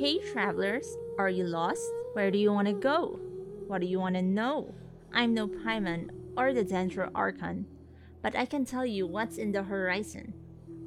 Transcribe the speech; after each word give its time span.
Hey 0.00 0.16
travelers, 0.32 0.96
are 1.18 1.28
you 1.28 1.44
lost? 1.44 1.86
Where 2.14 2.30
do 2.30 2.38
you 2.38 2.50
want 2.54 2.68
to 2.68 2.72
go? 2.72 3.20
What 3.66 3.82
do 3.82 3.86
you 3.86 4.00
want 4.00 4.14
to 4.14 4.22
know? 4.22 4.72
I'm 5.12 5.34
no 5.34 5.46
Paimon 5.46 6.08
or 6.38 6.54
the 6.54 6.64
Dendro 6.64 7.10
Archon, 7.14 7.66
but 8.22 8.34
I 8.34 8.46
can 8.46 8.64
tell 8.64 8.86
you 8.86 9.06
what's 9.06 9.36
in 9.36 9.52
the 9.52 9.62
horizon. 9.62 10.32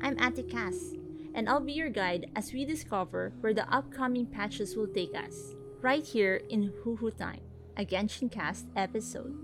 I'm 0.02 0.18
Atikas, 0.18 0.98
and 1.36 1.48
I'll 1.48 1.60
be 1.60 1.74
your 1.74 1.92
guide 1.92 2.32
as 2.36 2.54
we 2.54 2.66
discover 2.66 3.34
where 3.42 3.54
the 3.54 3.72
upcoming 3.72 4.26
patches 4.26 4.76
will 4.76 4.88
take 4.88 5.14
us, 5.14 5.54
right 5.84 6.04
here 6.04 6.42
in 6.50 6.74
Huhu 6.84 7.16
Time, 7.16 7.42
a 7.78 7.86
Genshin 7.86 8.32
Cast 8.32 8.66
episode. 8.76 9.38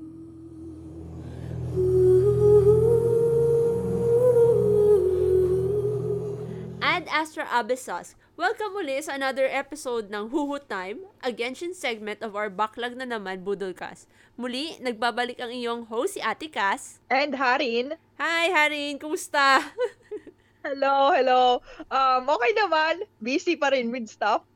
Ad 6.81 7.07
Astra 7.07 7.45
Abyssos, 7.45 8.15
welcome 8.39 8.71
muli 8.71 8.95
sa 9.03 9.19
another 9.19 9.51
episode 9.51 10.07
ng 10.07 10.31
Huhu 10.31 10.63
Time, 10.63 11.03
a 11.19 11.27
Genshin 11.27 11.75
segment 11.75 12.23
of 12.23 12.39
our 12.39 12.47
backlog 12.47 12.95
na 12.95 13.03
naman 13.03 13.43
Budolcast. 13.43 14.07
Muli, 14.39 14.79
nagbabalik 14.79 15.43
ang 15.43 15.51
iyong 15.51 15.83
host 15.91 16.15
si 16.15 16.23
Ate 16.23 16.47
Cass. 16.47 17.03
And 17.11 17.35
Harin. 17.35 17.99
Hi 18.15 18.47
Harin, 18.47 18.95
kumusta? 18.95 19.59
hello, 20.65 21.11
hello. 21.11 21.59
Um, 21.91 22.31
okay 22.31 22.51
naman. 22.55 23.03
Busy 23.19 23.59
pa 23.59 23.75
rin 23.75 23.91
with 23.91 24.07
stuff. 24.07 24.47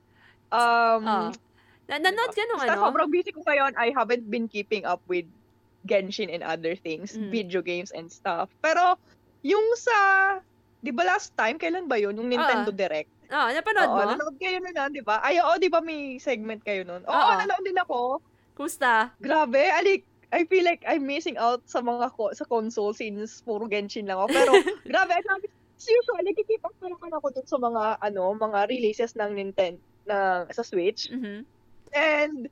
Um, 0.48 1.04
oh. 1.04 1.36
Na 1.92 2.00
nanood 2.00 2.32
ka 2.32 2.44
nung 2.56 2.64
ano? 2.64 2.88
Sobrang 2.88 3.12
busy 3.12 3.36
ko 3.36 3.44
ngayon. 3.44 3.76
I 3.76 3.92
haven't 3.92 4.32
been 4.32 4.48
keeping 4.48 4.88
up 4.88 5.04
with 5.12 5.28
Genshin 5.84 6.32
and 6.32 6.40
other 6.40 6.80
things, 6.80 7.20
mm. 7.20 7.28
video 7.28 7.60
games 7.60 7.92
and 7.92 8.08
stuff. 8.08 8.48
Pero, 8.64 8.96
yung 9.44 9.76
sa 9.76 10.00
Di 10.84 10.92
ba 10.92 11.08
last 11.08 11.32
time, 11.40 11.56
kailan 11.56 11.88
ba 11.88 11.96
yun? 11.96 12.20
Yung 12.20 12.28
Nintendo 12.28 12.70
uh, 12.70 12.76
Direct? 12.76 13.08
Oo, 13.32 13.40
oh, 13.40 13.50
napanood 13.56 13.88
Oo, 13.88 13.96
mo? 13.96 14.04
nanood 14.04 14.38
kayo 14.38 14.60
nun, 14.60 14.92
di 14.92 15.00
ba? 15.00 15.24
Ay, 15.24 15.40
oo, 15.40 15.56
di 15.56 15.72
ba 15.72 15.80
may 15.80 16.20
segment 16.20 16.60
kayo 16.60 16.84
nun? 16.84 17.02
Oo, 17.08 17.16
oh, 17.16 17.34
nanood 17.40 17.64
din 17.64 17.80
ako. 17.80 18.20
Kumusta? 18.54 19.16
Grabe, 19.24 19.72
alik, 19.72 20.04
I 20.36 20.44
feel 20.44 20.68
like 20.68 20.84
I'm 20.84 21.08
missing 21.08 21.40
out 21.40 21.64
sa 21.66 21.80
mga 21.80 22.12
ko, 22.20 22.36
sa 22.36 22.44
console 22.44 22.92
since 22.92 23.40
puro 23.48 23.64
Genshin 23.72 24.12
lang 24.12 24.20
ako. 24.20 24.28
Pero, 24.36 24.52
grabe, 24.92 25.16
sabi, 25.24 25.48
usually, 25.80 26.36
kikip 26.36 26.68
up 26.68 26.76
naman 26.84 27.16
ako 27.16 27.32
dun 27.32 27.48
sa 27.48 27.58
mga, 27.58 27.84
ano, 28.04 28.36
mga 28.36 28.60
releases 28.68 29.16
ng 29.16 29.40
Nintendo, 29.40 29.80
na, 30.04 30.44
sa 30.52 30.68
Switch. 30.68 31.08
Mm-hmm. 31.08 31.40
And, 31.96 32.52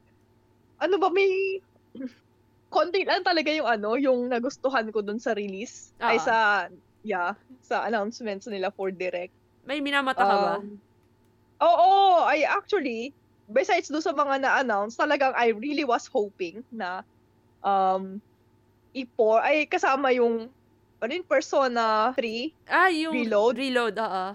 ano 0.79 0.95
ba, 0.95 1.11
may, 1.11 1.59
konti 2.71 3.03
lang 3.03 3.27
talaga 3.27 3.51
yung 3.51 3.67
ano, 3.67 3.99
yung 3.99 4.31
nagustuhan 4.31 4.87
ko 4.95 5.03
dun 5.03 5.19
sa 5.19 5.35
release. 5.35 5.91
Uh-huh. 5.99 6.15
Ay 6.15 6.17
sa 6.23 6.65
yeah, 7.03 7.37
sa 7.61 7.85
announcements 7.85 8.45
nila 8.47 8.69
for 8.73 8.89
direct. 8.89 9.33
May 9.65 9.81
minamata 9.81 10.21
ka 10.21 10.35
ba? 10.37 10.53
Um, 10.57 10.77
oo, 11.61 11.91
I 12.25 12.45
actually, 12.45 13.13
besides 13.49 13.89
do 13.89 14.01
sa 14.01 14.13
mga 14.13 14.41
na-announce, 14.41 14.97
talagang 14.97 15.33
I 15.37 15.53
really 15.53 15.85
was 15.85 16.09
hoping 16.09 16.65
na 16.73 17.05
um, 17.61 18.17
ipo 18.91 19.39
ay 19.39 19.69
kasama 19.69 20.11
yung 20.11 20.51
ano 21.01 21.11
yung 21.11 21.25
Persona 21.25 22.13
3 22.13 22.69
ah, 22.69 22.89
yung 22.93 23.13
Reload. 23.13 23.57
Reload, 23.57 23.95
oo. 23.97 24.25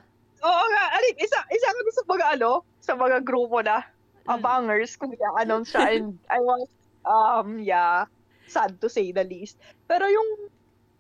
Oo 0.47 0.65
nga, 0.71 0.85
alin, 0.95 1.17
isa, 1.19 1.39
isa 1.51 1.69
ko 1.71 1.91
sa 1.91 2.05
mga 2.07 2.27
ano, 2.39 2.51
sa 2.83 2.93
mga 2.95 3.19
grupo 3.23 3.63
na 3.63 3.83
mm. 3.83 4.31
abangers 4.31 4.95
kung 4.99 5.15
i-announce 5.15 5.75
siya 5.75 5.99
and 5.99 6.19
I 6.35 6.39
was, 6.43 6.67
um, 7.07 7.63
yeah, 7.63 8.07
sad 8.47 8.79
to 8.83 8.91
say 8.91 9.11
the 9.11 9.27
least. 9.27 9.59
Pero 9.91 10.07
yung 10.07 10.46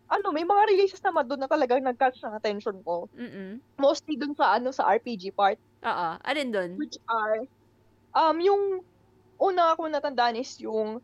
ano, 0.06 0.30
may 0.30 0.46
mga 0.46 0.62
releases 0.70 1.02
naman 1.02 1.26
doon 1.26 1.42
na 1.42 1.50
talagang 1.50 1.82
nag-catch 1.82 2.22
ng 2.22 2.34
attention 2.34 2.78
ko. 2.86 3.10
Mm-mm. 3.18 3.58
Mostly 3.78 4.14
doon 4.14 4.34
sa 4.38 4.56
ano 4.58 4.70
sa 4.70 4.86
RPG 4.86 5.34
part. 5.34 5.58
Oo. 5.82 6.08
Alin 6.22 6.54
doon? 6.54 6.70
Which 6.78 6.98
are 7.10 7.42
um 8.14 8.38
yung 8.38 8.86
una 9.36 9.74
ako 9.74 9.90
natandaan 9.90 10.38
is 10.38 10.56
yung 10.62 11.02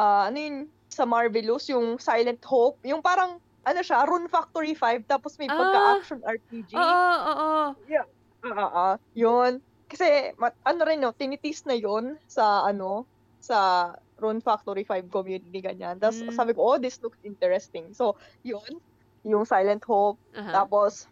uh, 0.00 0.22
ano 0.26 0.38
yun, 0.38 0.56
sa 0.90 1.06
Marvelous, 1.06 1.70
yung 1.70 2.00
Silent 2.00 2.42
Hope, 2.42 2.80
yung 2.82 3.04
parang 3.04 3.38
ano 3.62 3.80
siya, 3.84 4.08
Rune 4.08 4.26
Factory 4.26 4.72
5 4.72 5.04
tapos 5.06 5.36
may 5.36 5.46
ah, 5.46 5.54
pagka-action 5.54 6.20
RPG. 6.24 6.70
Oo, 6.74 7.12
oo, 7.30 7.50
Yeah. 7.86 8.08
Oo, 8.40 8.56
uh, 8.56 8.70
uh, 8.72 8.94
yun. 9.12 9.60
Kasi 9.90 10.32
mat, 10.40 10.56
ano 10.64 10.80
rin 10.88 11.04
no, 11.04 11.12
tinitis 11.12 11.68
na 11.68 11.76
yun 11.76 12.16
sa 12.24 12.64
ano 12.64 13.04
sa 13.42 13.90
Rune 14.20 14.44
Factory 14.44 14.84
5 14.84 15.08
community, 15.08 15.60
ganyan. 15.64 15.96
Tapos 15.96 16.20
mm. 16.20 16.36
sabi 16.36 16.52
ko, 16.52 16.76
oh, 16.76 16.78
this 16.78 17.00
looks 17.00 17.18
interesting. 17.24 17.90
So, 17.96 18.20
yun, 18.44 18.78
yung 19.24 19.44
Silent 19.44 19.84
Hope. 19.84 20.20
Uh-huh. 20.36 20.52
Tapos, 20.52 21.08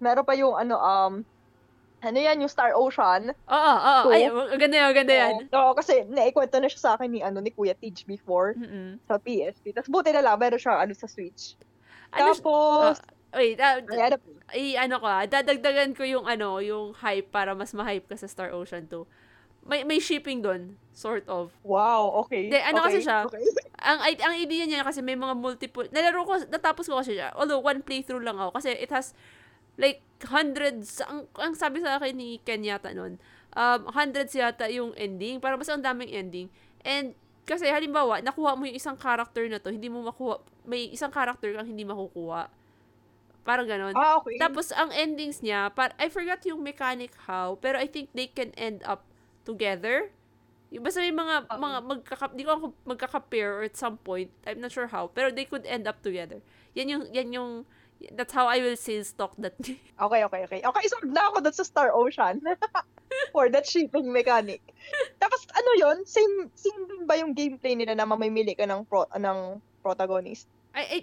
meron 0.00 0.24
pa 0.24 0.36
yung 0.36 0.56
ano, 0.56 0.76
um, 0.76 1.14
ano 2.00 2.18
yan, 2.18 2.40
yung 2.40 2.48
Star 2.48 2.72
Ocean. 2.72 3.32
Oo, 3.32 3.74
oo, 3.76 4.08
ay, 4.08 4.28
ganda 4.56 4.76
yan, 4.80 4.92
ganda 4.96 5.14
yan. 5.14 5.34
Oo, 5.52 5.72
so, 5.72 5.76
kasi 5.76 6.08
naikwento 6.08 6.56
na 6.56 6.68
siya 6.68 6.80
sa 6.80 6.90
akin 6.96 7.08
ni, 7.12 7.20
ano, 7.20 7.44
ni 7.44 7.52
Kuya 7.52 7.76
Teach 7.76 8.08
before 8.08 8.56
Mm-mm. 8.56 8.96
sa 9.04 9.20
PSP. 9.20 9.76
Tapos 9.76 9.92
buti 9.92 10.12
na 10.16 10.24
lang, 10.24 10.40
meron 10.40 10.60
siya, 10.60 10.80
ano, 10.80 10.96
sa 10.96 11.04
Switch. 11.04 11.60
Ano, 12.16 12.32
Tapos, 12.32 13.04
uh, 13.04 13.36
wait, 13.36 13.60
uh, 13.60 13.84
ay, 14.50 14.74
ano 14.80 14.96
ka, 14.98 15.28
dadagdagan 15.28 15.92
ko 15.92 16.02
yung, 16.08 16.24
ano, 16.24 16.58
yung 16.64 16.96
hype 16.96 17.28
para 17.28 17.52
mas 17.52 17.76
ma-hype 17.76 18.08
ka 18.08 18.16
sa 18.16 18.26
Star 18.26 18.50
Ocean 18.56 18.88
2 18.88 19.04
may 19.66 19.84
may 19.84 20.00
shipping 20.00 20.40
doon, 20.40 20.76
sort 20.92 21.24
of. 21.28 21.52
Wow, 21.64 22.24
okay. 22.26 22.48
De, 22.48 22.58
ano 22.60 22.84
okay, 22.84 22.86
kasi 22.88 22.98
siya? 23.04 23.18
Okay. 23.28 23.42
ang 23.90 23.98
ang 24.04 24.34
idea 24.36 24.64
niya 24.66 24.84
kasi 24.84 25.00
may 25.04 25.16
mga 25.16 25.34
multiple. 25.36 25.86
Nalaro 25.92 26.24
ko, 26.24 26.34
natapos 26.48 26.88
ko 26.88 27.00
kasi 27.00 27.16
siya. 27.16 27.32
Although 27.36 27.60
one 27.60 27.84
playthrough 27.84 28.24
lang 28.24 28.36
ako 28.36 28.56
kasi 28.60 28.76
it 28.76 28.90
has 28.92 29.12
like 29.80 30.04
hundreds 30.28 31.00
ang, 31.04 31.24
ang 31.40 31.56
sabi 31.56 31.80
sa 31.80 31.96
akin 31.96 32.12
ni 32.12 32.40
Ken 32.44 32.60
yata 32.60 32.92
noon. 32.92 33.16
Um, 33.56 33.90
hundreds 33.90 34.36
yata 34.36 34.68
yung 34.68 34.92
ending. 34.94 35.40
Para 35.40 35.56
mas 35.56 35.68
ang 35.68 35.82
daming 35.82 36.12
ending. 36.12 36.46
And 36.84 37.16
kasi 37.50 37.66
halimbawa, 37.66 38.22
nakuha 38.22 38.54
mo 38.54 38.62
yung 38.68 38.78
isang 38.78 38.94
character 38.94 39.42
na 39.50 39.58
to, 39.58 39.74
hindi 39.74 39.90
mo 39.90 40.06
makuha, 40.06 40.38
may 40.62 40.86
isang 40.94 41.10
character 41.10 41.50
kang 41.50 41.66
hindi 41.66 41.82
makukuha. 41.82 42.46
Parang 43.42 43.66
ganon. 43.66 43.96
Ah, 43.98 44.22
okay. 44.22 44.38
Tapos, 44.38 44.70
ang 44.70 44.94
endings 44.94 45.42
niya, 45.42 45.72
par 45.74 45.90
I 45.98 46.06
forgot 46.12 46.38
yung 46.46 46.62
mechanic 46.62 47.10
how, 47.26 47.58
pero 47.58 47.80
I 47.82 47.90
think 47.90 48.14
they 48.14 48.30
can 48.30 48.54
end 48.54 48.86
up 48.86 49.02
together. 49.44 50.10
Yung 50.70 50.86
basta 50.86 51.02
may 51.02 51.10
mga, 51.10 51.50
mga 51.50 51.78
magkaka, 51.82 52.26
di 52.34 52.46
ko 52.46 52.50
ako 52.54 52.66
magkaka-pair 52.86 53.58
or 53.58 53.62
at 53.66 53.74
some 53.74 53.98
point, 53.98 54.30
I'm 54.46 54.62
not 54.62 54.70
sure 54.70 54.86
how, 54.86 55.10
pero 55.10 55.34
they 55.34 55.44
could 55.44 55.66
end 55.66 55.90
up 55.90 55.98
together. 55.98 56.38
Yan 56.78 56.86
yung, 56.86 57.04
yan 57.10 57.34
yung, 57.34 57.50
that's 58.14 58.30
how 58.30 58.46
I 58.46 58.62
will 58.62 58.78
sales 58.78 59.10
talk 59.10 59.34
that. 59.42 59.58
okay, 60.06 60.20
okay, 60.24 60.40
okay. 60.46 60.60
Okay, 60.62 60.84
so 60.86 60.96
na 61.02 61.26
ako 61.26 61.42
dun 61.42 61.54
sa 61.58 61.66
Star 61.66 61.90
Ocean. 61.90 62.38
for 63.32 63.50
that 63.50 63.66
shipping 63.66 64.10
mechanic. 64.10 64.62
Tapos 65.18 65.46
ano 65.54 65.70
yon 65.78 65.96
Same 66.06 66.50
same 66.54 66.82
din 66.86 67.02
ba 67.06 67.18
yung 67.18 67.34
gameplay 67.34 67.74
nila 67.74 67.94
na 67.94 68.06
mamimili 68.06 68.54
ka 68.54 68.66
ng 68.66 68.86
pro, 68.86 69.06
ng 69.14 69.58
protagonist? 69.82 70.46
I, 70.74 70.82
I 70.86 70.98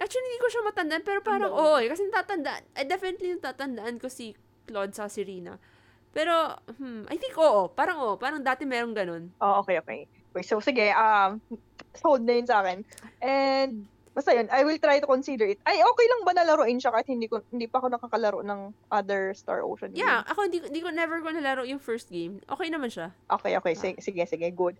actually 0.00 0.26
hindi 0.28 0.40
ko 0.40 0.48
siya 0.48 0.62
matandaan 0.68 1.04
pero 1.04 1.20
parang 1.24 1.52
no. 1.52 1.56
oo, 1.56 1.76
eh, 1.80 1.88
kasi 1.88 2.08
natatandaan. 2.08 2.62
I 2.76 2.82
definitely 2.84 3.36
natatandaan 3.36 3.96
ko 4.00 4.08
si 4.08 4.36
Claude 4.68 4.96
sa 4.96 5.08
Serena. 5.08 5.60
Pero, 6.10 6.58
hmm, 6.78 7.06
I 7.06 7.16
think 7.16 7.38
oo. 7.38 7.70
Parang 7.70 7.98
oo. 8.02 8.14
Parang 8.18 8.42
dati 8.42 8.66
merong 8.66 8.94
ganun. 8.94 9.22
Oh, 9.38 9.62
okay, 9.62 9.78
okay. 9.78 10.00
Wait, 10.34 10.46
so 10.46 10.58
sige, 10.62 10.90
um, 10.94 11.38
hold 12.04 12.22
na 12.22 12.34
yun 12.38 12.46
sa 12.46 12.62
akin. 12.62 12.82
And, 13.22 13.86
basta 14.10 14.34
yun, 14.34 14.50
I 14.50 14.66
will 14.66 14.78
try 14.78 14.98
to 14.98 15.06
consider 15.06 15.46
it. 15.46 15.62
Ay, 15.62 15.78
okay 15.78 16.06
lang 16.10 16.20
ba 16.26 16.34
nalaroin 16.34 16.82
siya 16.82 16.90
kahit 16.90 17.06
hindi, 17.06 17.30
ko, 17.30 17.42
hindi 17.54 17.70
pa 17.70 17.78
ako 17.78 17.94
nakakalaro 17.94 18.40
ng 18.42 18.74
other 18.90 19.34
Star 19.38 19.62
Ocean 19.62 19.94
game? 19.94 20.02
Yeah, 20.02 20.26
ako 20.26 20.50
hindi, 20.50 20.58
hindi 20.62 20.82
ko 20.82 20.90
never 20.90 21.22
ko 21.22 21.30
nalaro 21.30 21.62
yung 21.62 21.78
first 21.78 22.10
game. 22.10 22.42
Okay 22.50 22.68
naman 22.70 22.90
siya. 22.90 23.14
Okay, 23.30 23.54
okay. 23.58 23.74
Sige, 23.78 23.98
ah. 23.98 24.02
sige, 24.02 24.22
sige. 24.26 24.46
Good. 24.50 24.74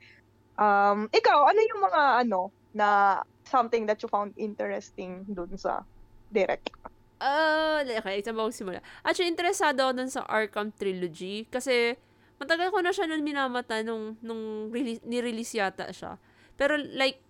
Um, 0.58 1.06
ikaw, 1.14 1.46
ano 1.46 1.60
yung 1.62 1.80
mga 1.86 2.02
ano 2.26 2.50
na 2.74 3.22
something 3.46 3.86
that 3.86 3.98
you 4.02 4.10
found 4.10 4.34
interesting 4.34 5.26
dun 5.30 5.54
sa 5.54 5.86
direct? 6.30 6.74
Uh, 7.20 7.84
okay, 7.84 8.24
saan 8.24 8.32
ba 8.32 8.48
simula? 8.48 8.80
Actually, 9.04 9.28
interesado 9.28 9.84
ako 9.84 9.92
dun 9.92 10.08
sa 10.08 10.24
Arkham 10.24 10.72
Trilogy 10.72 11.44
kasi 11.52 12.00
matagal 12.40 12.72
ko 12.72 12.80
na 12.80 12.96
siya 12.96 13.04
nun 13.04 13.20
minamata 13.20 13.84
nung, 13.84 14.16
nung 14.24 14.72
release, 14.72 15.04
ni-release 15.04 15.60
yata 15.60 15.92
siya. 15.92 16.16
Pero 16.56 16.80
like, 16.80 17.20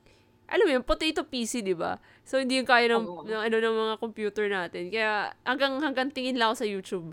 alam 0.50 0.66
mo 0.66 0.70
yun, 0.78 0.84
potato 0.86 1.26
PC, 1.26 1.62
di 1.62 1.74
ba? 1.74 1.98
So, 2.26 2.42
hindi 2.42 2.58
yung 2.58 2.66
kaya 2.66 2.90
ng, 2.90 3.06
oh. 3.06 3.22
ng, 3.22 3.42
ano, 3.50 3.56
ng 3.62 3.76
mga 3.86 3.94
computer 4.02 4.46
natin. 4.50 4.90
Kaya, 4.90 5.30
hanggang, 5.46 5.78
hanggang 5.78 6.10
tingin 6.10 6.38
lang 6.38 6.50
ako 6.50 6.56
sa 6.62 6.66
YouTube. 6.66 7.08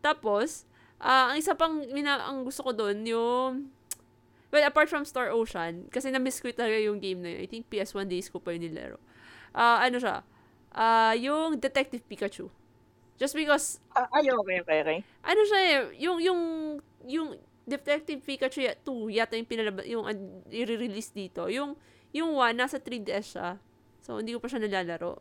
Tapos, 0.00 0.64
uh, 1.04 1.32
ang 1.32 1.36
isa 1.36 1.52
pang, 1.52 1.84
mina, 1.92 2.24
ang 2.24 2.48
gusto 2.48 2.64
ko 2.64 2.72
doon, 2.72 3.04
yung, 3.04 3.68
well, 4.48 4.64
apart 4.64 4.88
from 4.88 5.04
Star 5.04 5.28
Ocean, 5.28 5.92
kasi 5.92 6.08
na-miss 6.08 6.40
ko 6.40 6.48
talaga 6.56 6.80
yung 6.80 7.04
game 7.04 7.20
na 7.20 7.36
yun. 7.36 7.40
I 7.44 7.48
think 7.52 7.68
PS1 7.68 8.08
days 8.08 8.32
ko 8.32 8.40
pa 8.40 8.56
yun 8.56 8.64
nilaro. 8.64 8.96
Uh, 9.52 9.84
ano 9.84 10.00
siya, 10.00 10.24
uh, 10.74 11.14
yung 11.16 11.58
Detective 11.58 12.02
Pikachu. 12.06 12.50
Just 13.20 13.36
because... 13.36 13.78
Uh, 13.92 14.08
ay, 14.16 14.32
okay, 14.32 14.56
okay, 14.64 14.78
okay. 14.80 14.98
Ano 15.20 15.40
siya 15.44 15.60
eh, 15.60 15.78
yung, 16.00 16.18
yung, 16.24 16.40
yung 17.04 17.28
Detective 17.68 18.24
Pikachu 18.24 18.64
2 18.64 19.12
yata 19.12 19.36
yung 19.36 19.48
pinalabas, 19.48 19.84
yung 19.86 20.04
uh, 20.08 20.16
i-release 20.48 21.12
dito. 21.12 21.46
Yung, 21.52 21.76
yung 22.10 22.32
1, 22.34 22.56
nasa 22.56 22.80
3DS 22.80 23.36
siya. 23.36 23.48
So, 24.00 24.18
hindi 24.18 24.32
ko 24.32 24.40
pa 24.40 24.48
siya 24.48 24.64
nalalaro. 24.64 25.20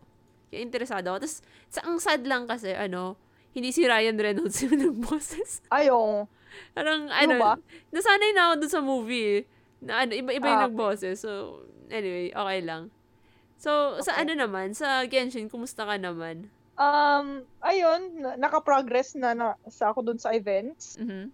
Kaya 0.50 0.64
interesado 0.64 1.12
ako. 1.12 1.28
Tapos, 1.28 1.38
sa, 1.70 1.80
ang 1.86 2.00
sad 2.00 2.24
lang 2.26 2.48
kasi, 2.48 2.72
ano, 2.74 3.20
hindi 3.52 3.76
si 3.76 3.84
Ryan 3.84 4.18
Reynolds 4.18 4.58
yung 4.66 4.80
nag-boses. 4.80 5.60
Ayong. 5.70 6.26
Parang, 6.74 7.12
Ano 7.12 7.36
ano, 7.36 7.36
ba? 7.38 7.52
nasanay 7.92 8.32
na 8.34 8.42
ako 8.50 8.54
dun 8.64 8.72
sa 8.72 8.82
movie. 8.82 9.44
Na 9.84 10.08
ano, 10.08 10.16
iba-iba 10.16 10.48
yung 10.48 10.62
Ah, 10.64 10.66
nag-boses. 10.72 11.20
So, 11.20 11.62
anyway, 11.92 12.32
okay 12.32 12.60
lang. 12.64 12.90
So, 13.60 14.00
sa 14.00 14.16
Okay. 14.16 14.24
ano 14.24 14.34
naman, 14.40 14.72
sa 14.72 15.04
Genshin, 15.04 15.52
kumusta 15.52 15.84
ka 15.84 16.00
naman? 16.00 16.48
Um, 16.80 17.44
ayun, 17.60 18.24
na- 18.24 18.40
naka-progress 18.40 19.20
na, 19.20 19.36
na 19.36 19.48
sa 19.68 19.92
ako 19.92 20.00
dun 20.02 20.16
sa 20.16 20.32
events 20.32 20.96
Mhm. 20.96 21.28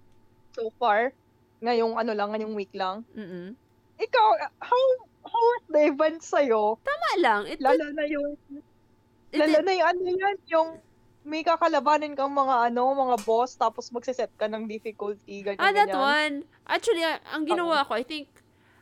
so 0.58 0.74
far. 0.76 1.14
Ngayong 1.62 1.94
ano 1.94 2.18
lang, 2.18 2.34
ngayong 2.34 2.58
week 2.58 2.74
lang. 2.74 3.06
Mhm. 3.14 3.54
Ikaw, 3.96 4.28
how 4.60 4.84
how 5.26 5.42
was 5.54 5.66
the 5.70 5.82
event 5.86 6.22
sa'yo? 6.22 6.82
Tama 6.82 7.12
lang. 7.18 7.42
It, 7.46 7.62
Lalo 7.62 7.94
na 7.94 8.06
yung, 8.06 8.38
it, 9.30 9.38
lalo 9.38 9.58
na 9.62 9.72
yung 9.74 9.88
ano 9.88 10.02
yan, 10.04 10.38
yung 10.48 10.70
may 11.26 11.42
kakalabanin 11.42 12.14
kang 12.14 12.30
mga 12.30 12.70
ano, 12.70 12.94
mga 12.94 13.18
boss, 13.22 13.54
tapos 13.54 13.90
magsiset 13.90 14.30
ka 14.36 14.46
ng 14.46 14.66
difficulty, 14.66 15.42
ganyan, 15.42 15.58
ah, 15.58 15.74
that 15.74 15.90
ganyan. 15.90 15.98
one. 15.98 16.36
Actually, 16.66 17.02
ang 17.06 17.46
ginawa 17.46 17.82
ko, 17.82 17.94
I 17.94 18.06
think, 18.06 18.30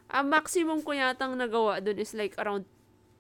ang 0.07 0.27
maximum 0.27 0.79
ko 0.79 0.91
yatang 0.91 1.35
nagawa 1.35 1.79
dun 1.79 1.95
is 1.97 2.11
like 2.11 2.35
around 2.35 2.67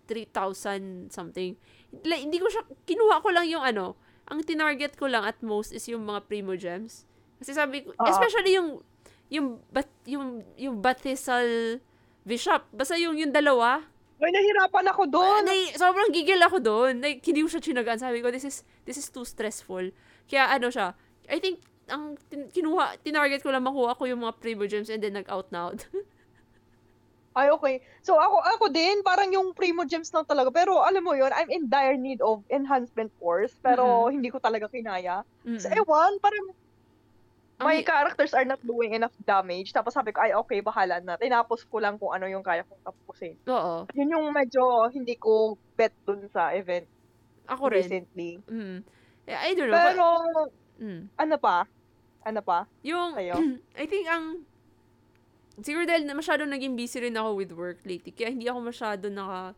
3,000 0.07 1.09
something. 1.13 1.55
Like, 2.03 2.23
hindi 2.25 2.37
ko 2.41 2.47
siya, 2.49 2.63
kinuha 2.87 3.21
ko 3.23 3.29
lang 3.31 3.45
yung 3.47 3.63
ano, 3.63 3.95
ang 4.27 4.43
tinarget 4.43 4.95
ko 4.95 5.07
lang 5.11 5.27
at 5.27 5.39
most 5.43 5.75
is 5.75 5.85
yung 5.87 6.07
mga 6.07 6.25
primo 6.27 6.55
gems. 6.55 7.03
Kasi 7.39 7.51
sabi 7.55 7.83
ko, 7.83 7.91
Oo. 7.95 8.07
especially 8.07 8.55
yung, 8.55 8.79
yung, 9.27 9.47
bat, 9.71 9.89
yung, 10.07 10.41
yung 10.55 10.79
Batisal 10.79 11.79
Bishop. 12.23 12.63
Basta 12.71 12.95
yung, 12.95 13.19
yung 13.19 13.35
dalawa, 13.35 13.83
Ay, 14.23 14.31
nahirapan 14.31 14.87
ako 14.87 15.03
doon. 15.11 15.43
Nay, 15.43 15.75
sobrang 15.75 16.07
gigil 16.15 16.39
ako 16.39 16.63
doon. 16.63 17.03
Like, 17.03 17.19
hindi 17.27 17.43
ko 17.43 17.51
siya 17.51 17.59
chinagaan. 17.59 17.99
Sabi 17.99 18.23
ko, 18.23 18.31
this 18.31 18.47
is, 18.47 18.63
this 18.87 18.95
is 18.95 19.11
too 19.11 19.27
stressful. 19.27 19.83
Kaya 20.31 20.47
ano 20.47 20.71
siya, 20.71 20.95
I 21.27 21.43
think, 21.43 21.59
ang 21.91 22.15
tin- 22.31 22.47
kinuha, 22.47 23.03
tinarget 23.03 23.43
ko 23.43 23.51
lang 23.51 23.67
makuha 23.67 23.99
ko 23.99 24.07
yung 24.07 24.23
mga 24.23 24.39
primo 24.39 24.63
gems 24.63 24.87
and 24.87 25.03
then 25.03 25.19
nag-out 25.19 25.51
na 25.51 25.67
out. 25.67 25.83
Ay, 27.33 27.49
okay. 27.49 27.75
So, 28.01 28.13
ako, 28.15 28.37
ako 28.39 28.65
din, 28.69 29.01
parang 29.01 29.33
yung 29.33 29.57
Primo 29.57 29.81
Gems 29.83 30.13
lang 30.13 30.21
talaga. 30.23 30.53
Pero, 30.53 30.85
alam 30.85 31.01
mo 31.01 31.17
yun, 31.17 31.33
I'm 31.33 31.49
in 31.49 31.65
dire 31.65 31.97
need 31.97 32.21
of 32.21 32.45
enhancement 32.47 33.09
course. 33.17 33.57
Pero, 33.57 34.05
hindi 34.07 34.29
ko 34.29 34.37
talaga 34.37 34.69
kinaya. 34.69 35.25
So, 35.57 35.65
Mm-mm. 35.65 35.81
ewan, 35.81 36.21
parang 36.21 36.53
Ang 37.57 37.69
my 37.69 37.77
hi- 37.81 37.85
characters 37.85 38.33
are 38.33 38.45
not 38.45 38.61
doing 38.61 38.93
enough 38.93 39.13
damage. 39.21 39.73
Tapos 39.73 39.93
sabi 39.93 40.09
ko, 40.09 40.21
ay, 40.21 40.33
okay, 40.33 40.61
bahala 40.61 40.97
na. 40.99 41.17
Tinapos 41.17 41.65
ko 41.65 41.77
lang 41.77 41.97
kung 41.97 42.09
ano 42.09 42.25
yung 42.25 42.41
kaya 42.41 42.65
kong 42.65 42.81
tapusin. 42.81 43.37
Oo. 43.45 43.85
Yun 43.93 44.13
yung 44.13 44.25
medyo 44.33 44.89
hindi 44.89 45.13
ko 45.17 45.53
bet 45.77 45.93
dun 46.01 46.25
sa 46.29 46.49
event 46.53 46.89
Ako 47.45 47.69
rin. 47.69 47.81
recently. 47.85 48.41
Mm. 48.49 48.81
I 49.29 49.53
don't 49.53 49.69
know. 49.69 49.77
Pero, 49.77 50.05
but- 50.33 50.53
mm. 50.81 51.01
ano 51.13 51.35
pa? 51.37 51.65
Ano 52.25 52.41
pa? 52.41 52.65
Yung, 52.81 53.13
Sa'yo? 53.13 53.37
I 53.81 53.85
think 53.85 54.09
ang, 54.09 54.41
siguro 55.61 55.85
dahil 55.85 56.07
na 56.07 56.17
masyadong 56.17 56.49
naging 56.49 56.73
busy 56.73 56.97
rin 57.03 57.13
ako 57.13 57.29
with 57.37 57.51
work 57.53 57.79
lately, 57.85 58.09
kaya 58.09 58.33
hindi 58.33 58.49
ako 58.49 58.59
masyado 58.65 59.05
naka, 59.13 59.53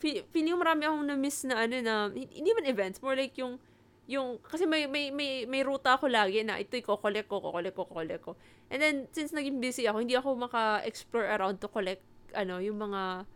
feel, 0.00 0.24
feeling 0.32 0.56
marami 0.56 0.88
akong 0.88 1.04
na-miss 1.04 1.44
na 1.44 1.66
ano 1.66 1.76
na, 1.84 1.94
hindi 2.12 2.50
man 2.56 2.64
events, 2.64 3.02
more 3.04 3.16
like 3.16 3.36
yung, 3.36 3.60
yung, 4.06 4.38
kasi 4.40 4.64
may, 4.64 4.86
may, 4.86 5.10
may, 5.10 5.44
may 5.44 5.60
ruta 5.66 5.98
ako 5.98 6.08
lagi 6.08 6.40
na 6.46 6.56
ito'y 6.62 6.80
kokolek 6.80 7.26
ko, 7.26 7.42
kokolek 7.42 7.74
ko, 7.74 7.84
kokolek 7.84 8.22
ko. 8.22 8.32
And 8.70 8.78
then, 8.80 8.96
since 9.10 9.34
naging 9.34 9.58
busy 9.58 9.84
ako, 9.90 9.98
hindi 10.00 10.14
ako 10.14 10.38
maka-explore 10.38 11.26
around 11.26 11.58
to 11.60 11.68
collect, 11.68 12.06
ano, 12.32 12.62
yung 12.62 12.78
mga, 12.78 13.26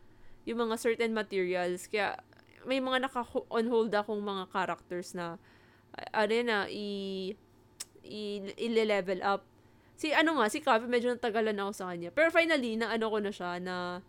yung 0.46 0.58
mga 0.62 0.74
certain 0.78 1.12
materials. 1.12 1.90
Kaya, 1.90 2.16
may 2.64 2.78
mga 2.78 3.08
naka-on 3.08 3.66
hold 3.66 3.92
akong 3.92 4.22
mga 4.22 4.44
characters 4.54 5.12
na, 5.12 5.36
ano 6.14 6.34
na, 6.46 6.70
i, 6.70 7.34
i, 8.06 8.46
i-level 8.56 9.20
up. 9.26 9.42
Si, 10.00 10.16
ano 10.16 10.40
nga, 10.40 10.48
si 10.48 10.64
Kavi, 10.64 10.88
medyo 10.88 11.12
natagalan 11.12 11.60
ako 11.60 11.72
sa 11.76 11.92
kanya. 11.92 12.08
Pero 12.08 12.32
finally, 12.32 12.80
na 12.80 12.88
ano 12.88 13.12
ko 13.12 13.20
na 13.20 13.28
siya, 13.28 13.60
na, 13.60 14.00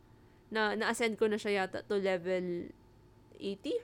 na, 0.47 0.71
na-ascend 0.71 1.19
ko 1.19 1.27
na 1.27 1.35
siya 1.35 1.67
yata 1.67 1.83
to 1.83 1.99
level 1.99 2.71
80? 3.35 3.75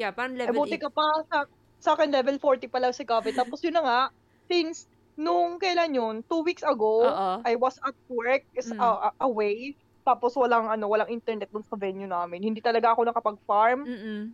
Yeah, 0.00 0.16
parang 0.16 0.40
Eh, 0.40 0.48
level 0.48 0.56
buti 0.56 0.80
80. 0.80 0.84
ka 0.88 0.90
pa. 0.90 1.04
Sa, 1.28 1.38
sa 1.76 1.90
akin, 1.92 2.08
level 2.08 2.40
40 2.40 2.64
pa 2.72 2.80
lang 2.80 2.96
si 2.96 3.04
Kavit. 3.04 3.36
Tapos 3.36 3.60
yun 3.60 3.76
na 3.76 3.84
nga, 3.84 4.00
since 4.48 4.88
nung 5.20 5.60
kailan 5.60 5.92
yun, 5.92 6.14
two 6.24 6.40
weeks 6.40 6.64
ago, 6.64 7.04
Oo. 7.04 7.44
I 7.44 7.60
was 7.60 7.76
at 7.84 7.92
work, 8.08 8.40
is 8.56 8.72
Mm. 8.72 8.80
uh, 8.80 9.12
away. 9.20 9.76
Tapos 10.00 10.32
walang 10.40 10.64
ano, 10.64 10.88
walang 10.88 11.12
internet 11.12 11.52
dun 11.52 11.60
sa 11.68 11.76
venue 11.76 12.08
namin. 12.08 12.40
Hindi 12.40 12.64
talaga 12.64 12.96
ako 12.96 13.04
nakapag-farm. 13.04 13.84
Mm-mm. 13.84 14.32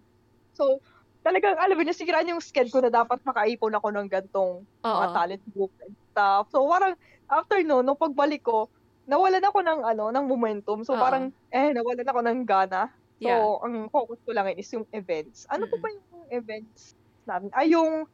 So, 0.55 0.79
talagang, 1.27 1.59
alam 1.59 1.75
mo, 1.75 1.83
nasiraan 1.83 2.31
yung 2.31 2.39
schedule 2.39 2.71
ko 2.71 2.81
na 2.87 2.95
dapat 2.95 3.19
makaipon 3.27 3.75
ako 3.75 3.91
ng 3.91 4.07
gantong 4.07 4.63
mga 4.79 5.07
talent 5.11 5.43
group 5.51 5.75
and 5.83 5.99
stuff. 6.15 6.47
So, 6.55 6.63
parang, 6.71 6.95
after 7.31 7.61
no, 7.63 7.83
nung 7.83 7.99
pagbalik 7.99 8.43
ko, 8.45 8.71
nawalan 9.07 9.43
ako 9.45 9.59
ng, 9.63 9.81
ano, 9.87 10.05
ng 10.11 10.27
momentum. 10.27 10.83
So, 10.83 10.95
Oo. 10.97 11.03
parang, 11.03 11.31
eh, 11.55 11.71
nawalan 11.75 12.07
ako 12.09 12.21
ng 12.27 12.39
gana. 12.47 12.91
So, 13.19 13.31
Yeah. 13.31 13.65
ang 13.65 13.89
focus 13.89 14.19
ko 14.27 14.31
lang 14.37 14.51
is 14.55 14.69
yung 14.75 14.85
events. 14.93 15.47
Ano 15.49 15.65
pa 15.71 15.77
Mm-mm. 15.79 15.83
ba 15.83 15.89
yung 15.95 16.09
events 16.35 16.93
namin? 17.25 17.49
Ay, 17.55 17.73
yung, 17.73 18.05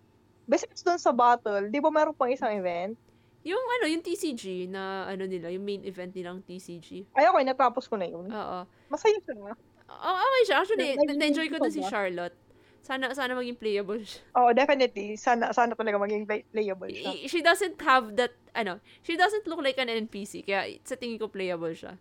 besides 0.46 0.82
dun 0.84 1.00
sa 1.00 1.12
battle, 1.14 1.70
di 1.70 1.80
ba 1.82 1.90
meron 1.90 2.14
pang 2.16 2.30
isang 2.32 2.52
event? 2.54 2.96
Yung 3.42 3.58
ano, 3.58 3.84
yung 3.90 4.04
TCG 4.06 4.70
na 4.70 5.10
ano 5.10 5.26
nila, 5.26 5.50
yung 5.50 5.66
main 5.66 5.82
event 5.82 6.14
nilang 6.14 6.46
TCG. 6.46 7.10
Ay, 7.10 7.26
okay, 7.26 7.42
natapos 7.42 7.90
ko 7.90 7.98
na 7.98 8.06
yun. 8.06 8.30
Oo. 8.30 8.58
Masaya 8.86 9.18
siya. 9.18 9.56
Oh, 9.90 10.16
okay 10.16 10.42
siya. 10.46 10.56
Actually, 10.62 10.88
na-enjoy 11.18 11.50
ko 11.50 11.58
din 11.58 11.74
si? 11.74 11.82
Charlotte. 11.82 12.38
Sana 12.82 13.14
sana 13.14 13.38
maging 13.38 13.54
playable 13.54 14.02
siya. 14.02 14.20
Oh, 14.34 14.50
definitely. 14.50 15.14
Sana, 15.14 15.54
sana 15.54 15.78
talaga 15.78 16.02
maging 16.02 16.26
play- 16.26 16.46
playable 16.50 16.90
siya. 16.90 17.14
She 17.30 17.38
doesn't 17.38 17.78
have 17.78 18.18
that, 18.18 18.34
ano, 18.58 18.82
she 19.06 19.14
doesn't 19.14 19.46
look 19.46 19.62
like 19.62 19.78
an 19.78 19.86
NPC. 19.86 20.42
Kaya 20.42 20.66
sa 20.82 20.98
tingin 20.98 21.22
ko 21.22 21.30
playable 21.30 21.70
siya. 21.70 21.94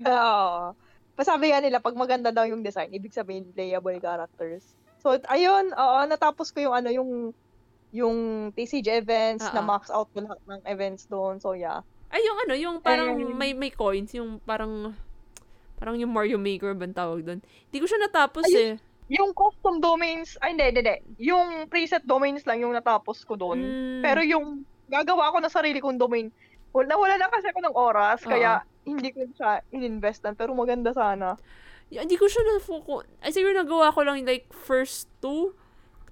Oo. 0.00 0.72
Pasabi 1.12 1.52
nga 1.52 1.60
nila, 1.60 1.84
pag 1.84 1.92
maganda 1.92 2.32
daw 2.32 2.48
yung 2.48 2.64
design, 2.64 2.88
ibig 2.96 3.12
sabihin 3.12 3.52
playable 3.52 4.00
characters. 4.00 4.64
So, 5.04 5.20
ayun, 5.28 5.76
oo, 5.76 5.98
natapos 6.08 6.48
ko 6.48 6.64
yung 6.64 6.74
ano, 6.74 6.88
yung 6.88 7.10
yung 7.90 8.16
TCG 8.54 9.02
events, 9.02 9.44
Oo. 9.44 9.52
na 9.52 9.60
max 9.60 9.92
out 9.92 10.08
ko 10.16 10.24
lahat 10.24 10.40
ng 10.48 10.62
events 10.64 11.04
doon. 11.12 11.42
So, 11.42 11.52
yeah. 11.52 11.84
Ay, 12.08 12.24
yung 12.24 12.38
ano, 12.48 12.54
yung 12.56 12.76
parang 12.80 13.20
Eh, 13.20 13.36
may 13.36 13.52
may 13.52 13.68
coins, 13.68 14.16
yung 14.16 14.40
parang 14.40 14.96
parang 15.76 15.96
yung 16.00 16.08
Mario 16.08 16.40
Maker 16.40 16.72
ba 16.72 16.88
ang 16.88 16.96
tawag 16.96 17.20
doon. 17.20 17.40
Hindi 17.44 17.78
ko 17.78 17.86
siya 17.86 18.00
natapos 18.00 18.48
Ayun. 18.48 18.80
eh. 18.80 18.89
Yung 19.10 19.34
custom 19.34 19.82
domains, 19.82 20.38
ay 20.38 20.54
hindi, 20.54 20.64
hindi, 20.70 20.80
hindi. 20.86 20.96
Yung 21.18 21.66
preset 21.66 22.06
domains 22.06 22.46
lang 22.46 22.62
yung 22.62 22.70
natapos 22.70 23.26
ko 23.26 23.34
doon. 23.34 23.58
Mm. 23.58 24.00
Pero 24.06 24.20
yung 24.22 24.62
gagawa 24.86 25.34
ko 25.34 25.42
na 25.42 25.50
sarili 25.50 25.82
kong 25.82 25.98
domain, 25.98 26.30
wala, 26.70 26.94
wala 26.94 27.18
na 27.18 27.26
kasi 27.26 27.50
ako 27.50 27.60
ng 27.66 27.76
oras, 27.76 28.22
Oo. 28.22 28.30
kaya 28.30 28.62
hindi 28.86 29.10
ko 29.10 29.26
siya 29.34 29.66
ininvestan. 29.74 30.38
Pero 30.38 30.54
maganda 30.54 30.94
sana. 30.94 31.34
Y- 31.90 31.98
Hindi 31.98 32.14
ko 32.14 32.30
siya 32.30 32.46
na-focus. 32.54 33.10
Ay, 33.18 33.34
siguro 33.34 33.50
nagawa 33.58 33.90
ko 33.90 34.06
lang 34.06 34.22
like 34.22 34.46
first 34.54 35.10
two. 35.18 35.58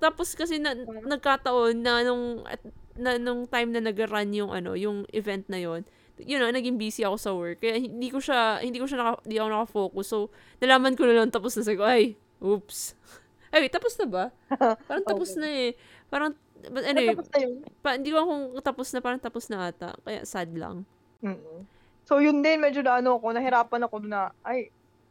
Tapos 0.02 0.34
kasi 0.34 0.58
na, 0.58 0.75
nagkataon 1.06 1.78
na 1.78 2.02
nung, 2.02 2.42
at, 2.50 2.58
na 2.99 3.14
nung 3.14 3.46
time 3.46 3.70
na 3.70 3.82
nag-run 3.82 4.34
yung 4.34 4.50
ano, 4.50 4.75
yung 4.75 5.06
event 5.14 5.46
na 5.46 5.62
yon 5.62 5.87
yun 6.18 6.42
know, 6.42 6.50
naging 6.50 6.75
busy 6.82 7.06
ako 7.06 7.16
sa 7.18 7.30
work. 7.30 7.62
Kaya 7.62 7.78
hindi 7.78 8.11
ko 8.11 8.18
siya, 8.18 8.58
hindi 8.58 8.82
ko 8.82 8.90
siya 8.90 8.99
naka, 8.99 9.12
hindi 9.22 9.38
ako 9.38 9.49
nakafocus. 9.54 10.06
So, 10.11 10.18
nalaman 10.58 10.99
ko 10.99 11.06
na 11.06 11.22
lang 11.22 11.30
tapos 11.30 11.54
na 11.54 11.62
sabi 11.62 11.78
ko, 11.78 11.87
ay, 11.87 12.18
oops. 12.40 12.95
Ay, 13.52 13.64
wait, 13.64 13.73
tapos 13.73 13.97
na 13.97 14.07
ba? 14.07 14.25
Parang 14.88 15.04
tapos 15.04 15.33
Okay. 15.33 15.40
na 15.40 15.49
eh. 15.49 15.71
Parang, 16.09 16.33
but 16.68 16.85
anyway, 16.85 17.16
Natapos 17.16 17.28
na 17.33 17.38
yun. 17.40 17.54
pa, 17.80 17.90
hindi 17.97 18.11
ko 18.12 18.18
kung 18.25 18.42
tapos 18.61 18.87
na, 18.92 18.99
parang 19.00 19.21
tapos 19.21 19.45
na 19.49 19.59
ata. 19.68 19.97
Kaya 20.04 20.21
sad 20.25 20.52
lang. 20.52 20.85
Mm. 21.25 21.64
So, 22.04 22.21
yun 22.21 22.40
din, 22.40 22.61
medyo 22.61 22.80
na 22.80 23.00
ano 23.00 23.16
ako, 23.16 23.33
nahirapan 23.33 23.85
ako 23.85 23.97
na, 24.04 24.33
ay, 24.40 24.68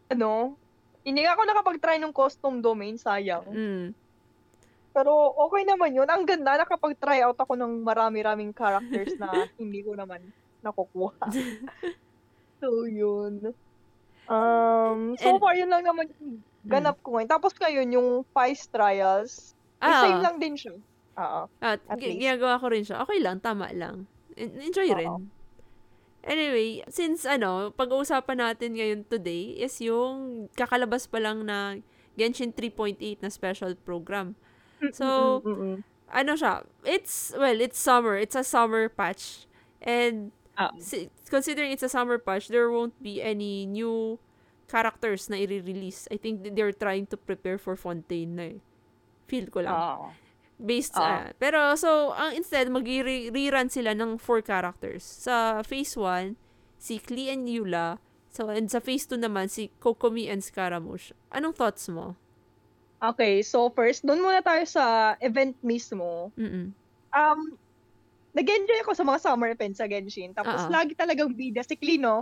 ano, 0.09 0.53
hindi 1.01 1.23
ako 1.23 1.41
nakapag-try 1.45 1.97
ng 1.97 2.13
custom 2.13 2.61
domain, 2.61 2.97
sayang. 2.97 3.45
Mm. 3.49 3.85
Pero 4.91 5.13
okay 5.37 5.61
naman 5.61 5.93
yun. 5.93 6.09
Ang 6.09 6.25
ganda, 6.25 6.57
nakapag-try 6.57 7.21
out 7.21 7.37
ako 7.37 7.53
ng 7.53 7.85
marami-raming 7.85 8.49
characters 8.49 9.13
na 9.15 9.29
hindi 9.61 9.85
ko 9.85 9.93
naman 9.93 10.25
nakukuha. 10.61 11.25
so, 12.57 12.85
yun. 12.85 13.53
Um, 14.27 15.15
so 15.15 15.27
And- 15.29 15.39
far, 15.39 15.55
yun 15.55 15.67
lang 15.67 15.83
naman 15.83 16.11
yung 16.13 16.43
ganap 16.63 16.99
ko 16.99 17.15
ngayon. 17.15 17.29
Tapos 17.29 17.55
ngayon, 17.55 17.87
yung 17.89 18.07
Feist 18.31 18.67
Trials, 18.69 19.55
eh, 19.79 19.87
Ah. 19.87 20.03
same 20.03 20.19
lang 20.19 20.35
din 20.37 20.55
siya. 20.55 20.75
Oo. 21.17 21.41
At, 21.59 21.79
At 21.87 21.97
least. 21.97 22.19
ginagawa 22.19 22.59
ko 22.59 22.67
rin 22.69 22.83
siya. 22.83 23.01
Okay 23.01 23.19
lang, 23.19 23.39
tama 23.39 23.71
lang. 23.71 24.05
En- 24.35 24.59
Enjoy 24.61 24.87
Oo. 24.87 24.97
rin. 24.97 25.11
Anyway, 26.21 26.83
since 26.91 27.23
ano, 27.23 27.71
pag-uusapan 27.71 28.37
natin 28.37 28.75
ngayon 28.75 29.07
today 29.07 29.55
is 29.55 29.79
yung 29.79 30.45
kakalabas 30.53 31.07
pa 31.07 31.23
lang 31.23 31.47
na 31.47 31.79
Genshin 32.13 32.51
3.8 32.51 33.23
na 33.23 33.31
special 33.31 33.73
program. 33.77 34.35
So. 34.91 35.39
Ano 36.07 36.39
siya, 36.39 36.63
it's, 36.83 37.35
well, 37.35 37.59
it's 37.59 37.75
summer. 37.75 38.15
It's 38.15 38.31
a 38.31 38.43
summer 38.43 38.87
patch. 38.87 39.43
And 39.83 40.31
Ah. 40.57 40.73
si- 40.81 41.13
considering 41.29 41.69
it's 41.69 41.85
a 41.85 41.89
summer 41.89 42.17
patch, 42.17 42.49
there 42.49 42.73
won't 42.73 42.97
be 42.97 43.21
any 43.21 43.63
new 43.63 44.17
characters 44.65 45.29
na 45.29 45.37
i-release. 45.37 46.09
I 46.09 46.17
think 46.17 46.43
they're 46.57 46.73
trying 46.73 47.05
to 47.13 47.17
prepare 47.17 47.61
for 47.61 47.77
Fontaine 47.77 48.33
na 48.35 48.45
eh. 48.51 48.59
Feel 49.29 49.47
ko 49.47 49.61
lang. 49.61 49.71
Oo. 49.77 50.09
Based 50.57 50.97
Ah. 50.97 51.29
sa, 51.29 51.37
pero 51.37 51.77
so, 51.77 52.17
ang 52.17 52.33
instead, 52.33 52.65
mag-rerun 52.73 53.69
sila 53.69 53.93
ng 53.93 54.17
four 54.17 54.41
characters. 54.41 55.05
Sa 55.05 55.61
phase 55.61 55.93
1, 55.93 56.33
si 56.81 56.97
Klee 56.97 57.29
and 57.29 57.45
Yula. 57.45 58.01
So, 58.33 58.49
and 58.49 58.65
sa 58.65 58.81
phase 58.81 59.05
2 59.05 59.21
naman, 59.21 59.53
si 59.53 59.69
Kokomi 59.77 60.25
and 60.25 60.41
Scaramouche. 60.41 61.13
Anong 61.29 61.53
thoughts 61.53 61.85
mo? 61.87 62.17
Okay, 62.97 63.45
so 63.45 63.69
first, 63.69 64.01
doon 64.01 64.25
muna 64.25 64.41
tayo 64.41 64.65
sa 64.65 65.13
event 65.21 65.53
mismo. 65.61 66.33
Mm-mm. 66.33 66.73
Um, 67.13 67.39
nag-enjoy 68.37 68.85
ako 68.85 68.93
sa 68.93 69.01
mga 69.01 69.19
summer 69.19 69.49
events 69.49 69.81
sa 69.81 69.89
Genshin. 69.89 70.31
Tapos 70.31 70.61
Oo. 70.61 70.69
lagi 70.69 70.93
talagang 70.93 71.33
bida 71.33 71.65
si 71.65 71.73
Klino. 71.73 72.21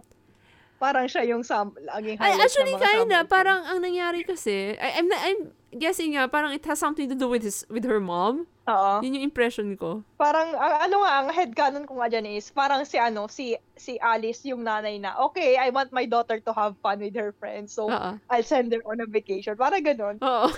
Parang 0.76 1.08
siya 1.08 1.24
yung 1.24 1.40
sam 1.40 1.72
laging 1.76 2.20
Ay, 2.20 2.36
highlight 2.36 2.44
actually, 2.48 2.76
kinda. 2.76 3.24
Parang 3.24 3.64
ang 3.64 3.80
nangyari 3.80 4.24
kasi, 4.24 4.76
I, 4.76 5.00
I'm, 5.00 5.08
I'm 5.08 5.40
guessing 5.72 6.16
nga, 6.16 6.28
parang 6.28 6.52
it 6.52 6.64
has 6.68 6.80
something 6.80 7.08
to 7.08 7.16
do 7.16 7.32
with 7.32 7.44
his, 7.44 7.64
with 7.72 7.88
her 7.88 8.04
mom. 8.04 8.44
Oo. 8.68 9.00
Yun 9.00 9.20
yung 9.20 9.28
impression 9.28 9.72
ko. 9.80 10.04
Parang, 10.20 10.52
ang- 10.52 10.84
ano 10.84 10.96
nga, 11.00 11.12
ang 11.24 11.30
headcanon 11.32 11.88
ko 11.88 11.96
nga 11.96 12.12
dyan 12.12 12.28
is, 12.28 12.52
parang 12.52 12.84
si 12.84 13.00
ano, 13.00 13.32
si 13.32 13.56
si 13.80 13.96
Alice, 14.04 14.44
yung 14.44 14.68
nanay 14.68 15.00
na, 15.00 15.16
okay, 15.22 15.56
I 15.56 15.72
want 15.72 15.96
my 15.96 16.04
daughter 16.04 16.44
to 16.44 16.52
have 16.52 16.76
fun 16.84 17.00
with 17.00 17.16
her 17.16 17.32
friends, 17.40 17.72
so 17.72 17.88
Oo. 17.88 18.12
I'll 18.28 18.44
send 18.44 18.76
her 18.76 18.84
on 18.84 19.00
a 19.00 19.08
vacation. 19.08 19.56
Parang 19.56 19.80
ganun. 19.80 20.20
Oo. 20.20 20.52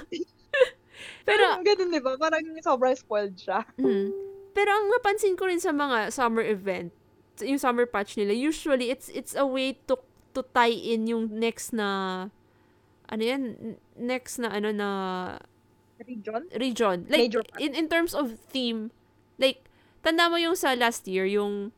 Pero, 1.29 1.43
Parang 1.45 1.61
ganun, 1.61 1.93
di 1.93 2.01
ba? 2.01 2.17
Parang 2.17 2.41
sobrang 2.65 2.97
spoiled 2.97 3.37
siya. 3.37 3.61
mm, 3.77 4.09
pero 4.57 4.73
ang 4.73 4.89
napansin 4.89 5.37
ko 5.37 5.45
rin 5.45 5.61
sa 5.61 5.69
mga 5.69 6.09
summer 6.09 6.41
event, 6.41 6.89
yung 7.45 7.61
summer 7.61 7.85
patch 7.85 8.17
nila, 8.17 8.33
usually 8.33 8.89
it's 8.89 9.13
it's 9.13 9.37
a 9.37 9.45
way 9.45 9.77
to 9.85 10.01
to 10.33 10.41
tie 10.49 10.73
in 10.73 11.05
yung 11.05 11.29
next 11.29 11.77
na 11.77 11.87
ano 13.05 13.21
yan, 13.21 13.77
next 13.93 14.41
na 14.41 14.49
ano 14.49 14.73
na 14.73 14.89
Region? 15.97 16.45
region. 16.57 16.97
Like 17.09 17.29
Major 17.29 17.41
part. 17.45 17.61
in 17.61 17.73
in 17.73 17.85
terms 17.89 18.17
of 18.17 18.37
theme, 18.49 18.89
like 19.37 19.65
tanda 20.01 20.25
mo 20.29 20.41
yung 20.41 20.57
sa 20.57 20.73
last 20.73 21.05
year 21.05 21.25
yung 21.29 21.73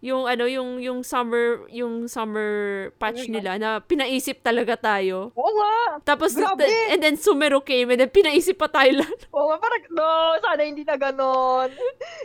yung 0.00 0.24
ano 0.24 0.48
yung 0.48 0.80
yung 0.80 1.04
summer 1.04 1.68
yung 1.68 2.08
summer 2.08 2.48
patch 2.96 3.28
nila 3.28 3.60
na 3.60 3.84
pinaisip 3.84 4.40
talaga 4.40 4.72
tayo. 4.76 5.28
Oo 5.36 5.52
nga! 5.60 6.00
Tapos 6.02 6.32
Grabe! 6.32 6.64
the- 6.64 6.96
and 6.96 7.00
then 7.04 7.20
Sumero 7.20 7.60
came 7.60 7.92
and 7.92 8.00
then 8.00 8.08
pinaisip 8.08 8.56
pa 8.56 8.64
tayo 8.64 9.04
lahat. 9.04 9.18
Oo 9.36 9.52
nga, 9.52 9.60
parang, 9.60 9.82
no, 9.92 10.08
sana 10.40 10.62
hindi 10.64 10.88
na 10.88 10.96
ganon. 10.96 11.68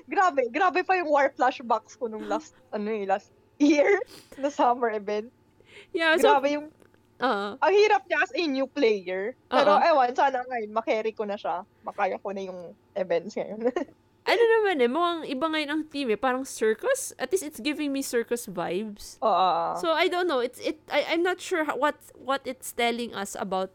grabe, 0.08 0.48
grabe 0.48 0.88
pa 0.88 0.96
yung 0.96 1.12
war 1.12 1.28
flashbacks 1.36 2.00
ko 2.00 2.08
nung 2.08 2.24
last, 2.32 2.56
ano 2.72 2.88
eh, 2.88 3.04
last 3.04 3.36
year 3.60 4.00
na 4.42 4.48
summer 4.48 4.96
event. 4.96 5.28
Yeah, 5.92 6.16
so 6.16 6.32
Grabe 6.32 6.56
yung, 6.56 6.68
uh, 7.20 7.60
ang 7.60 7.74
hirap 7.76 8.08
niya 8.08 8.24
as 8.24 8.32
a 8.32 8.44
new 8.48 8.72
player. 8.72 9.36
Pero 9.52 9.76
Oo. 9.76 9.84
ewan, 9.84 10.16
sana 10.16 10.48
ngayon, 10.48 10.72
makarry 10.72 11.12
ko 11.12 11.28
na 11.28 11.36
siya. 11.36 11.68
Makaya 11.84 12.16
ko 12.24 12.32
na 12.32 12.40
yung 12.40 12.72
events 12.96 13.36
ngayon. 13.36 13.68
ano 14.26 14.44
naman 14.58 14.82
eh, 14.82 14.90
mukhang 14.90 15.22
iba 15.30 15.46
ngayon 15.46 15.70
ang 15.70 15.84
theme 15.86 16.18
eh, 16.18 16.20
parang 16.20 16.42
circus. 16.42 17.14
At 17.22 17.30
least 17.30 17.46
it's 17.46 17.62
giving 17.62 17.94
me 17.94 18.02
circus 18.02 18.50
vibes. 18.50 19.22
Oo. 19.22 19.78
So 19.78 19.94
I 19.94 20.10
don't 20.10 20.26
know. 20.26 20.42
It's 20.42 20.58
it. 20.66 20.82
I, 20.90 21.14
I'm 21.14 21.22
not 21.22 21.38
sure 21.38 21.62
what 21.78 21.96
what 22.18 22.42
it's 22.50 22.74
telling 22.74 23.14
us 23.14 23.38
about 23.38 23.70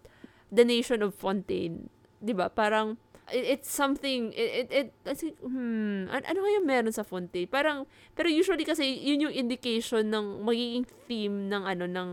the 0.50 0.66
nation 0.66 1.06
of 1.06 1.14
Fontaine. 1.14 1.86
'Di 2.18 2.34
ba? 2.34 2.50
Parang 2.50 2.98
it, 3.30 3.58
it's 3.58 3.70
something. 3.70 4.34
It 4.34 4.66
it, 4.66 4.68
it 4.74 4.88
I 5.06 5.14
think, 5.14 5.38
hmm. 5.38 6.10
An, 6.10 6.26
ano 6.26 6.38
kaya 6.42 6.60
meron 6.66 6.90
sa 6.90 7.06
Fontaine? 7.06 7.46
Parang 7.46 7.86
pero 8.18 8.26
usually 8.26 8.66
kasi 8.66 8.90
yun 8.90 9.30
yung 9.30 9.34
indication 9.34 10.10
ng 10.10 10.42
magiging 10.42 10.84
theme 11.06 11.46
ng 11.46 11.62
ano 11.62 11.86
ng 11.86 12.10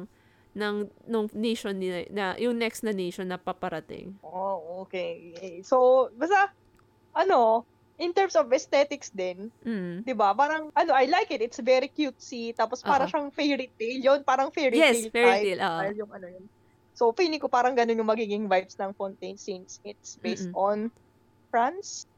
ng 0.57 0.75
ng 1.09 1.25
nation 1.37 1.77
nila 1.77 2.05
na 2.13 2.25
yung 2.37 2.57
next 2.57 2.81
na 2.85 2.93
nation 2.93 3.29
na 3.29 3.37
paparating. 3.37 4.17
oh, 4.25 4.85
okay. 4.85 5.61
So, 5.61 6.09
basta, 6.17 6.49
ano, 7.13 7.61
in 7.97 8.13
terms 8.13 8.37
of 8.37 8.49
aesthetics 8.53 9.09
din, 9.09 9.49
Mm. 9.65 10.05
'di 10.05 10.13
ba? 10.13 10.33
Parang 10.33 10.69
ano, 10.71 10.91
I 10.93 11.09
like 11.09 11.29
it. 11.29 11.41
It's 11.41 11.57
very 11.57 11.89
cutesy. 11.89 12.53
Tapos 12.53 12.81
para 12.81 13.05
Oo. 13.05 13.09
siyang 13.09 13.29
fairy 13.33 13.73
tale. 13.73 13.99
'Yun, 13.99 14.21
parang 14.23 14.53
fairy 14.53 14.77
Yes, 14.77 15.05
tale 15.05 15.11
fairy 15.11 15.33
type. 15.33 15.45
tale, 15.57 15.61
style 15.61 15.97
yung 15.97 16.11
ano 16.13 16.27
yun. 16.29 16.45
So, 16.93 17.13
feeling 17.13 17.37
ko 17.37 17.45
parang 17.45 17.77
ganun 17.77 17.97
yung 17.97 18.09
magiging 18.09 18.49
vibes 18.49 18.73
ng 18.77 18.89
Fontaine 18.97 19.37
since 19.37 19.77
it's 19.85 20.17
based 20.17 20.49
Mm-mm. 20.49 20.57
on 20.57 20.77
France. 21.53 22.09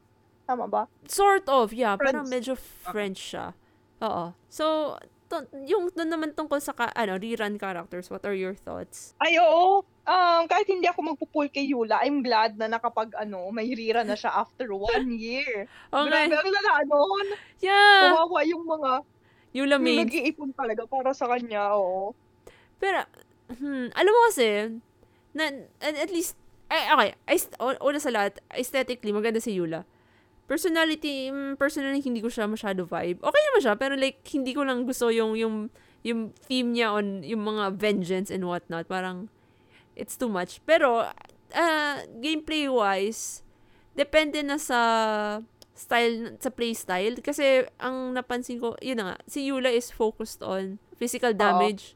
Tama 0.47 0.71
ba? 0.71 0.87
Sort 1.03 1.43
of, 1.51 1.75
yeah. 1.75 1.99
Parang 1.99 2.23
Friends. 2.23 2.31
medyo 2.31 2.53
French 2.55 3.35
siya. 3.35 3.51
Oo. 3.99 4.31
So, 4.47 4.95
to, 5.29 5.37
yung 5.63 5.93
doon 5.93 6.09
naman 6.09 6.29
tungkol 6.33 6.57
sa 6.57 6.73
ka, 6.73 6.89
ano, 6.91 7.15
rerun 7.15 7.55
characters, 7.55 8.09
what 8.09 8.25
are 8.25 8.33
your 8.33 8.53
thoughts? 8.53 9.13
Ay, 9.21 9.37
oo. 9.37 9.85
Um, 10.03 10.41
kahit 10.49 10.65
hindi 10.65 10.89
ako 10.89 11.13
magpupul 11.13 11.47
kay 11.47 11.69
Yula, 11.69 12.01
I'm 12.01 12.25
glad 12.25 12.57
na 12.57 12.65
nakapag, 12.65 13.13
ano, 13.13 13.53
may 13.53 13.69
rira 13.69 14.01
na 14.01 14.17
siya 14.17 14.33
after 14.33 14.73
one 14.73 15.13
year. 15.15 15.69
Okay. 15.93 16.09
Grabe, 16.29 16.33
ang 16.33 16.49
lala 16.49 16.73
nun. 16.85 17.27
Yeah. 17.61 18.13
Kawawa 18.13 18.39
yung 18.45 18.65
mga, 18.65 18.91
Yula 19.53 19.75
yung 19.77 19.85
main. 19.85 19.99
nag-iipon 20.05 20.49
talaga 20.53 20.83
para 20.85 21.13
sa 21.13 21.29
kanya, 21.29 21.77
oo. 21.77 22.17
Pero, 22.81 23.05
hmm, 23.53 23.93
alam 23.93 24.11
mo 24.11 24.21
kasi, 24.33 24.49
na, 25.33 25.43
at, 25.81 26.09
least, 26.09 26.33
ay, 26.69 26.89
okay, 26.89 27.09
o- 27.57 27.81
una 27.85 28.01
sa 28.01 28.09
lahat, 28.09 28.41
aesthetically, 28.53 29.13
maganda 29.13 29.37
si 29.37 29.53
Yula. 29.53 29.85
Personality, 30.49 31.29
mm, 31.29 31.61
personally, 31.61 32.01
hindi 32.01 32.25
ko 32.25 32.27
siya 32.33 32.49
masyado 32.49 32.89
vibe. 32.89 33.21
Okay 33.21 33.41
naman 33.45 33.61
siya, 33.61 33.75
pero 33.77 33.93
like, 33.93 34.25
hindi 34.33 34.57
ko 34.57 34.65
lang 34.65 34.81
gusto 34.81 35.13
yung, 35.13 35.37
yung, 35.37 35.69
yung 36.01 36.33
theme 36.49 36.73
niya 36.73 36.89
on 36.89 37.21
yung 37.21 37.45
mga 37.45 37.77
vengeance 37.77 38.33
and 38.33 38.41
whatnot. 38.41 38.89
Parang, 38.89 39.29
it's 39.93 40.17
too 40.17 40.25
much. 40.25 40.57
Pero, 40.65 41.05
uh, 41.53 41.97
gameplay-wise, 42.17 43.45
depende 43.93 44.41
na 44.41 44.57
sa 44.57 44.79
style, 45.77 46.33
sa 46.41 46.49
play 46.49 46.73
style. 46.73 47.21
Kasi, 47.21 47.69
ang 47.77 48.17
napansin 48.17 48.57
ko, 48.57 48.73
yun 48.81 48.97
na 48.97 49.13
nga, 49.13 49.15
si 49.29 49.45
Yula 49.45 49.69
is 49.69 49.93
focused 49.93 50.41
on 50.41 50.81
physical 50.97 51.29
damage. 51.29 51.93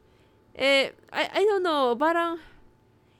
Eh, 0.54 0.94
I, 1.10 1.24
I 1.26 1.42
don't 1.42 1.66
know, 1.66 1.98
parang, 1.98 2.38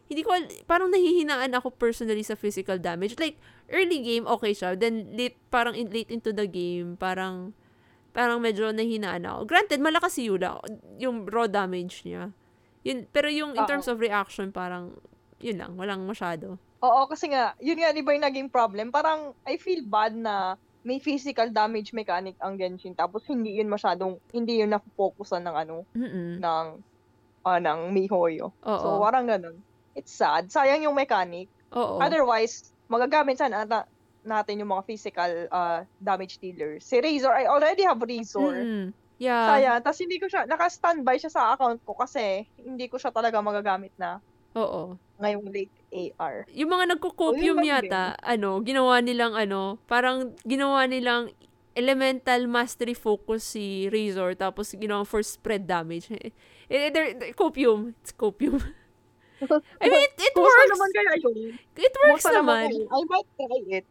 hindi 0.06 0.22
ko, 0.22 0.30
parang 0.70 0.94
nahihinaan 0.94 1.50
ako 1.58 1.74
personally 1.74 2.22
sa 2.22 2.38
physical 2.38 2.78
damage. 2.78 3.18
Like, 3.18 3.34
early 3.74 4.00
game, 4.00 4.24
okay 4.30 4.54
siya. 4.54 4.78
Then, 4.78 5.10
late, 5.18 5.34
parang 5.50 5.74
in, 5.74 5.90
late 5.90 6.14
into 6.14 6.30
the 6.30 6.46
game, 6.46 6.94
parang, 6.94 7.50
parang 8.14 8.38
medyo 8.38 8.70
nahihinaan 8.70 9.26
ako. 9.26 9.50
Granted, 9.50 9.82
malakas 9.82 10.14
si 10.14 10.30
Yula, 10.30 10.62
yung 11.02 11.26
raw 11.26 11.50
damage 11.50 12.06
niya. 12.06 12.30
Yun, 12.86 13.10
pero 13.10 13.26
yung 13.26 13.58
in 13.58 13.66
terms 13.66 13.90
of 13.90 13.98
reaction, 13.98 14.54
parang, 14.54 14.94
yun 15.42 15.58
lang, 15.58 15.74
walang 15.74 16.06
masyado. 16.06 16.56
Oo, 16.84 17.08
kasi 17.10 17.32
nga, 17.32 17.56
yun 17.58 17.80
nga, 17.80 17.90
di 17.90 18.04
ba 18.04 18.14
yung 18.14 18.24
naging 18.28 18.48
problem? 18.52 18.94
Parang, 18.94 19.34
I 19.48 19.58
feel 19.58 19.82
bad 19.82 20.14
na 20.14 20.54
may 20.84 21.00
physical 21.00 21.48
damage 21.48 21.96
mechanic 21.96 22.36
ang 22.44 22.60
Genshin, 22.60 22.92
tapos 22.92 23.24
hindi 23.24 23.56
yun 23.56 23.72
masyadong, 23.72 24.20
hindi 24.36 24.60
yun 24.60 24.68
napofokusan 24.68 25.40
ng 25.48 25.56
ano, 25.56 25.76
Mm-mm. 25.96 26.44
ng, 26.44 26.66
ah, 27.40 27.60
ng 27.60 27.88
Mihoyo. 27.88 28.52
Oo. 28.62 28.80
So, 28.84 29.00
parang 29.00 29.24
ganun. 29.24 29.64
It's 29.96 30.12
sad. 30.12 30.52
Sayang 30.52 30.84
yung 30.84 30.92
mechanic. 30.92 31.48
Oo. 31.72 32.04
Otherwise, 32.04 32.73
magagamit 32.88 33.38
sana 33.38 33.64
nata- 33.64 33.88
natin 34.24 34.64
yung 34.64 34.72
mga 34.72 34.84
physical 34.88 35.30
ah, 35.52 35.84
damage 36.00 36.40
dealers. 36.40 36.84
Si 36.84 36.96
Razor, 36.98 37.32
I 37.32 37.44
already 37.46 37.84
have 37.84 38.00
Razor. 38.00 38.56
Mm-mm. 38.56 38.84
Yeah. 39.20 39.46
Sayang. 39.46 39.80
Tapos 39.84 40.00
hindi 40.02 40.18
ko 40.18 40.26
siya, 40.26 40.42
naka-standby 40.48 41.16
siya 41.20 41.30
sa 41.30 41.54
account 41.54 41.78
ko 41.86 41.94
kasi 41.94 42.48
hindi 42.58 42.90
ko 42.90 42.98
siya 42.98 43.14
talaga 43.14 43.38
magagamit 43.38 43.94
na 43.94 44.18
Oo. 44.58 44.98
ngayong 45.22 45.46
late 45.54 45.74
AR. 45.94 46.48
Yung 46.50 46.70
mga 46.74 46.96
nagko-copium 46.96 47.62
Oh, 47.62 47.66
yata, 47.66 48.18
ano, 48.18 48.58
ginawa 48.64 48.98
nilang 48.98 49.38
ano, 49.38 49.78
parang 49.86 50.34
ginawa 50.42 50.88
nilang 50.90 51.30
elemental 51.74 52.46
mastery 52.46 52.94
focus 52.94 53.54
si 53.54 53.90
Razor 53.90 54.38
tapos 54.38 54.74
ginawa 54.74 55.02
for 55.06 55.22
spread 55.22 55.66
damage. 55.66 56.10
Eh, 56.10 56.30
eh, 56.70 57.34
copium. 57.34 57.94
It's 58.02 58.14
copium. 58.14 58.58
I 59.80 59.86
mean, 59.90 60.02
it, 60.06 60.14
it 60.18 60.34
works. 60.36 60.70
naman 60.70 60.88
kaya 60.94 61.12
yun? 61.18 61.58
It 61.74 61.94
works 61.94 62.22
Kumusta 62.22 62.30
naman. 62.38 62.70
kaya? 62.70 62.84
I 62.86 63.00
might 63.10 63.28
try 63.34 63.60
it. 63.74 63.86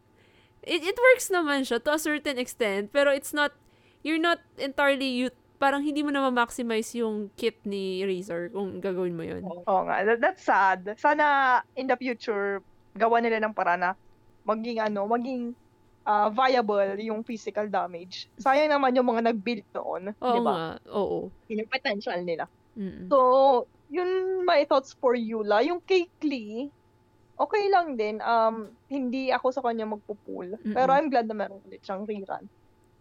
It, 0.64 0.80
it 0.80 0.96
works 0.96 1.28
naman 1.28 1.68
siya 1.68 1.82
to 1.84 1.92
a 1.92 2.00
certain 2.00 2.40
extent, 2.40 2.88
pero 2.88 3.12
it's 3.12 3.36
not, 3.36 3.52
you're 4.00 4.20
not 4.20 4.40
entirely, 4.56 5.12
you, 5.12 5.28
parang 5.60 5.84
hindi 5.84 6.00
mo 6.00 6.08
na 6.08 6.24
ma-maximize 6.28 6.96
yung 6.96 7.28
kit 7.36 7.60
ni 7.68 8.00
Razor 8.04 8.48
kung 8.48 8.80
gagawin 8.80 9.12
mo 9.16 9.24
yun. 9.24 9.44
Oo 9.44 9.80
nga, 9.84 10.04
that, 10.04 10.18
that's 10.24 10.42
sad. 10.44 10.96
Sana 10.96 11.60
in 11.76 11.84
the 11.88 11.96
future, 11.96 12.64
gawa 12.96 13.20
nila 13.20 13.40
ng 13.44 13.52
para 13.52 13.76
na 13.76 13.92
maging 14.48 14.80
ano, 14.80 15.04
maging 15.04 15.52
ah, 16.04 16.28
viable 16.32 16.96
yung 17.00 17.24
physical 17.24 17.68
damage. 17.68 18.28
Sayang 18.40 18.72
naman 18.72 18.96
yung 18.96 19.08
mga 19.08 19.32
nag-build 19.32 19.64
noon, 19.72 20.02
Oo 20.16 20.32
di 20.32 20.40
ba? 20.40 20.52
nga, 20.52 20.68
oo. 20.92 21.18
Yung 21.48 21.68
potential 21.68 22.20
nila. 22.24 22.44
Mm. 22.76 23.08
So, 23.08 23.18
yun 23.94 24.42
my 24.42 24.66
thoughts 24.66 24.98
for 24.98 25.14
Yula. 25.14 25.62
Yung 25.62 25.78
kay 25.86 26.10
Klee, 26.18 26.66
okay 27.38 27.64
lang 27.70 27.94
din. 27.94 28.18
Um, 28.18 28.74
hindi 28.90 29.30
ako 29.30 29.54
sa 29.54 29.62
kanya 29.62 29.86
magpo-pull. 29.86 30.58
Mm-mm. 30.58 30.74
Pero 30.74 30.90
I'm 30.90 31.06
glad 31.06 31.30
na 31.30 31.38
meron 31.38 31.62
ulit 31.62 31.86
siyang 31.86 32.02
rerun. 32.02 32.50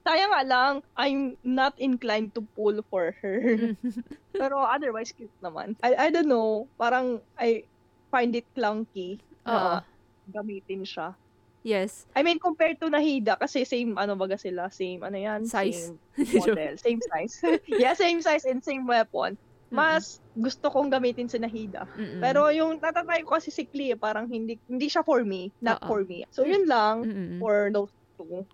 Sayang 0.04 0.36
nga 0.36 0.44
lang, 0.44 0.74
I'm 1.00 1.40
not 1.42 1.80
inclined 1.80 2.36
to 2.36 2.44
pull 2.54 2.76
for 2.92 3.16
her. 3.24 3.74
Pero 4.36 4.60
otherwise, 4.60 5.16
cute 5.16 5.34
naman. 5.40 5.80
I, 5.80 5.96
I 5.96 6.08
don't 6.12 6.28
know, 6.28 6.68
parang 6.76 7.24
I 7.40 7.64
find 8.12 8.36
it 8.36 8.46
clunky 8.52 9.24
na 9.48 9.82
gamitin 10.28 10.84
siya. 10.84 11.16
Yes. 11.64 12.04
I 12.12 12.28
mean, 12.28 12.44
compared 12.44 12.84
to 12.84 12.92
Nahida, 12.92 13.40
kasi 13.40 13.64
same, 13.64 13.96
ano 13.96 14.20
baga 14.20 14.36
sila, 14.36 14.68
same, 14.68 15.00
ano 15.00 15.16
yan? 15.16 15.48
Size. 15.48 15.96
Same 16.20 16.52
model, 16.52 16.76
same 16.76 17.00
size. 17.00 17.34
yeah, 17.72 17.96
same 17.96 18.20
size 18.20 18.44
and 18.44 18.60
same 18.60 18.84
weapon. 18.84 19.40
Mas 19.74 20.22
gusto 20.38 20.70
kong 20.70 20.94
gamitin 20.94 21.26
si 21.26 21.42
Nahida. 21.42 21.90
Mm-mm. 21.98 22.22
Pero 22.22 22.54
yung 22.54 22.78
natatry 22.78 23.26
ko 23.26 23.36
kasi 23.36 23.50
si 23.50 23.66
Klee, 23.66 23.98
parang 23.98 24.30
hindi 24.30 24.62
hindi 24.70 24.88
siya 24.88 25.02
for 25.02 25.26
me, 25.26 25.50
not 25.66 25.82
Oo. 25.84 25.90
for 25.90 26.02
me. 26.06 26.24
So 26.30 26.46
yun 26.46 26.70
lang 26.70 27.02
Mm-mm. 27.04 27.38
for 27.42 27.74
those 27.74 27.90
two. 28.16 28.46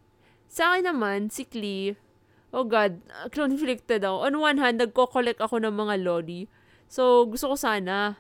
Sa 0.50 0.74
akin 0.74 0.90
naman, 0.90 1.30
si 1.30 1.46
Klee, 1.46 1.94
oh 2.50 2.66
God, 2.66 2.98
conflicted 3.30 4.02
ako. 4.02 4.26
On 4.26 4.34
one 4.42 4.58
hand, 4.58 4.82
nagko-collect 4.82 5.38
ako 5.44 5.62
ng 5.62 5.76
mga 5.76 5.96
lodi. 6.02 6.50
So, 6.90 7.30
gusto 7.30 7.54
ko 7.54 7.56
sana. 7.56 8.18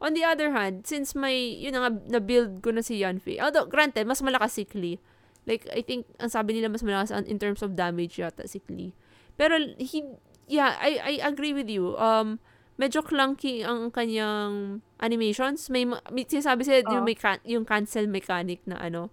On 0.00 0.12
the 0.16 0.24
other 0.24 0.52
hand, 0.52 0.88
since 0.88 1.12
may, 1.12 1.36
yun 1.36 1.76
na 1.76 1.88
nga, 1.88 1.92
na-build 2.16 2.64
ko 2.64 2.72
na 2.72 2.80
si 2.80 3.04
Yanfei. 3.04 3.36
Although, 3.36 3.68
granted, 3.68 4.08
mas 4.08 4.24
malakas 4.24 4.56
si 4.56 4.64
Klee. 4.64 4.96
Like, 5.44 5.68
I 5.68 5.84
think, 5.84 6.08
ang 6.16 6.32
sabi 6.32 6.56
nila 6.56 6.72
mas 6.72 6.80
malakas 6.80 7.12
in 7.28 7.36
terms 7.36 7.60
of 7.60 7.76
damage 7.76 8.16
yata 8.16 8.48
si 8.48 8.64
Klee. 8.64 8.96
Pero, 9.36 9.60
he, 9.76 10.00
yeah, 10.46 10.74
I, 10.78 10.98
I 10.98 11.12
agree 11.26 11.52
with 11.52 11.68
you. 11.68 11.94
Um, 11.98 12.38
medyo 12.78 13.02
clunky 13.02 13.62
ang 13.66 13.90
kanyang 13.90 14.80
animations. 14.98 15.68
May, 15.68 15.84
ma- 15.84 16.02
may 16.10 16.26
sinasabi 16.26 16.64
sila 16.66 16.82
yung, 16.86 17.04
Oo. 17.04 17.08
may 17.08 17.16
can- 17.18 17.44
yung 17.44 17.64
cancel 17.66 18.06
mechanic 18.06 18.62
na 18.66 18.80
ano, 18.80 19.10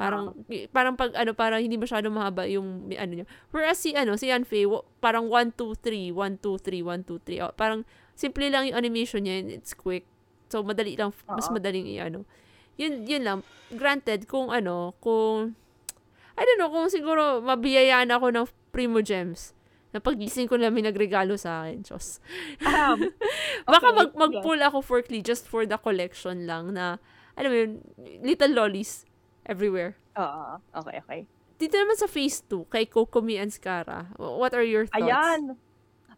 Parang 0.00 0.32
parang 0.72 0.96
pag 0.96 1.12
ano 1.12 1.36
parang 1.36 1.60
hindi 1.60 1.76
masyado 1.76 2.08
mahaba 2.08 2.48
yung 2.48 2.88
ano 2.96 3.12
niya. 3.20 3.26
Whereas 3.52 3.84
si 3.84 3.92
ano 3.92 4.16
si 4.16 4.32
Yanfei 4.32 4.64
parang 4.96 5.28
1 5.28 5.52
2 5.60 5.76
3 5.76 6.16
1 6.16 6.40
2 6.40 6.56
3 6.56 6.80
1 6.80 7.04
2 7.04 7.20
3. 7.36 7.44
Oh, 7.44 7.52
parang 7.52 7.84
simple 8.16 8.48
lang 8.48 8.72
yung 8.72 8.80
animation 8.80 9.28
niya 9.28 9.44
and 9.44 9.52
it's 9.52 9.76
quick. 9.76 10.08
So 10.48 10.64
madali 10.64 10.96
lang 10.96 11.12
mas 11.28 11.52
Oo. 11.52 11.60
madaling 11.60 11.84
i-ano. 11.84 12.24
Yun 12.80 13.04
yun 13.04 13.28
lang. 13.28 13.38
Granted 13.76 14.24
kung 14.24 14.48
ano 14.48 14.96
kung 15.04 15.52
I 16.32 16.48
don't 16.48 16.56
know 16.56 16.72
kung 16.72 16.88
siguro 16.88 17.44
mabiyayaan 17.44 18.08
ako 18.08 18.32
ng 18.32 18.46
Primo 18.72 19.04
Gems 19.04 19.52
na 19.90 19.98
pagising 19.98 20.46
ko 20.46 20.54
na 20.54 20.70
may 20.70 20.82
nagregalo 20.86 21.34
sa 21.34 21.66
akin. 21.66 21.82
Diyos. 21.82 22.22
Um, 22.62 23.10
Baka 23.66 23.86
Okay, 23.90 23.98
mag, 23.98 24.10
mag-pull 24.14 24.60
ako 24.62 24.78
for 24.82 24.98
Klee 25.02 25.22
just 25.22 25.50
for 25.50 25.66
the 25.66 25.78
collection 25.78 26.46
lang 26.46 26.74
na, 26.74 27.02
alam 27.34 27.50
mo 27.50 27.56
yun, 27.56 27.72
little 28.22 28.54
lollies 28.54 29.04
everywhere. 29.46 29.98
Oo, 30.14 30.58
okay, 30.78 31.02
okay. 31.02 31.20
Dito 31.60 31.76
naman 31.76 31.98
sa 31.98 32.08
phase 32.08 32.40
2, 32.48 32.72
kay 32.72 32.88
Kokomi 32.88 33.36
and 33.36 33.52
Skara, 33.52 34.08
what 34.16 34.56
are 34.56 34.64
your 34.64 34.88
thoughts? 34.88 35.04
Ayan. 35.04 35.58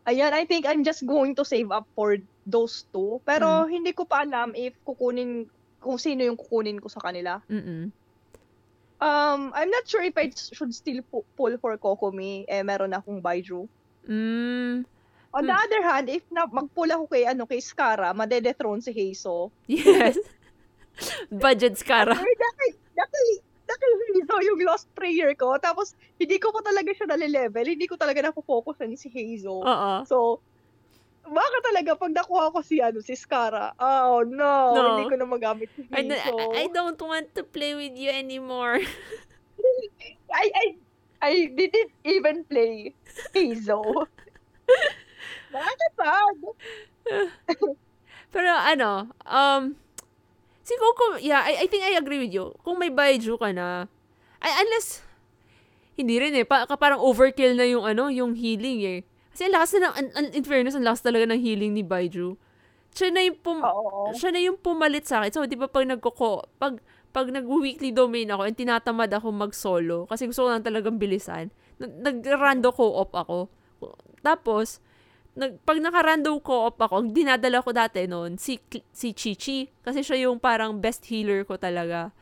Ayan, 0.07 0.33
I 0.35 0.47
think 0.47 0.67
I'm 0.67 0.83
just 0.83 1.07
going 1.07 1.35
to 1.39 1.47
save 1.47 1.71
up 1.71 1.87
for 1.95 2.19
those 2.43 2.91
two. 2.91 3.23
Pero 3.23 3.71
hindi 3.71 3.95
ko 3.95 4.03
pa 4.03 4.27
alam 4.27 4.51
if 4.59 4.75
kukunin, 4.83 5.47
kung 5.79 5.99
sino 5.99 6.27
yung 6.27 6.35
kukunin 6.35 6.83
ko 6.83 6.91
sa 6.91 6.99
kanila. 6.99 7.39
Mm-mm. 7.47 7.95
Um, 9.03 9.51
I'm 9.51 9.67
not 9.67 9.83
sure 9.91 10.07
if 10.07 10.15
I 10.15 10.31
should 10.31 10.71
still 10.71 11.03
pu- 11.03 11.27
pull 11.35 11.59
for 11.59 11.75
Kokomi. 11.75 12.47
Eh, 12.47 12.63
meron 12.63 12.95
akong 12.95 13.19
Baiju. 13.19 13.67
Mm, 14.07 14.87
On 15.33 15.43
the 15.49 15.57
other 15.57 15.83
hand, 15.83 16.13
if 16.13 16.23
na 16.29 16.45
mag-pull 16.45 16.87
ako 16.93 17.09
kay, 17.09 17.25
ano, 17.25 17.49
kay 17.49 17.59
Skara, 17.59 18.13
madedethrone 18.13 18.85
si 18.85 18.93
Heiso. 18.93 19.49
yes. 19.67 20.21
Budget 21.33 21.81
Skara. 21.81 22.13
Or 22.13 22.21
dahil, 22.37 22.71
dahil, 22.93 23.27
dahil 23.65 23.91
Heiso 24.13 24.37
yung 24.45 24.61
lost 24.69 24.87
prayer 24.93 25.33
ko. 25.33 25.57
Tapos, 25.57 25.97
hindi 26.21 26.37
ko 26.37 26.53
pa 26.53 26.61
talaga 26.61 26.93
siya 26.93 27.09
nalilevel. 27.09 27.65
Hindi 27.65 27.89
ko 27.89 27.97
talaga 27.97 28.21
napofocusan 28.21 28.93
si 28.95 29.09
Heiso. 29.09 29.65
Oo. 29.65 29.93
So, 30.05 30.45
baka 31.23 31.59
talaga 31.63 31.91
pag 31.95 32.13
nakuha 32.13 32.51
ko 32.51 32.61
si 32.63 32.83
ano 32.83 32.99
si 32.99 33.15
Skara, 33.15 33.73
oh 33.79 34.27
no, 34.27 34.75
No. 34.75 34.83
hindi 34.95 35.11
ko 35.11 35.17
na 35.17 35.27
magamit 35.27 35.71
si 35.75 35.87
I, 35.95 36.03
Heiso. 36.03 36.35
I, 36.35 36.67
I 36.67 36.67
don't 36.75 36.99
want 36.99 37.31
to 37.39 37.43
play 37.47 37.75
with 37.79 37.95
you 37.95 38.11
anymore. 38.11 38.83
I, 40.33 40.47
I, 40.51 40.67
I 41.23 41.33
didn't 41.55 41.93
even 42.03 42.43
play 42.49 42.95
Heiso. 43.35 44.09
Nakakasad. 45.53 46.39
Pero 48.35 48.49
ano, 48.49 49.13
um, 49.29 49.77
si 50.65 50.75
Coco, 50.81 51.21
yeah, 51.21 51.45
I, 51.45 51.65
I 51.65 51.67
think 51.69 51.85
I 51.85 51.95
agree 52.01 52.25
with 52.25 52.33
you. 52.33 52.57
Kung 52.65 52.81
may 52.81 52.89
Baiju 52.89 53.37
ka 53.37 53.53
na, 53.53 53.87
ay, 54.41 54.53
unless, 54.65 55.05
hindi 55.95 56.17
rin 56.17 56.35
eh, 56.35 56.49
pa, 56.49 56.65
parang 56.81 57.05
overkill 57.05 57.55
na 57.55 57.69
yung 57.69 57.85
ano, 57.85 58.09
yung 58.09 58.33
healing 58.33 58.81
eh. 58.83 59.01
Kasi 59.33 59.49
ang 59.49 59.55
lakas 59.57 59.71
na, 59.75 59.81
ng, 59.81 59.95
an- 59.97 60.15
an- 60.15 60.33
in 60.37 60.45
fairness, 60.45 60.77
ang 60.77 60.85
lakas 60.85 61.03
talaga 61.03 61.25
ng 61.29 61.41
healing 61.41 61.73
ni 61.73 61.81
Baiju. 61.81 62.37
Siya 62.93 63.09
na 63.09 63.25
yung 63.25 63.41
pum, 63.41 63.65
Oo. 63.65 64.13
siya 64.13 64.29
na 64.29 64.41
yung 64.45 64.61
pumalit 64.61 65.09
sa 65.09 65.25
akin. 65.25 65.33
So, 65.33 65.49
di 65.49 65.57
ba 65.57 65.67
pag 65.67 65.89
nagkoko, 65.89 66.45
pag, 66.61 66.77
pag 67.09 67.33
nag-weekly 67.33 67.93
domain 67.93 68.29
ako 68.29 68.43
and 68.45 68.57
tinatamad 68.57 69.09
ako 69.09 69.33
mag-solo, 69.33 70.05
kasi 70.05 70.29
gusto 70.29 70.45
ko 70.45 70.53
lang 70.53 70.61
talagang 70.65 71.01
bilisan, 71.01 71.49
nag- 71.81 71.99
nag-rando 72.05 72.69
co-op 72.69 73.13
ako. 73.17 73.49
Tapos, 74.21 74.85
nag, 75.33 75.57
pag 75.65 75.81
naka-rando 75.81 76.37
co-op 76.45 76.77
ako, 76.77 76.95
ang 77.01 77.09
dinadala 77.17 77.65
ko 77.65 77.73
dati 77.73 78.05
noon, 78.05 78.37
si, 78.37 78.61
si 78.93 79.17
Chichi. 79.17 79.73
Kasi 79.81 80.05
siya 80.05 80.29
yung 80.29 80.37
parang 80.37 80.77
best 80.77 81.09
healer 81.09 81.49
ko 81.49 81.57
talaga. 81.57 82.13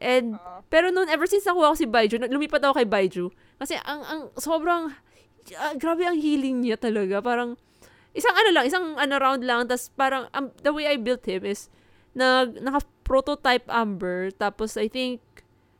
And, 0.00 0.36
Oo. 0.36 0.60
pero 0.68 0.92
noon, 0.92 1.08
ever 1.08 1.24
since 1.28 1.44
nakuha 1.44 1.72
ko 1.72 1.76
si 1.76 1.88
Baiju, 1.88 2.20
lumipat 2.28 2.60
ako 2.60 2.80
kay 2.80 2.88
Baiju. 2.88 3.32
Kasi 3.56 3.76
ang, 3.84 4.00
ang 4.04 4.20
sobrang, 4.36 4.92
ah, 5.58 5.74
grabe 5.74 6.06
ang 6.06 6.18
healing 6.18 6.62
niya 6.62 6.76
talaga. 6.76 7.18
Parang, 7.24 7.56
isang 8.14 8.34
ano 8.34 8.50
lang, 8.50 8.64
isang 8.66 8.86
ano 8.98 9.14
round 9.18 9.42
lang, 9.46 9.66
tas 9.70 9.90
parang, 9.94 10.26
um, 10.34 10.50
the 10.62 10.74
way 10.74 10.86
I 10.86 10.98
built 10.98 11.26
him 11.26 11.46
is, 11.46 11.70
nag, 12.14 12.58
naka-prototype 12.58 13.66
Amber, 13.70 14.34
tapos 14.34 14.74
I 14.74 14.90
think, 14.90 15.22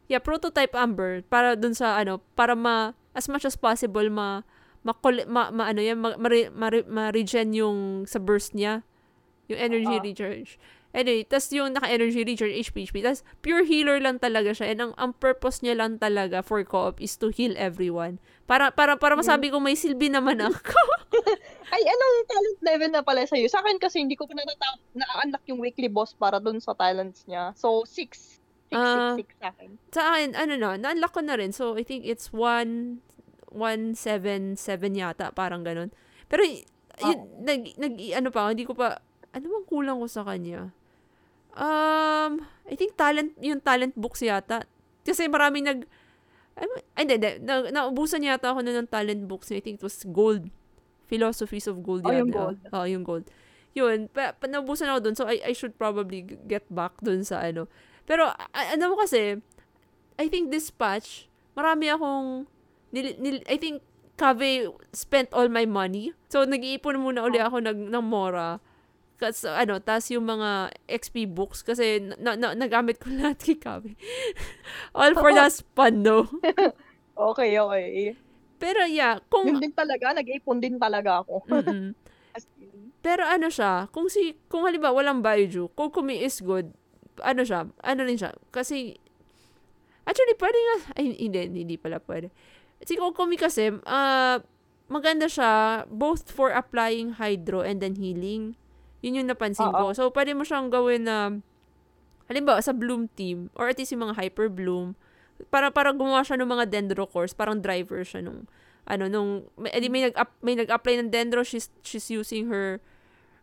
yeah, 0.06 0.22
prototype 0.22 0.74
Amber, 0.74 1.26
para 1.26 1.58
dun 1.58 1.74
sa, 1.74 1.98
ano, 1.98 2.22
para 2.38 2.54
ma, 2.54 2.94
as 3.14 3.26
much 3.26 3.42
as 3.42 3.58
possible, 3.58 4.06
ma, 4.10 4.46
ma, 4.86 4.94
ma, 5.26 5.50
ma 5.50 5.62
ano 5.70 5.80
yan, 5.82 5.98
ma, 5.98 6.14
ma, 6.14 6.28
ma, 6.54 6.66
ma-regen 6.86 7.50
yung 7.52 8.06
sa 8.06 8.22
burst 8.22 8.54
niya, 8.54 8.86
yung 9.50 9.58
energy 9.58 9.96
Oo. 9.98 10.04
recharge. 10.06 10.50
Anyway, 10.90 11.22
tas 11.22 11.46
yung 11.54 11.70
naka-energy 11.70 12.26
recharge, 12.26 12.50
HP, 12.52 12.90
HP. 12.90 12.96
Tas 13.00 13.22
pure 13.40 13.62
healer 13.62 14.02
lang 14.02 14.18
talaga 14.18 14.50
siya. 14.50 14.74
And 14.74 14.80
ang, 14.80 14.92
ang 14.98 15.12
purpose 15.14 15.62
niya 15.62 15.78
lang 15.78 16.02
talaga 16.02 16.42
for 16.42 16.58
co-op 16.62 16.98
is 16.98 17.14
to 17.14 17.30
heal 17.30 17.54
everyone. 17.54 18.18
Para, 18.50 18.74
para, 18.74 18.98
para 18.98 19.14
masabi 19.14 19.54
ko 19.54 19.62
may 19.62 19.78
silbi 19.78 20.10
naman 20.10 20.42
ako. 20.42 20.74
Ay, 21.72 21.82
anong 21.86 22.16
talent 22.26 22.60
level 22.60 22.90
na 22.90 23.02
pala 23.06 23.22
sa'yo? 23.22 23.46
Sa 23.46 23.62
akin 23.62 23.78
kasi 23.78 24.02
hindi 24.02 24.18
ko 24.18 24.26
pa 24.26 24.34
natatap, 24.34 24.82
na-unlock 24.90 25.44
yung 25.46 25.62
weekly 25.62 25.86
boss 25.86 26.10
para 26.10 26.42
dun 26.42 26.58
sa 26.58 26.74
talents 26.74 27.22
niya. 27.30 27.54
So, 27.54 27.86
6. 27.86 28.42
6, 28.70 28.74
Ah. 28.74 29.14
6, 29.14 29.30
6 29.30 29.38
sa 29.38 29.46
akin. 29.54 29.68
sa 29.94 30.02
akin, 30.10 30.28
ano 30.34 30.54
na, 30.58 30.74
na-unlock 30.74 31.14
ko 31.14 31.22
na 31.22 31.38
rin. 31.38 31.54
So, 31.54 31.78
I 31.78 31.86
think 31.86 32.02
it's 32.02 32.34
1, 32.34 32.98
177 33.54 34.58
yata, 34.94 35.30
parang 35.30 35.62
ganun. 35.62 35.94
Pero, 36.26 36.42
yun, 36.42 37.18
nag, 37.42 37.78
nag, 37.78 37.94
ano 38.18 38.28
pa, 38.30 38.50
hindi 38.50 38.66
ko 38.66 38.74
pa, 38.74 38.98
ano 39.30 39.46
bang 39.46 39.66
kulang 39.66 40.02
ko 40.02 40.10
sa 40.10 40.26
kanya? 40.26 40.74
Um, 41.54 42.44
I 42.66 42.74
think 42.74 42.94
talent, 42.94 43.34
yung 43.40 43.60
talent 43.60 43.94
books 43.98 44.22
yata. 44.22 44.62
Kasi 45.02 45.26
maraming 45.26 45.66
nag, 45.66 45.80
ay, 46.54 46.66
hindi, 47.02 47.14
hindi. 47.16 47.30
Na, 47.42 47.66
naubusan 47.70 48.22
yata 48.22 48.52
ako 48.52 48.60
na 48.60 48.76
ng 48.76 48.88
talent 48.88 49.24
books. 49.24 49.50
I 49.50 49.58
think 49.64 49.80
it 49.80 49.84
was 49.84 50.04
gold. 50.06 50.46
Philosophies 51.10 51.66
of 51.66 51.82
Gold 51.82 52.06
Oh, 52.06 52.12
yata. 52.14 52.20
yung 52.22 52.30
gold. 52.30 52.58
Oo, 52.70 52.86
yung 52.86 53.02
gold. 53.02 53.26
Yun, 53.74 54.06
pa, 54.10 54.34
pa, 54.34 54.46
naubusan 54.46 54.90
ako 54.90 54.98
dun. 55.02 55.16
So, 55.18 55.26
I, 55.26 55.42
I 55.42 55.52
should 55.54 55.74
probably 55.74 56.22
get 56.22 56.66
back 56.70 56.98
dun 57.02 57.22
sa 57.26 57.42
ano. 57.42 57.66
Pero, 58.06 58.30
a- 58.30 58.70
ano 58.74 58.94
mo 58.94 58.96
kasi, 58.98 59.38
I 60.14 60.26
think 60.26 60.50
this 60.54 60.70
patch, 60.70 61.26
marami 61.54 61.90
akong, 61.90 62.46
nil, 62.90 63.14
nil, 63.18 63.38
I 63.50 63.58
think, 63.58 63.82
Kave 64.14 64.68
spent 64.92 65.32
all 65.32 65.48
my 65.48 65.64
money. 65.64 66.12
So, 66.28 66.44
nag-iipon 66.44 67.00
muna 67.00 67.24
uli 67.24 67.40
ako 67.40 67.58
ng, 67.64 67.88
ng 67.88 68.04
Mora. 68.04 68.60
Kasi, 69.20 69.44
ano, 69.52 69.76
tas 69.84 70.08
yung 70.08 70.24
mga 70.24 70.72
XP 70.88 71.28
books, 71.28 71.60
kasi 71.60 72.00
na, 72.16 72.40
na, 72.40 72.56
nagamit 72.56 72.96
ko 72.96 73.12
lahat 73.20 73.36
kay 73.36 73.60
Kave. 73.60 73.92
all 74.96 75.12
for 75.12 75.30
the 75.30 75.44
fun, 75.76 76.00
no? 76.00 76.24
Okay, 77.20 77.52
okay. 77.60 78.16
Pero, 78.56 78.88
yeah, 78.88 79.20
kung, 79.28 79.44
Yun 79.44 79.60
din 79.60 79.76
talaga, 79.76 80.16
nag-ipon 80.16 80.56
din 80.56 80.80
talaga 80.80 81.20
ako. 81.20 81.44
Pero 83.04 83.24
ano 83.24 83.48
siya, 83.48 83.88
kung 83.92 84.12
si 84.12 84.36
kung 84.52 84.68
halimbawa 84.68 85.00
walang 85.00 85.24
Baiju, 85.24 85.72
Kokumi 85.72 86.20
is 86.20 86.44
good. 86.44 86.68
Ano 87.24 87.48
siya? 87.48 87.68
Ano 87.80 88.04
rin 88.04 88.20
siya? 88.20 88.36
Kasi 88.52 89.00
Actually, 90.04 90.36
pwede 90.36 90.58
nga 90.58 90.76
ay 91.00 91.04
hindi 91.16 91.40
hindi 91.64 91.76
pala 91.80 92.00
pwede. 92.04 92.28
Si 92.84 92.96
Kokumi 92.96 93.40
kasi 93.40 93.72
ah 93.88 94.40
maganda 94.90 95.30
siya 95.30 95.84
both 95.88 96.28
for 96.28 96.52
applying 96.52 97.16
hydro 97.16 97.64
and 97.64 97.80
then 97.80 97.96
healing. 97.96 98.59
Yun 99.00 99.24
yung 99.24 99.28
napansin 99.28 99.68
ko. 99.70 99.90
Oo. 99.90 99.96
So, 99.96 100.12
pwede 100.12 100.36
mo 100.36 100.44
siyang 100.44 100.68
gawin 100.68 101.08
na 101.08 101.40
halimbawa 102.28 102.60
sa 102.62 102.76
Bloom 102.76 103.10
team 103.12 103.48
or 103.58 103.68
at 103.68 103.76
least 103.80 103.90
yung 103.90 104.06
mga 104.06 104.16
Hyper 104.16 104.46
Bloom 104.52 104.94
para 105.48 105.72
para 105.72 105.90
gumawa 105.90 106.20
siya 106.20 106.36
ng 106.36 106.50
mga 106.52 106.68
dendro 106.68 107.08
cores, 107.08 107.32
parang 107.32 107.58
driver 107.58 108.04
siya 108.04 108.20
nung 108.20 108.44
ano 108.84 109.08
nung 109.08 109.48
may, 109.56 109.72
edi 109.72 109.88
may 109.88 110.08
nag 110.08 110.14
may 110.44 110.52
nag-apply 110.52 111.00
ng 111.00 111.08
dendro 111.08 111.40
she's 111.40 111.72
she's 111.80 112.12
using 112.12 112.52
her 112.52 112.80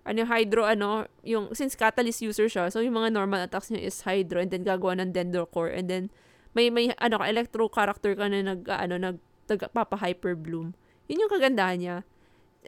ano 0.06 0.24
hydro 0.28 0.66
ano 0.66 1.10
yung 1.26 1.52
since 1.58 1.74
catalyst 1.74 2.22
user 2.22 2.46
siya 2.46 2.70
so 2.70 2.84
yung 2.84 2.96
mga 2.96 3.16
normal 3.16 3.42
attacks 3.42 3.74
niya 3.74 3.82
is 3.82 4.06
hydro 4.06 4.38
and 4.44 4.54
then 4.54 4.62
gagawa 4.62 4.94
ng 4.98 5.10
dendro 5.10 5.50
core 5.50 5.74
and 5.74 5.90
then 5.90 6.14
may, 6.58 6.74
may, 6.74 6.90
ano 6.98 7.22
ka, 7.22 7.30
electro 7.30 7.70
character 7.70 8.18
ka 8.18 8.26
na 8.26 8.42
nag, 8.42 8.66
ano, 8.66 8.98
nag, 8.98 9.22
papa 9.70 9.94
hyper 10.02 10.34
bloom. 10.34 10.74
Yun 11.06 11.22
yung 11.22 11.34
kagandahan 11.38 11.78
niya. 11.78 11.98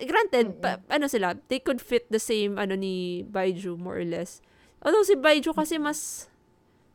Granted, 0.06 0.56
Mm-mm. 0.56 0.62
pa, 0.62 0.80
ano 0.88 1.06
sila, 1.08 1.36
they 1.48 1.60
could 1.60 1.80
fit 1.80 2.08
the 2.08 2.20
same, 2.22 2.56
ano, 2.56 2.76
ni 2.76 3.24
Baiju, 3.24 3.76
more 3.76 4.00
or 4.00 4.08
less. 4.08 4.40
Although 4.80 5.04
si 5.04 5.20
Baiju 5.20 5.52
kasi 5.52 5.76
mas, 5.76 6.32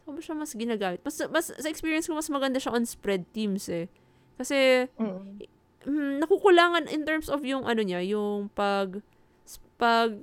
ano 0.08 0.20
siya 0.20 0.32
mas 0.32 0.52
ginagamit? 0.56 1.00
Mas, 1.04 1.20
mas, 1.28 1.52
sa 1.52 1.68
experience 1.68 2.08
ko, 2.08 2.16
mas 2.16 2.28
maganda 2.32 2.56
siya 2.56 2.72
on 2.72 2.84
spread 2.88 3.28
teams 3.36 3.68
eh. 3.68 3.88
Kasi, 4.40 4.88
Mm. 4.96 5.40
mm, 5.84 6.12
nakukulangan 6.24 6.88
in 6.88 7.04
terms 7.04 7.28
of 7.28 7.44
yung 7.44 7.68
ano 7.68 7.84
niya, 7.84 8.00
yung 8.00 8.48
pag 8.52 9.00
pag 9.74 10.16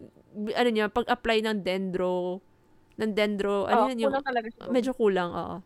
ano 0.55 0.69
niya, 0.71 0.87
pag-apply 0.87 1.43
ng 1.43 1.59
dendro 1.61 2.39
ng 3.01 3.11
dendro, 3.17 3.65
ano 3.65 3.85
Oh, 3.85 3.89
yan, 3.89 3.99
yung 3.99 4.13
medyo 4.69 4.93
kulang, 4.93 5.31
oo. 5.33 5.57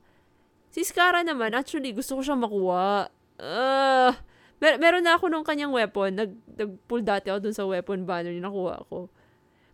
Si 0.72 0.84
Scara 0.88 1.24
naman, 1.24 1.52
actually, 1.52 1.92
gusto 1.92 2.16
ko 2.16 2.22
siyang 2.24 2.40
makuha. 2.44 3.12
Uh, 3.36 4.12
mer- 4.58 4.80
meron 4.80 5.04
na 5.04 5.16
ako 5.16 5.28
nung 5.28 5.44
kanyang 5.44 5.72
weapon. 5.72 6.16
Nag, 6.16 6.32
nag-pull 6.56 7.02
dati 7.02 7.30
ako 7.30 7.40
dun 7.44 7.56
sa 7.56 7.66
weapon 7.66 8.04
banner 8.04 8.32
yung 8.32 8.46
nakuha 8.46 8.84
ko. 8.88 9.08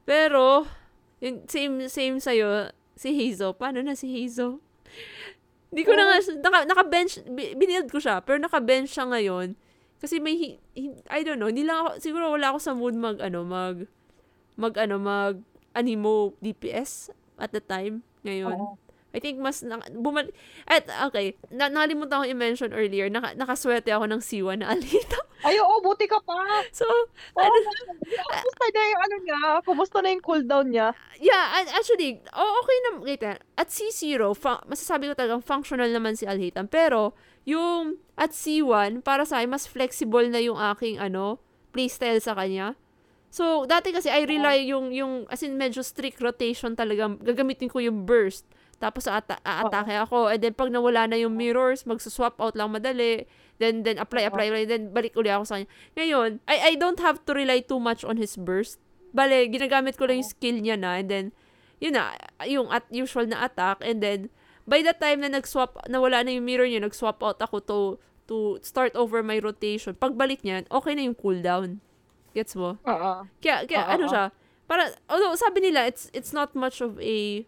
Pero, 0.04 0.66
yung 1.22 1.46
same, 1.46 1.86
same 1.88 2.18
sa'yo, 2.18 2.74
si 2.96 3.14
Hazel. 3.14 3.54
Paano 3.54 3.80
na 3.82 3.94
si 3.94 4.10
Hazel? 4.10 4.58
Hindi 5.72 5.84
ko 5.88 5.96
na 5.96 6.04
nga, 6.04 6.18
naka, 6.20 6.60
naka-bench, 6.68 7.14
bi- 7.32 7.56
binild 7.56 7.88
ko 7.88 8.02
siya, 8.02 8.20
pero 8.20 8.36
naka-bench 8.36 8.92
siya 8.92 9.08
ngayon. 9.08 9.56
Kasi 10.04 10.20
may, 10.20 10.36
hi- 10.36 10.60
hi- 10.76 11.00
I 11.08 11.20
don't 11.24 11.40
know, 11.40 11.48
hindi 11.48 11.64
lang 11.64 11.86
ako, 11.86 11.90
siguro 12.02 12.34
wala 12.34 12.52
ako 12.52 12.60
sa 12.60 12.74
mood 12.76 12.92
mag, 12.92 13.22
ano, 13.24 13.48
mag, 13.48 13.88
mag, 14.58 14.74
ano, 14.76 15.00
mag, 15.00 15.40
animo 15.72 16.36
DPS 16.44 17.14
at 17.40 17.56
the 17.56 17.64
time, 17.64 18.04
ngayon. 18.28 18.52
Oo. 18.52 18.76
I 19.12 19.20
think 19.20 19.44
mas, 19.44 19.60
na, 19.64 19.80
bumal, 19.92 20.32
at, 20.68 20.88
okay, 21.12 21.36
na, 21.52 21.68
nakalimutan 21.68 22.24
ko 22.24 22.26
i-mention 22.28 22.72
earlier, 22.72 23.12
naka, 23.12 23.36
nakaswerte 23.36 23.92
ako 23.92 24.08
ng 24.08 24.22
C1 24.24 24.64
na 24.64 24.72
alita. 24.72 25.20
Ay, 25.48 25.60
oo, 25.60 25.84
buti 25.84 26.08
ka 26.08 26.22
pa. 26.24 26.38
So, 26.72 26.86
Oo, 27.36 27.58
kumusta 28.24 28.66
na 28.72 28.82
yung 28.88 29.02
ano 29.02 29.16
niya? 29.20 29.40
Kumusta 29.66 29.98
na 30.00 30.10
yung 30.14 30.24
cooldown 30.24 30.68
niya? 30.72 30.88
yeah, 31.20 31.66
actually, 31.76 32.24
oh, 32.32 32.52
okay 32.64 32.78
na, 32.88 32.90
wait, 33.04 33.24
ah, 33.28 33.38
at 33.60 33.68
C0, 33.68 34.32
fa- 34.38 34.64
masasabi 34.70 35.12
ko 35.12 35.14
talagang 35.18 35.44
functional 35.44 35.90
naman 35.92 36.16
si 36.16 36.24
Alhitam, 36.24 36.72
pero, 36.72 37.12
yung 37.44 37.98
at 38.16 38.32
C1, 38.32 39.02
para 39.02 39.26
sa 39.26 39.42
akin, 39.42 39.50
mas 39.50 39.66
flexible 39.66 40.30
na 40.30 40.40
yung 40.40 40.56
aking, 40.56 41.02
ano, 41.02 41.42
playstyle 41.74 42.22
sa 42.22 42.38
kanya. 42.38 42.78
So, 43.32 43.64
dati 43.64 43.96
kasi 43.96 44.12
I 44.12 44.28
rely 44.28 44.68
yung, 44.68 44.92
yung, 44.92 45.24
as 45.32 45.40
in, 45.42 45.56
medyo 45.56 45.80
strict 45.82 46.20
rotation 46.20 46.76
talaga, 46.76 47.16
gagamitin 47.24 47.72
ko 47.72 47.80
yung 47.80 48.04
burst. 48.04 48.44
Tapos, 48.82 49.06
ata- 49.06 49.38
aatake 49.46 49.94
ako. 50.02 50.34
And 50.34 50.42
then, 50.42 50.58
pag 50.58 50.74
nawala 50.74 51.06
na 51.06 51.22
yung 51.22 51.38
mirrors, 51.38 51.86
magsuswap 51.86 52.42
out 52.42 52.58
lang 52.58 52.74
madali. 52.74 53.30
Then, 53.62 53.86
then 53.86 54.02
apply, 54.02 54.26
apply, 54.26 54.50
apply. 54.50 54.66
Then, 54.66 54.90
balik 54.90 55.14
uli 55.14 55.30
ako 55.30 55.46
sa 55.46 55.54
kanya. 55.62 55.70
Ngayon, 55.94 56.30
I, 56.50 56.74
I 56.74 56.82
don't 56.82 56.98
have 56.98 57.22
to 57.30 57.38
rely 57.38 57.62
too 57.62 57.78
much 57.78 58.02
on 58.02 58.18
his 58.18 58.34
burst. 58.34 58.82
Bale, 59.14 59.46
ginagamit 59.54 60.02
ko 60.02 60.10
lang 60.10 60.26
yung 60.26 60.32
skill 60.34 60.58
niya 60.58 60.82
na. 60.82 60.98
And 60.98 61.08
then, 61.14 61.26
yun 61.78 61.94
na, 61.94 62.18
yung 62.50 62.74
at 62.74 62.90
usual 62.90 63.30
na 63.30 63.46
attack. 63.46 63.86
And 63.86 64.02
then, 64.02 64.34
by 64.66 64.82
the 64.82 64.98
time 64.98 65.22
na 65.22 65.30
nag-swap, 65.30 65.78
nawala 65.86 66.26
na 66.26 66.34
yung 66.34 66.50
mirror 66.50 66.66
niya, 66.66 66.82
nag-swap 66.82 67.22
out 67.22 67.38
ako 67.38 67.62
to, 67.70 67.80
to 68.26 68.58
start 68.66 68.98
over 68.98 69.22
my 69.22 69.38
rotation. 69.38 69.94
Pagbalik 69.94 70.42
niyan, 70.42 70.66
okay 70.74 70.98
na 70.98 71.06
yung 71.06 71.18
cooldown. 71.18 71.78
Gets 72.34 72.58
mo? 72.58 72.82
Oo. 72.82 73.12
Kaya, 73.44 73.68
kaya 73.70 73.84
Oo, 73.86 73.94
ano 73.94 74.06
siya, 74.10 74.24
para, 74.66 74.88
although 75.12 75.36
sabi 75.36 75.68
nila, 75.68 75.84
it's, 75.84 76.08
it's 76.16 76.32
not 76.32 76.56
much 76.56 76.80
of 76.80 76.96
a, 77.04 77.44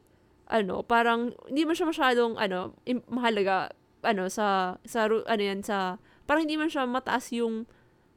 ano, 0.53 0.85
parang, 0.85 1.33
hindi 1.49 1.65
man 1.65 1.73
siya 1.73 1.89
masyadong, 1.89 2.37
ano, 2.37 2.77
im- 2.85 3.01
mahalaga, 3.09 3.73
ano, 4.05 4.29
sa, 4.29 4.77
sa, 4.85 5.09
ano 5.09 5.41
yan, 5.41 5.65
sa, 5.65 5.97
parang 6.29 6.45
hindi 6.45 6.61
man 6.61 6.69
siya 6.69 6.85
mataas 6.85 7.33
yung 7.33 7.65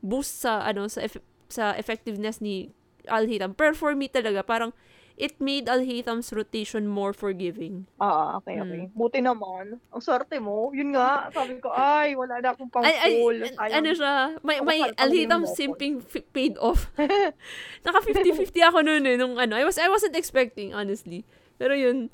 boost 0.04 0.44
sa, 0.44 0.60
ano, 0.60 0.84
sa, 0.92 1.00
eff- 1.00 1.24
sa 1.48 1.72
effectiveness 1.80 2.44
ni 2.44 2.68
Alhitam. 3.08 3.56
Pero 3.56 3.72
for 3.72 3.96
me 3.96 4.12
talaga, 4.12 4.44
parang, 4.44 4.76
it 5.16 5.40
made 5.40 5.64
Alhitam's 5.64 6.28
rotation 6.28 6.84
more 6.84 7.16
forgiving. 7.16 7.88
Ah, 7.96 8.36
okay, 8.36 8.60
okay. 8.60 8.92
Buti 8.92 9.24
naman. 9.24 9.80
Ang 9.88 10.02
swerte 10.04 10.36
mo. 10.36 10.76
Yun 10.76 10.92
nga, 10.92 11.32
sabi 11.32 11.56
ko, 11.56 11.72
ay, 11.72 12.12
wala 12.12 12.36
na 12.36 12.52
akong 12.52 12.68
pang 12.68 12.84
Ay, 12.84 13.16
ay, 13.56 13.72
ano 13.80 13.96
siya, 13.96 14.36
may, 14.44 14.60
may 14.60 14.84
yung 14.84 15.48
simping 15.48 16.04
f- 16.04 16.28
paid 16.36 16.60
off. 16.60 16.92
Naka 17.88 17.98
50-50 18.04 18.68
ako 18.68 18.84
noon 18.84 19.08
eh, 19.08 19.16
nung 19.16 19.40
ano. 19.40 19.56
I, 19.56 19.64
was, 19.64 19.80
I 19.80 19.88
wasn't 19.88 20.12
expecting, 20.12 20.76
honestly. 20.76 21.24
Pero 21.56 21.72
yun, 21.72 22.12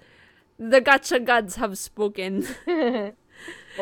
the 0.63 0.81
gotcha 0.81 1.19
gods 1.19 1.57
have 1.59 1.75
spoken. 1.75 2.47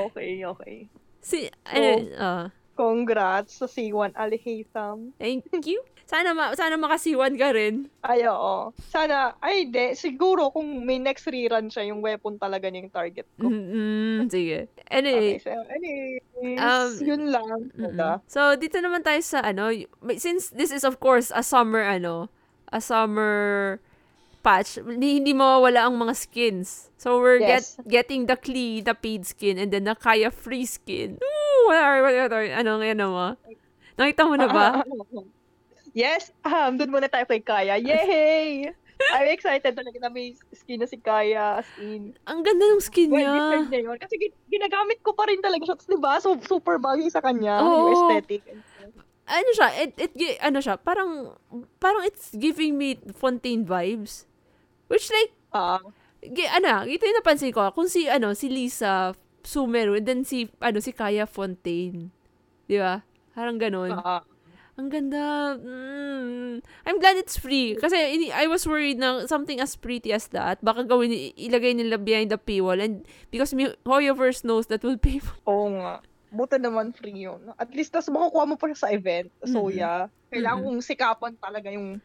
okay, 0.07 0.31
okay. 0.45 0.89
si, 1.21 1.53
ano, 1.69 1.91
ah, 2.17 2.47
Congrats 2.81 3.61
sa 3.61 3.69
C1 3.69 4.17
Alhaitham. 4.17 5.13
thank 5.21 5.69
you. 5.69 5.85
Sana, 6.09 6.35
ma, 6.35 6.57
sana 6.59 6.75
makasiwan 6.75 7.37
ka 7.39 7.55
rin. 7.55 7.87
Ay, 8.03 8.27
oo. 8.27 8.73
Sana, 8.91 9.37
ay, 9.39 9.71
de, 9.71 9.95
siguro 9.95 10.51
kung 10.51 10.83
may 10.83 10.99
next 10.99 11.23
rerun 11.29 11.71
siya, 11.71 11.87
yung 11.93 12.03
weapon 12.03 12.35
talaga 12.35 12.67
niya 12.67 12.83
yung 12.89 12.91
target 12.91 13.27
ko. 13.39 13.47
Mm-mm, 13.47 14.27
sige. 14.27 14.67
Okay, 14.67 14.91
Anyway, 14.91 15.39
so, 15.39 15.55
anyways, 15.71 16.25
Um, 16.59 16.91
yun 17.05 17.23
lang. 17.31 17.71
Mm-mm. 17.77 17.95
Diba? 17.95 18.13
So, 18.27 18.57
dito 18.59 18.81
naman 18.81 19.05
tayo 19.05 19.21
sa 19.23 19.45
ano, 19.45 19.71
since 20.19 20.51
this 20.51 20.73
is 20.75 20.83
of 20.83 20.99
course 20.99 21.29
a 21.31 21.45
summer 21.45 21.85
ano, 21.85 22.27
a 22.73 22.81
summer 22.83 23.79
patch, 24.41 24.81
hindi, 24.81 25.21
hindi 25.21 25.33
mawawala 25.33 25.89
ang 25.89 25.97
mga 26.01 26.15
skins. 26.17 26.89
So, 26.97 27.21
we're 27.21 27.41
Yes. 27.41 27.77
get, 27.77 28.09
getting 28.09 28.27
the 28.27 28.37
Klee, 28.37 28.81
the 28.81 28.93
paid 28.93 29.25
skin, 29.25 29.57
and 29.57 29.69
then 29.69 29.85
the 29.85 29.95
Kaya 29.95 30.33
free 30.33 30.65
skin. 30.65 31.21
Ooh, 31.21 31.61
what 31.69 31.81
are, 31.81 32.01
what 32.01 32.33
are, 32.33 32.49
ano 32.51 32.81
ngayon 32.81 32.99
mo? 33.05 33.37
Nakita 33.97 34.23
mo 34.25 34.35
na 34.37 34.49
ba? 34.49 34.67
yes, 35.93 36.33
um, 36.43 36.77
doon 36.77 36.91
muna 36.91 37.09
tayo 37.09 37.29
kay 37.29 37.41
Kaya. 37.41 37.77
Yay! 37.77 38.73
I'm 39.17 39.33
excited 39.33 39.73
talaga 39.73 39.97
na 39.97 40.13
may 40.13 40.37
skin 40.53 40.77
na 40.77 40.85
si 40.85 41.01
Kaya 41.01 41.65
as 41.65 41.69
in. 41.81 42.13
Ang 42.29 42.45
ganda 42.45 42.65
ng 42.69 42.85
skin 42.85 43.09
Well, 43.09 43.25
niya. 43.25 43.33
deserved 43.33 43.71
niya 43.73 43.81
yun. 43.89 43.97
Kasi 43.97 44.15
gin- 44.21 44.41
ginagamit 44.53 45.01
ko 45.01 45.17
pa 45.17 45.25
rin 45.25 45.41
talaga 45.41 45.65
siya. 45.65 45.77
Tapos, 45.77 45.89
diba? 45.89 46.13
So, 46.21 46.37
super 46.45 46.77
bagay 46.77 47.09
sa 47.09 47.25
kanya. 47.25 47.65
Oo. 47.65 47.89
Yung 47.89 47.93
aesthetic. 47.97 48.45
Ano 49.25 49.51
siya, 49.55 49.69
it, 49.79 49.95
it, 49.97 50.13
ano 50.43 50.59
siya, 50.59 50.75
parang, 50.77 51.33
parang 51.79 52.03
it's 52.03 52.35
giving 52.35 52.75
me 52.77 52.99
Fontaine 53.15 53.63
vibes. 53.65 54.27
Which 54.91 55.07
like, 55.09 55.33
Ah, 55.51 55.79
Gi- 56.21 56.53
ano, 56.53 56.85
ito 56.85 57.03
yung 57.03 57.17
napansin 57.17 57.51
ko, 57.51 57.65
kung 57.73 57.87
si, 57.87 58.05
ano, 58.05 58.35
si 58.35 58.47
Lisa 58.47 59.15
Sumeru, 59.41 59.97
and 59.97 60.05
then 60.05 60.21
si, 60.21 60.51
ano, 60.61 60.79
si 60.79 60.93
Kaya 60.93 61.25
Fontaine. 61.25 62.13
Di 62.67 62.77
ba? 62.77 63.01
Parang 63.33 63.57
ganun. 63.57 63.95
ah, 63.95 64.21
Ang 64.77 64.89
ganda. 64.89 65.57
Mm. 65.57 66.65
I'm 66.85 66.99
glad 66.99 67.17
it's 67.17 67.37
free. 67.37 67.73
Kasi 67.75 67.97
I 68.31 68.47
was 68.47 68.65
worried 68.65 68.97
na 68.97 69.27
something 69.27 69.61
as 69.61 69.77
pretty 69.77 70.09
as 70.09 70.29
that, 70.29 70.57
baka 70.61 70.85
gawin, 70.85 71.13
ilagay 71.37 71.73
nila 71.73 71.97
behind 71.97 72.29
the 72.29 72.37
paywall. 72.37 72.77
And 72.77 73.05
because 73.29 73.53
mi- 73.53 73.77
Hoyoverse 73.85 74.41
knows 74.41 74.69
that 74.69 74.81
will 74.81 74.97
pay 74.97 75.21
for 75.21 75.37
oo 75.45 75.69
nga. 75.75 76.01
Buta 76.31 76.57
naman 76.57 76.95
free 76.95 77.27
yun. 77.27 77.43
At 77.57 77.75
least, 77.75 77.93
tas 77.93 78.09
makukuha 78.09 78.45
mo 78.47 78.55
pa 78.55 78.73
sa 78.73 78.89
event. 78.89 79.29
So, 79.43 79.67
Mhm. 79.67 79.75
yeah. 79.75 80.01
Kailangan 80.29 80.59
Mhm. 80.59 80.67
kong 80.71 80.81
sikapan 80.81 81.33
talaga 81.37 81.69
yung, 81.69 82.01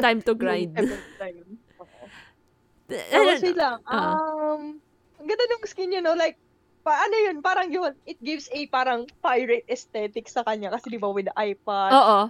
time 0.00 0.18
to 0.20 0.34
grind. 0.40 0.74
yung 0.74 1.58
yun. 1.86 1.90
Oo. 2.00 2.06
Ano, 2.90 3.22
Tapos 3.30 3.42
wait 3.42 3.56
lang. 3.56 3.78
ah. 3.86 4.14
Um, 4.18 4.62
ang 5.20 5.26
ganda 5.28 5.44
ng 5.46 5.62
skin 5.68 5.88
niya, 5.94 6.02
no? 6.02 6.18
Like, 6.18 6.36
paano 6.82 7.14
yun? 7.14 7.38
Parang 7.38 7.68
yun, 7.70 7.92
it 8.08 8.18
gives 8.18 8.48
a 8.50 8.66
parang 8.66 9.06
pirate 9.22 9.68
aesthetic 9.70 10.26
sa 10.26 10.42
kanya. 10.42 10.74
Kasi 10.74 10.90
di 10.90 10.98
ba 10.98 11.12
with 11.12 11.28
the 11.30 11.36
iPad. 11.38 11.92
Oo. 11.92 12.20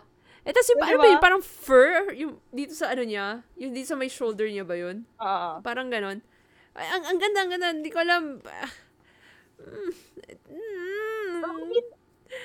Eh, 0.40 0.52
tas 0.56 0.68
yung, 0.72 0.80
Di 0.80 0.88
ano 0.88 0.98
ba? 1.00 1.08
yun, 1.08 1.20
parang 1.20 1.42
fur? 1.44 2.12
Yung, 2.16 2.40
dito 2.48 2.72
sa 2.72 2.92
ano 2.92 3.04
niya? 3.04 3.44
Yung 3.60 3.76
dito 3.76 3.92
sa 3.92 3.96
may 4.00 4.08
shoulder 4.08 4.48
niya 4.48 4.64
ba 4.64 4.72
yun? 4.72 5.04
Ah. 5.20 5.60
Parang 5.60 5.92
ganon. 5.92 6.24
Ay, 6.72 6.86
ang, 6.88 7.04
ang 7.04 7.18
ganda, 7.20 7.38
ang 7.44 7.50
ganda. 7.52 7.68
Hindi 7.76 7.90
ko 7.92 7.98
alam. 8.00 8.40
Ah, 8.48 8.72
mm, 9.60 9.92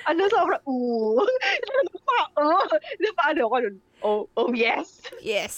ano 0.06 0.20
sobrang, 0.28 0.62
ooh. 0.68 1.18
ano 1.80 1.92
pa, 2.04 2.18
oh. 2.38 2.62
Di 3.00 3.10
ba, 3.16 3.32
ano 3.32 3.42
ko 3.48 3.56
nun? 3.64 3.76
Oh, 4.04 4.20
oh, 4.36 4.50
yes. 4.52 5.00
yes. 5.24 5.56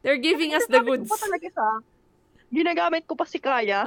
They're 0.00 0.20
giving 0.20 0.54
us 0.54 0.64
the 0.66 0.80
goods. 0.80 1.06
ko 1.06 1.14
pa 1.14 1.20
talaga 1.20 1.48
sa, 1.50 1.64
ginagamit 2.48 3.04
ko 3.04 3.14
pa 3.14 3.24
si 3.24 3.38
Kaya. 3.38 3.82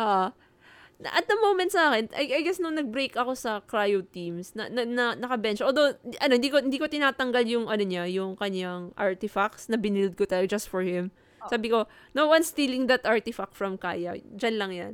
Na- 1.02 1.14
at 1.18 1.26
the 1.26 1.34
moment 1.36 1.72
sa 1.72 1.90
akin, 1.90 2.14
I, 2.14 2.30
I 2.30 2.42
guess 2.46 2.62
nung 2.62 2.78
nag-break 2.78 3.18
ako 3.18 3.34
sa 3.34 3.58
cryo 3.60 4.06
teams, 4.06 4.54
na, 4.54 4.70
na, 4.70 4.86
na 4.86 5.06
naka-bench. 5.16 5.58
Although, 5.60 5.98
ano, 6.22 6.34
hindi 6.38 6.54
ko, 6.54 6.62
hindi 6.62 6.78
ko 6.78 6.86
tinatanggal 6.86 7.42
yung, 7.48 7.66
ano 7.66 7.82
niya, 7.82 8.06
yung 8.06 8.38
kanyang 8.38 8.94
artifacts 8.94 9.66
na 9.66 9.82
binild 9.82 10.14
ko 10.14 10.30
talaga 10.30 10.52
just 10.52 10.70
for 10.70 10.86
him. 10.86 11.10
Sabi 11.50 11.74
ko, 11.74 11.90
no 12.14 12.30
one's 12.30 12.54
stealing 12.54 12.86
that 12.86 13.02
artifact 13.02 13.58
from 13.58 13.74
Kaya. 13.74 14.14
Diyan 14.14 14.56
lang 14.62 14.72
yan. 14.72 14.94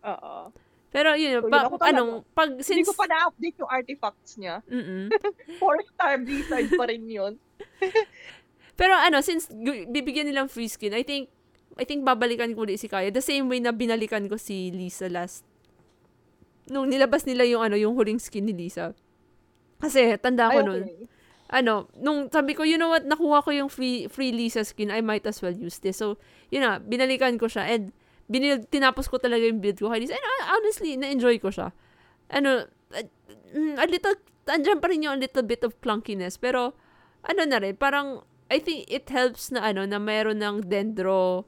Oo. 0.00 0.48
Pero 0.90 1.12
yun, 1.12 1.38
So, 1.38 1.46
yun 1.46 1.52
pa, 1.52 1.68
ako 1.68 1.76
talaga. 1.76 1.90
anong, 1.92 2.12
pag, 2.32 2.50
Hindi 2.56 2.64
since, 2.64 2.88
ko 2.88 2.96
pa 2.96 3.06
na-update 3.06 3.56
yung 3.60 3.70
artifacts 3.70 4.32
niya. 4.40 4.64
mm 4.64 5.12
Four 5.60 5.76
star 5.86 6.16
Blizzard 6.18 6.72
pa 6.72 6.88
rin 6.88 7.04
yun. 7.04 7.36
Pero 8.80 8.96
ano, 8.96 9.20
since 9.20 9.52
bibigyan 9.92 10.24
nilang 10.24 10.48
free 10.48 10.72
skin, 10.72 10.96
I 10.96 11.04
think 11.04 11.28
I 11.76 11.84
think 11.84 12.08
babalikan 12.08 12.56
ko 12.56 12.64
ulit 12.64 12.80
si 12.80 12.88
Kaya. 12.88 13.12
The 13.12 13.20
same 13.20 13.52
way 13.52 13.60
na 13.60 13.76
binalikan 13.76 14.24
ko 14.32 14.40
si 14.40 14.72
Lisa 14.72 15.12
last 15.12 15.44
nung 16.70 16.86
nilabas 16.86 17.26
nila 17.26 17.42
yung 17.44 17.66
ano, 17.66 17.74
yung 17.74 17.98
huling 17.98 18.22
skin 18.22 18.46
ni 18.46 18.54
Lisa. 18.54 18.94
Kasi, 19.82 20.14
tanda 20.22 20.54
ko 20.54 20.62
Ay, 20.62 20.64
nun, 20.64 20.82
okay. 20.86 21.04
ano, 21.50 21.90
nung 21.98 22.30
sabi 22.30 22.54
ko, 22.54 22.62
you 22.62 22.78
know 22.78 22.94
what, 22.94 23.02
nakuha 23.02 23.42
ko 23.42 23.50
yung 23.50 23.66
free, 23.66 24.06
free 24.06 24.30
Lisa 24.30 24.62
skin, 24.62 24.94
I 24.94 25.02
might 25.02 25.26
as 25.26 25.42
well 25.42 25.52
use 25.52 25.82
this. 25.82 25.98
So, 25.98 26.22
yun 26.54 26.62
na, 26.62 26.78
binalikan 26.78 27.42
ko 27.42 27.50
siya, 27.50 27.66
and 27.66 27.90
binil, 28.30 28.62
tinapos 28.70 29.10
ko 29.10 29.18
talaga 29.18 29.42
yung 29.42 29.58
build 29.58 29.82
ko 29.82 29.90
kay 29.90 30.06
Lisa. 30.06 30.14
And 30.14 30.22
uh, 30.22 30.42
honestly, 30.54 30.94
na-enjoy 30.94 31.42
ko 31.42 31.50
siya. 31.50 31.74
Ano, 32.30 32.70
mm, 33.50 33.74
a 33.74 33.84
little, 33.90 34.14
andyan 34.46 34.78
pa 34.78 34.86
rin 34.86 35.02
yung 35.02 35.18
a 35.18 35.20
little 35.20 35.42
bit 35.42 35.66
of 35.66 35.74
clunkiness, 35.82 36.38
pero, 36.38 36.78
ano 37.26 37.42
na 37.50 37.58
rin, 37.58 37.74
parang, 37.74 38.22
I 38.50 38.58
think 38.58 38.90
it 38.90 39.06
helps 39.08 39.54
na 39.54 39.62
ano, 39.62 39.86
na 39.86 40.02
mayroon 40.02 40.42
ng 40.42 40.66
dendro, 40.66 41.46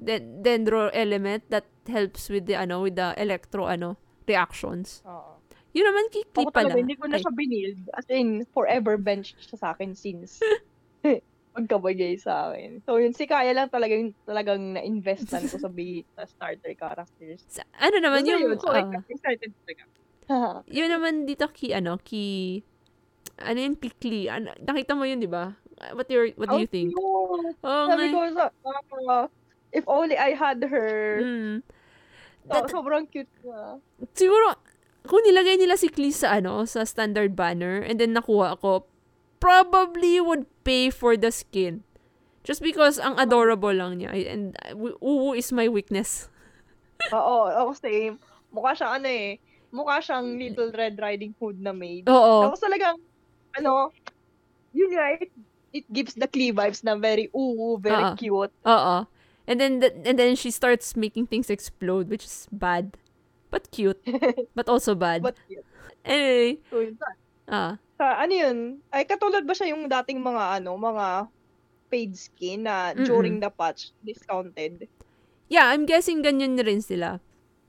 de- 0.00 0.24
dendro 0.40 0.88
element 0.96 1.44
that 1.52 1.68
helps 1.84 2.32
with 2.32 2.48
the, 2.48 2.56
ano, 2.56 2.80
with 2.80 2.96
the 2.96 3.12
electro, 3.20 3.68
ano, 3.68 4.00
reactions. 4.24 5.04
Oo. 5.04 5.36
Yun 5.76 5.84
naman, 5.84 6.04
kikli 6.08 6.48
Ako 6.48 6.50
pala. 6.50 6.72
talaga, 6.72 6.80
hindi 6.80 6.96
ko 6.96 7.04
na 7.06 7.16
Ay. 7.16 7.22
siya 7.22 7.32
binild. 7.36 7.80
As 7.92 8.06
in, 8.08 8.48
forever 8.56 8.96
bench 8.96 9.36
siya 9.36 9.56
sa 9.60 9.68
akin 9.76 9.92
since 9.92 10.40
pagkabagay 11.54 12.16
sa 12.16 12.48
akin. 12.50 12.80
So, 12.86 12.96
yun, 12.96 13.12
si 13.12 13.28
Kaya 13.28 13.52
lang 13.52 13.68
talaga 13.68 13.92
yung 13.92 14.14
talagang 14.24 14.78
na-investan 14.78 15.44
ko 15.44 15.56
sa, 15.60 15.68
bi- 15.68 16.06
sa 16.16 16.24
starter 16.24 16.72
characters. 16.72 17.44
Sa- 17.50 17.68
ano 17.76 17.96
naman, 18.00 18.24
Basta 18.24 18.32
yung, 18.32 18.42
yun, 18.46 18.58
so, 18.62 18.70
ah, 18.72 18.88
excited 19.10 19.50
talaga. 19.64 19.82
yun 20.68 20.92
naman 20.92 21.24
dito 21.24 21.48
ki 21.48 21.72
ano 21.72 21.96
ki 21.96 22.60
ano 23.40 23.58
yung 23.64 23.80
kikli 23.80 24.28
ano, 24.28 24.52
nakita 24.60 24.92
mo 24.92 25.08
yun 25.08 25.24
di 25.24 25.30
ba 25.30 25.56
what 25.94 26.06
your 26.10 26.30
what 26.34 26.48
do 26.48 26.58
you 26.58 26.66
think 26.66 26.92
oh 26.96 27.38
Sabi 27.62 28.10
nga 28.10 28.50
ko, 28.88 28.96
ah, 29.08 29.26
if 29.70 29.84
only 29.86 30.16
I 30.16 30.32
had 30.32 30.64
her. 30.64 31.20
mm. 31.20 31.56
So, 32.48 32.52
That- 32.56 32.72
sobrang 32.72 33.04
cute 33.12 33.28
na. 33.44 33.76
siguro 34.16 34.56
kung 35.04 35.20
nilagay 35.24 35.60
nila 35.60 35.76
si 35.76 35.88
Klee 35.88 36.12
sa 36.12 36.40
ano 36.40 36.64
sa 36.64 36.84
standard 36.84 37.36
banner 37.36 37.80
and 37.84 38.00
then 38.00 38.16
nakuha 38.16 38.56
ako 38.56 38.88
probably 39.38 40.18
would 40.18 40.48
pay 40.64 40.88
for 40.88 41.14
the 41.14 41.28
skin 41.28 41.84
just 42.42 42.64
because 42.64 42.96
ang 42.96 43.14
adorable 43.20 43.72
lang 43.72 44.00
niya 44.00 44.10
and 44.16 44.56
uh, 44.64 44.72
uwu 44.98 45.36
is 45.36 45.52
my 45.52 45.68
weakness 45.68 46.32
Oo, 47.14 47.46
oo, 47.46 47.70
same. 47.78 48.18
Mukha 48.50 48.74
siyang 48.74 48.98
ano 48.98 49.06
eh. 49.06 49.38
Mukha 49.70 50.02
siyang 50.02 50.34
Little 50.34 50.74
Red 50.74 50.98
Riding 50.98 51.30
Hood 51.38 51.62
na 51.62 51.70
maid. 51.70 52.10
oo 52.10 52.42
Tapos 52.42 52.58
talagang, 52.58 52.98
ano, 53.54 53.94
yun 54.74 54.90
nga, 54.90 55.14
it, 55.72 55.84
gives 55.92 56.14
the 56.14 56.28
Klee 56.28 56.52
vibes 56.52 56.82
na 56.84 56.96
very 56.96 57.28
ooh, 57.36 57.78
very 57.80 58.04
Oo. 58.04 58.16
cute. 58.16 58.52
oo 58.64 58.96
and 59.48 59.56
then 59.56 59.80
the, 59.80 59.88
and 60.04 60.18
then 60.20 60.36
she 60.36 60.52
starts 60.52 60.92
making 60.96 61.24
things 61.26 61.48
explode 61.48 62.08
which 62.12 62.24
is 62.24 62.46
bad 62.52 62.96
but 63.48 63.64
cute 63.72 64.00
but 64.56 64.68
also 64.68 64.92
bad 64.94 65.24
But 65.24 65.36
cute. 65.48 65.64
anyway 66.04 66.60
So, 66.68 66.80
yun. 66.84 66.94
Sa, 67.00 67.06
ah 67.48 67.72
sa, 67.98 68.22
ano 68.22 68.30
yun? 68.32 68.58
Ay, 68.94 69.02
katulad 69.10 69.42
ba 69.42 69.52
siya 69.52 69.74
yung 69.74 69.90
dating 69.90 70.22
mga, 70.22 70.62
ano, 70.62 70.78
mga 70.78 71.26
paid 71.90 72.14
skin 72.14 72.62
na 72.62 72.94
Mm-mm. 72.94 73.02
during 73.04 73.42
the 73.42 73.50
patch, 73.50 73.90
discounted? 74.06 74.86
Yeah, 75.50 75.66
I'm 75.66 75.82
guessing 75.82 76.22
ganyan 76.22 76.54
rin 76.62 76.78
sila. 76.78 77.18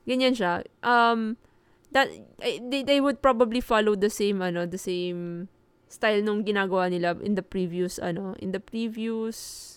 Ganyan 0.05 0.37
siya. 0.37 0.69
Um, 0.85 1.41
that, 1.89 2.13
eh, 2.45 2.61
they, 2.61 2.85
they 2.85 3.01
would 3.01 3.25
probably 3.25 3.57
follow 3.57 3.97
the 3.97 4.13
same, 4.13 4.45
ano, 4.45 4.69
the 4.69 4.77
same 4.77 5.49
style 5.89 6.21
nung 6.21 6.45
ginagawa 6.45 6.87
nila 6.87 7.17
in 7.19 7.33
the 7.33 7.41
previous, 7.41 7.97
ano, 7.97 8.37
in 8.37 8.53
the 8.53 8.61
previous 8.61 9.67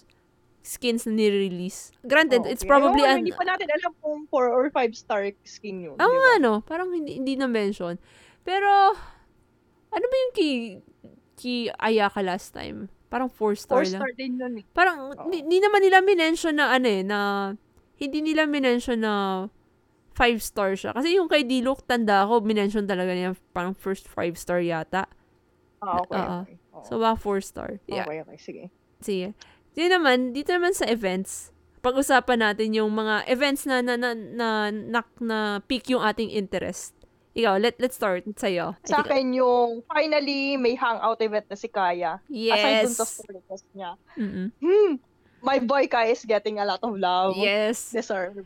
skins 0.63 1.03
na 1.03 1.17
nire-release. 1.17 1.91
Granted, 2.07 2.47
Oh, 2.47 2.51
it's 2.53 2.63
okay. 2.63 2.71
probably 2.71 3.03
Ayaw, 3.03 3.19
an, 3.19 3.27
Hindi 3.27 3.35
pa 3.35 3.43
natin 3.43 3.67
alam 3.67 3.93
kung 3.99 4.29
4 4.31 4.47
or 4.47 4.71
5 4.71 4.93
star 4.95 5.27
skin 5.43 5.91
yun. 5.91 5.97
Oo 5.97 6.07
di 6.07 6.15
ba? 6.15 6.23
nga, 6.23 6.33
no? 6.39 6.53
Parang 6.63 6.95
hindi, 6.95 7.19
hindi 7.19 7.35
na-mention. 7.35 7.99
Pero, 8.47 8.95
ano 9.91 10.05
ba 10.07 10.17
yung 10.23 10.35
key, 10.37 10.79
key 11.35 11.61
Ayaka 11.75 12.23
last 12.23 12.55
time? 12.55 12.87
Parang 13.11 13.27
4 13.27 13.59
star 13.59 13.83
4 13.83 13.91
lang. 13.91 14.01
star 14.07 14.11
din 14.15 14.33
yun 14.39 14.55
eh. 14.63 14.65
Parang, 14.71 15.11
Oo. 15.11 15.27
di, 15.29 15.43
di 15.43 15.59
naman 15.59 15.83
nila 15.83 15.99
minention 15.99 16.55
na 16.55 16.71
ano 16.71 16.87
eh, 16.87 17.03
na, 17.03 17.19
hindi 17.99 18.23
nila 18.23 18.47
minention 18.47 19.03
na 19.03 19.47
five 20.15 20.39
star 20.45 20.77
siya. 20.77 20.93
Kasi 20.95 21.17
yung 21.17 21.27
kay 21.27 21.43
Dilok, 21.43 21.83
tanda 21.89 22.23
ako, 22.23 22.45
minention 22.45 22.85
talaga 22.85 23.17
niya 23.17 23.33
parang 23.51 23.73
first 23.75 24.07
five 24.07 24.37
star 24.39 24.61
yata. 24.61 25.09
Ah, 25.83 25.99
okay, 25.99 26.23
Oo. 26.23 26.39
okay. 26.47 26.57
Oo. 26.79 26.85
So, 26.87 26.93
baka 27.03 27.19
four 27.19 27.39
star. 27.43 27.83
Yeah. 27.91 28.07
Okay, 28.07 28.23
okay, 28.23 28.39
sige. 28.39 28.65
Sige. 29.03 29.35
Dito 29.75 29.89
naman, 29.91 30.31
dito 30.31 30.55
naman 30.55 30.73
sa 30.73 30.87
events, 30.87 31.51
pag-usapan 31.83 32.39
natin 32.39 32.79
yung 32.79 32.95
mga 32.95 33.27
events 33.27 33.67
na 33.67 33.83
na 33.83 33.99
na 33.99 34.15
na, 34.15 34.49
na, 34.71 35.01
na 35.19 35.39
pick 35.67 35.91
yung 35.91 36.01
ating 36.01 36.31
interest. 36.31 36.95
Ikaw, 37.33 37.59
let 37.59 37.75
let's 37.81 37.97
start 37.97 38.23
sa'yo. 38.39 38.77
I 38.77 38.87
Sa 38.87 39.03
akin 39.03 39.35
yung 39.35 39.83
finally 39.89 40.55
may 40.61 40.79
hangout 40.79 41.19
event 41.19 41.49
na 41.49 41.57
si 41.59 41.67
Kaya. 41.67 42.21
Aside 42.29 42.87
dun 42.87 42.93
yes. 42.93 43.01
sa 43.01 43.09
story 43.09 43.41
quest 43.49 43.67
niya. 43.73 43.97
Mm-mm. 44.21 44.53
Hmm, 44.61 44.93
my 45.41 45.59
boy 45.59 45.89
Kaya 45.89 46.13
is 46.13 46.23
getting 46.29 46.61
a 46.61 46.69
lot 46.69 46.85
of 46.85 46.93
love. 46.95 47.35
Yes. 47.35 47.91
Deserve. 47.91 48.37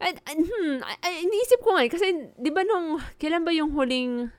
Ay, 0.00 0.14
ay, 0.24 0.34
hmm, 0.40 0.78
ay, 0.78 0.96
ay, 1.04 1.14
iniisip 1.26 1.58
ko 1.60 1.74
nga 1.74 1.82
eh, 1.82 1.90
kasi, 1.90 2.06
di 2.38 2.50
ba 2.54 2.62
nung, 2.62 3.02
kailan 3.18 3.42
ba 3.42 3.50
yung 3.50 3.74
huling, 3.74 4.30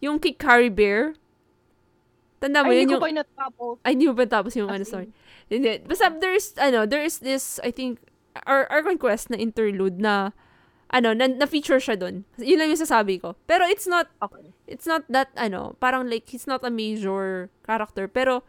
yung 0.00 0.18
kay 0.18 0.34
Carrie 0.34 0.72
Bear? 0.72 1.14
Tanda 2.38 2.62
mo 2.62 2.70
Ay, 2.70 2.82
yun 2.82 2.86
hindi 2.86 2.94
yung, 2.94 3.02
ko 3.02 3.06
pa 3.06 3.14
natapos. 3.18 3.74
ay, 3.82 3.90
hindi 3.98 4.06
mo 4.06 4.14
pa 4.14 4.26
tapos 4.30 4.54
yung 4.54 4.70
ano, 4.70 4.86
in, 4.86 4.90
sorry. 4.90 5.08
Hindi. 5.50 5.82
Basta, 5.82 6.06
there's, 6.14 6.54
ano, 6.58 6.86
there's 6.86 7.18
this, 7.18 7.58
I 7.66 7.74
think, 7.74 7.98
our, 8.46 8.70
our 8.70 8.82
conquest 8.86 9.30
na 9.30 9.36
interlude 9.36 9.98
na, 9.98 10.30
ano, 10.94 11.18
na, 11.18 11.26
na-feature 11.26 11.82
siya 11.82 11.98
dun. 11.98 12.22
Yun 12.38 12.62
lang 12.62 12.70
yung 12.70 12.78
sasabi 12.78 13.18
ko. 13.18 13.34
Pero 13.50 13.66
it's 13.66 13.90
not, 13.90 14.06
Okay. 14.22 14.54
it's 14.70 14.86
not 14.86 15.02
that, 15.10 15.34
ano, 15.34 15.74
parang 15.82 16.06
like, 16.06 16.30
he's 16.30 16.46
not 16.46 16.62
a 16.62 16.70
major 16.70 17.50
character, 17.66 18.06
pero, 18.06 18.46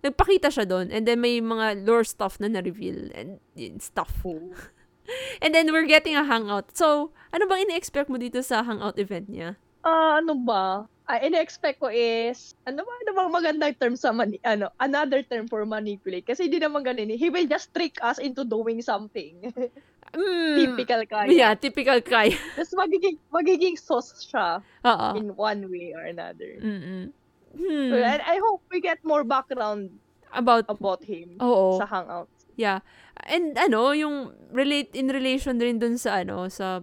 nagpakita 0.00 0.48
siya 0.48 0.64
doon, 0.64 0.88
and 0.88 1.04
then 1.04 1.20
may 1.20 1.36
mga 1.42 1.84
lore 1.84 2.04
stuff 2.08 2.40
na 2.40 2.48
na-reveal, 2.48 3.12
and 3.12 3.36
yun, 3.52 3.80
stuff. 3.80 4.24
And 5.42 5.54
then, 5.54 5.70
we're 5.70 5.86
getting 5.86 6.16
a 6.18 6.24
hangout. 6.26 6.74
So, 6.74 7.14
ano 7.30 7.46
bang 7.46 7.68
ina-expect 7.70 8.10
mo 8.10 8.18
dito 8.18 8.42
sa 8.42 8.66
hangout 8.66 8.98
event 8.98 9.30
niya? 9.30 9.54
Ah, 9.86 10.18
ano 10.18 10.34
ba? 10.34 10.82
Ah, 11.06 11.22
ina-expect 11.22 11.78
ko 11.78 11.86
is, 11.86 12.58
ano 12.66 12.82
ba, 12.82 12.90
ano 12.90 13.10
bang 13.14 13.30
magandang 13.30 13.74
term 13.78 13.94
sa 13.94 14.10
mani, 14.10 14.42
ano, 14.42 14.66
another 14.82 15.22
term 15.22 15.46
for 15.46 15.62
manipulate. 15.62 16.26
Kasi 16.26 16.50
hindi 16.50 16.58
naman 16.58 16.82
ganun 16.82 17.14
eh. 17.14 17.14
He 17.14 17.30
will 17.30 17.46
just 17.46 17.70
trick 17.70 17.94
us 18.02 18.18
into 18.18 18.42
doing 18.42 18.82
something. 18.82 19.46
Mm, 20.16 20.56
Typical 20.78 21.02
kaya. 21.04 21.28
Yeah, 21.28 21.52
typical 21.58 21.98
Kai. 22.00 22.30
Tapos 22.56 22.72
magiging, 22.78 23.18
magiging 23.28 23.76
sauce 23.76 24.24
siya 24.24 24.62
Oo. 24.86 25.08
in 25.18 25.34
one 25.34 25.68
way 25.68 25.92
or 25.92 26.08
another. 26.08 26.56
Mm-mm. 26.62 27.10
Hmm. 27.52 27.88
So, 27.90 27.96
and 28.00 28.22
I 28.24 28.38
hope 28.40 28.64
we 28.72 28.80
get 28.80 29.02
more 29.04 29.26
background 29.26 29.92
About, 30.32 30.70
about 30.70 31.02
him 31.04 31.36
oo. 31.42 31.76
sa 31.76 31.84
hangout. 31.84 32.30
Yeah. 32.54 32.80
And 33.28 33.58
ano, 33.58 33.92
yung 33.92 34.32
relate 34.54 34.94
in 34.94 35.10
relation 35.12 35.58
rin 35.60 35.82
dun 35.82 35.98
sa 36.00 36.22
ano, 36.24 36.48
sa 36.48 36.80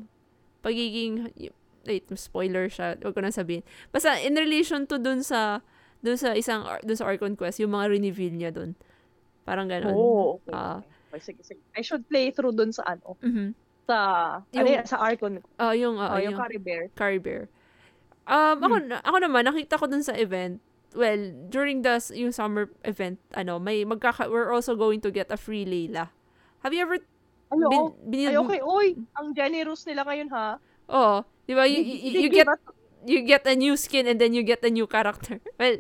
pagiging 0.62 1.34
wait, 1.84 2.08
spoiler 2.16 2.68
siya. 2.68 2.96
Huwag 3.00 3.14
ko 3.14 3.22
na 3.22 3.32
sabihin. 3.32 3.64
Basta 3.90 4.16
in 4.20 4.36
relation 4.36 4.88
to 4.88 4.98
dun 4.98 5.22
sa 5.22 5.60
dun 6.00 6.16
sa 6.16 6.36
isang 6.36 6.64
dun 6.84 6.98
sa 6.98 7.08
Archon 7.08 7.36
Quest, 7.36 7.60
yung 7.60 7.72
mga 7.72 7.92
reveal 7.92 8.34
niya 8.36 8.52
dun. 8.52 8.76
Parang 9.44 9.68
ganun. 9.68 9.92
Oh, 9.92 10.40
okay. 10.40 10.56
Okay. 10.56 11.20
Sige, 11.22 11.42
sige. 11.46 11.62
I 11.76 11.84
should 11.84 12.08
play 12.08 12.32
through 12.32 12.56
dun 12.56 12.74
sa 12.74 12.82
ano, 12.90 13.14
Mhm. 13.22 13.54
sa, 13.86 13.98
ano 14.42 14.56
Yung- 14.56 14.72
yan, 14.72 14.88
sa 14.88 14.98
Arcon. 14.98 15.44
Ah, 15.60 15.76
yung 15.76 16.00
ah, 16.00 16.16
Oh, 16.16 16.20
yung 16.20 16.34
yung 16.34 16.40
Carry 16.40 16.58
Bear. 16.58 16.84
Curry 16.96 17.20
Bear. 17.20 17.42
Um, 18.24 18.64
ako, 18.64 18.76
na- 18.82 19.04
ako 19.04 19.18
naman, 19.20 19.44
nakita 19.44 19.76
ko 19.76 19.86
dun 19.86 20.02
sa 20.02 20.16
event, 20.16 20.58
well, 20.96 21.20
during 21.52 21.84
the, 21.84 22.00
yung 22.16 22.32
summer 22.32 22.72
event, 22.88 23.20
ano, 23.36 23.60
may 23.60 23.84
magkaka, 23.84 24.32
we're 24.32 24.50
also 24.50 24.74
going 24.74 25.04
to 25.04 25.12
get 25.12 25.28
a 25.30 25.38
free 25.38 25.68
Layla. 25.68 26.08
Have 26.64 26.72
you 26.72 26.82
ever, 26.82 26.98
Ay, 27.52 27.60
bin, 27.70 27.84
binil, 28.08 28.30
Ay, 28.32 28.38
okay. 28.40 28.60
Uy, 28.64 28.88
ang 29.14 29.36
generous 29.36 29.84
nila 29.86 30.08
ngayon, 30.08 30.30
ha? 30.32 30.58
Oo. 30.88 31.28
Di 31.44 31.54
ba? 31.54 31.68
You, 31.68 31.80
you, 31.84 32.28
you 32.28 32.30
get, 32.30 32.48
you 33.06 33.20
get 33.24 33.44
a 33.48 33.56
new 33.56 33.76
skin 33.76 34.08
and 34.08 34.18
then 34.20 34.34
you 34.34 34.44
get 34.44 34.64
a 34.64 34.72
new 34.72 34.88
character. 34.88 35.40
Well, 35.60 35.78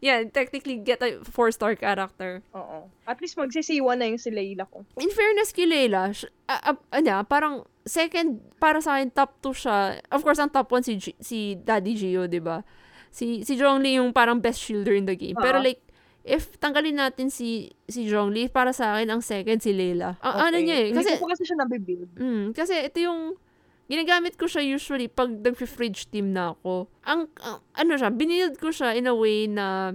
yeah, 0.00 0.24
technically 0.28 0.76
get 0.76 1.00
a 1.00 1.24
four-star 1.24 1.74
character. 1.76 2.44
Oo. 2.52 2.92
At 3.08 3.20
least 3.20 3.36
magsisiwa 3.36 3.96
na 3.96 4.12
yung 4.12 4.20
si 4.20 4.28
Layla 4.28 4.68
ko. 4.68 4.84
In 5.00 5.08
fairness 5.08 5.56
kay 5.56 5.64
Layla, 5.64 6.12
sh- 6.12 6.28
ah, 6.48 6.72
ah, 6.72 6.78
ano, 6.92 7.24
parang 7.24 7.64
second, 7.88 8.40
para 8.60 8.84
sa 8.84 9.00
akin, 9.00 9.08
top 9.08 9.40
2 9.40 9.56
siya. 9.56 9.76
Of 10.12 10.20
course, 10.20 10.36
ang 10.36 10.52
top 10.52 10.68
1 10.68 10.84
si, 10.84 10.94
G- 11.00 11.18
si 11.22 11.38
Daddy 11.56 11.96
Gio, 11.96 12.28
di 12.28 12.42
ba? 12.44 12.60
Si, 13.08 13.40
si 13.48 13.56
Zhongli 13.56 13.96
yung 13.96 14.12
parang 14.12 14.36
best 14.36 14.60
shielder 14.60 14.92
in 14.92 15.08
the 15.08 15.16
game. 15.16 15.38
Pero 15.40 15.58
Oo. 15.58 15.64
like, 15.64 15.80
if 16.26 16.58
tanggalin 16.60 16.98
natin 16.98 17.30
si 17.30 17.70
si 17.86 18.10
Zhongli, 18.10 18.50
para 18.52 18.74
sa 18.76 18.98
akin, 18.98 19.08
ang 19.08 19.22
second 19.24 19.62
si 19.64 19.72
Layla. 19.72 20.20
Ang 20.20 20.36
ano 20.52 20.56
niya 20.60 20.76
eh. 20.84 20.90
Kasi, 20.92 21.16
Hindi 21.16 21.22
ko 21.24 21.28
kasi 21.32 21.42
siya 21.48 21.56
nabibuild. 21.64 22.10
Mm, 22.20 22.46
kasi 22.52 22.74
ito 22.84 22.98
yung 23.00 23.38
ginagamit 23.86 24.34
ko 24.34 24.50
siya 24.50 24.62
usually 24.62 25.06
pag 25.06 25.30
nag-fridge 25.30 26.10
team 26.10 26.34
na 26.34 26.54
ako. 26.54 26.90
Ang, 27.06 27.30
ang- 27.42 27.62
ano 27.74 27.92
siya, 27.94 28.10
binild 28.10 28.58
ko 28.58 28.74
siya 28.74 28.94
in 28.98 29.06
a 29.06 29.14
way 29.14 29.46
na 29.46 29.94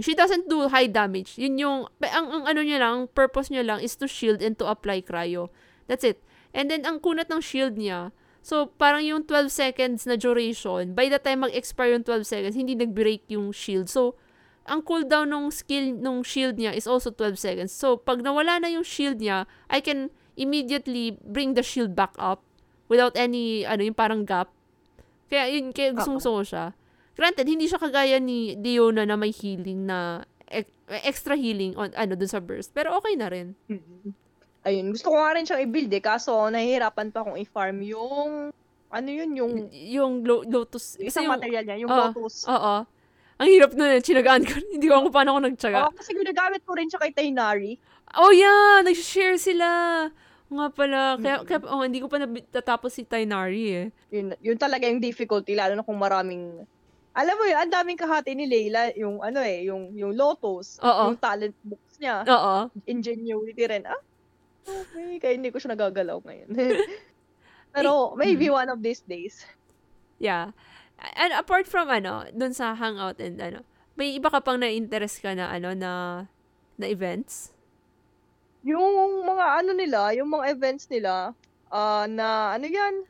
she 0.00 0.12
doesn't 0.12 0.48
do 0.48 0.68
high 0.68 0.88
damage. 0.88 1.40
Yun 1.40 1.56
yung, 1.56 1.78
ang, 2.04 2.26
ang 2.28 2.44
ano 2.44 2.60
niya 2.60 2.80
lang, 2.80 2.92
ang 2.92 3.04
purpose 3.08 3.48
niya 3.48 3.64
lang 3.64 3.80
is 3.80 3.96
to 3.96 4.04
shield 4.04 4.44
and 4.44 4.60
to 4.60 4.68
apply 4.68 5.00
cryo. 5.00 5.48
That's 5.88 6.04
it. 6.04 6.20
And 6.52 6.68
then, 6.68 6.84
ang 6.84 7.00
kunat 7.00 7.32
ng 7.32 7.40
shield 7.40 7.80
niya, 7.80 8.12
So, 8.46 8.70
parang 8.78 9.02
yung 9.02 9.26
12 9.26 9.50
seconds 9.50 10.06
na 10.06 10.14
duration, 10.14 10.94
by 10.94 11.10
the 11.10 11.18
time 11.18 11.42
mag-expire 11.42 11.98
yung 11.98 12.06
12 12.06 12.22
seconds, 12.22 12.54
hindi 12.54 12.78
nag-break 12.78 13.26
yung 13.26 13.50
shield. 13.50 13.90
So, 13.90 14.14
ang 14.70 14.86
cooldown 14.86 15.34
ng 15.34 15.50
skill 15.50 15.98
nung 15.98 16.22
shield 16.22 16.54
niya 16.54 16.70
is 16.70 16.86
also 16.86 17.10
12 17.10 17.42
seconds. 17.42 17.74
So, 17.74 17.98
pag 17.98 18.22
nawala 18.22 18.62
na 18.62 18.70
yung 18.70 18.86
shield 18.86 19.18
niya, 19.18 19.50
I 19.66 19.82
can 19.82 20.14
immediately 20.38 21.18
bring 21.26 21.58
the 21.58 21.66
shield 21.66 21.98
back 21.98 22.14
up 22.22 22.45
without 22.86 23.14
any, 23.18 23.66
ano, 23.66 23.82
yung 23.82 23.96
parang 23.96 24.22
gap. 24.22 24.50
Kaya, 25.26 25.50
yun, 25.50 25.74
kaya 25.74 25.94
gusto 25.94 26.18
ko 26.22 26.42
siya. 26.42 26.74
Granted, 27.16 27.48
hindi 27.48 27.66
siya 27.66 27.80
kagaya 27.80 28.20
ni 28.20 28.54
Diona 28.60 29.08
na 29.08 29.16
may 29.16 29.32
healing 29.32 29.88
na 29.88 30.22
extra 31.02 31.34
healing 31.34 31.74
on 31.74 31.90
ano 31.98 32.14
dun 32.14 32.30
sa 32.30 32.38
burst. 32.38 32.70
Pero 32.70 32.94
okay 32.94 33.18
na 33.18 33.26
rin. 33.26 33.58
Mm-hmm. 33.66 34.10
Ayun, 34.66 34.86
gusto 34.94 35.14
ko 35.14 35.16
nga 35.18 35.34
rin 35.34 35.46
siyang 35.46 35.62
i-build 35.62 35.90
eh, 35.94 36.02
kaso 36.02 36.30
nahihirapan 36.50 37.14
pa 37.14 37.22
akong 37.22 37.38
i-farm 37.38 37.86
yung 37.86 38.50
ano 38.90 39.08
yun, 39.10 39.30
yung 39.34 39.52
yung 39.70 40.12
lo- 40.26 40.46
lotus. 40.46 40.98
Isang 40.98 41.30
yung, 41.30 41.38
material 41.38 41.64
niya, 41.66 41.78
yung 41.86 41.90
uh, 41.90 42.10
lotus. 42.10 42.46
Oo. 42.50 42.82
Ang 43.36 43.48
hirap 43.52 43.72
na 43.76 43.98
eh. 43.98 44.00
Chinagaan 44.00 44.42
ko. 44.42 44.56
Hindi 44.74 44.86
ko 44.88 44.94
ako 45.02 45.08
paano 45.12 45.36
ako 45.36 45.40
nagtsaga. 45.50 45.76
Oo, 45.86 45.88
oh, 45.90 45.94
kasi 45.94 46.10
ginagamit 46.16 46.62
ko 46.64 46.72
rin 46.74 46.88
siya 46.88 47.00
kay 47.02 47.12
Tainari. 47.12 47.78
Oh 48.16 48.32
yeah! 48.32 48.80
Nag-share 48.82 49.38
sila. 49.38 49.68
Nga 50.46 50.66
pala. 50.72 51.18
Kaya, 51.18 51.36
mm-hmm. 51.42 51.48
kaya 51.48 51.58
oh, 51.66 51.82
hindi 51.82 51.98
ko 51.98 52.06
pa 52.06 52.22
natatapos 52.22 52.90
si 52.94 53.02
Tainari 53.02 53.64
eh. 53.74 53.86
Yun, 54.14 54.34
yun 54.38 54.58
talaga 54.58 54.86
yung 54.86 55.02
difficulty, 55.02 55.58
lalo 55.58 55.74
na 55.74 55.86
kung 55.86 55.98
maraming 55.98 56.66
alam 57.16 57.32
mo 57.40 57.48
yun, 57.48 57.56
ang 57.56 57.72
daming 57.72 57.96
kahati 57.96 58.36
ni 58.36 58.44
Layla, 58.44 58.92
yung 58.92 59.24
ano 59.24 59.40
eh, 59.40 59.64
yung 59.64 59.96
yung 59.96 60.12
Lotus, 60.12 60.76
Oo. 60.84 61.08
yung 61.08 61.16
talent 61.16 61.56
books 61.64 61.96
niya. 61.96 62.28
Oo. 62.28 62.68
Ingenuity 62.84 63.64
rin. 63.64 63.88
Ah, 63.88 63.96
okay, 64.68 65.16
kaya 65.16 65.32
hindi 65.32 65.48
ko 65.48 65.56
siya 65.56 65.72
nagagalaw 65.72 66.20
ngayon. 66.20 66.52
Pero 67.74 68.12
maybe 68.20 68.52
mm. 68.52 68.56
one 68.60 68.68
of 68.68 68.84
these 68.84 69.00
days. 69.08 69.48
Yeah. 70.20 70.52
And 71.16 71.32
apart 71.32 71.64
from 71.64 71.88
ano, 71.88 72.28
dun 72.36 72.52
sa 72.52 72.76
hangout 72.76 73.16
and 73.16 73.40
ano, 73.40 73.64
may 73.96 74.12
iba 74.12 74.28
ka 74.28 74.44
pang 74.44 74.60
na-interest 74.60 75.24
ka 75.24 75.32
na 75.32 75.48
ano 75.48 75.72
na 75.72 75.92
na 76.76 76.84
events? 76.84 77.55
Yung 78.66 79.22
mga 79.22 79.44
ano 79.62 79.70
nila, 79.78 80.10
yung 80.18 80.26
mga 80.34 80.50
events 80.50 80.90
nila, 80.90 81.30
uh, 81.70 82.04
na 82.10 82.58
ano 82.58 82.66
yan, 82.66 83.06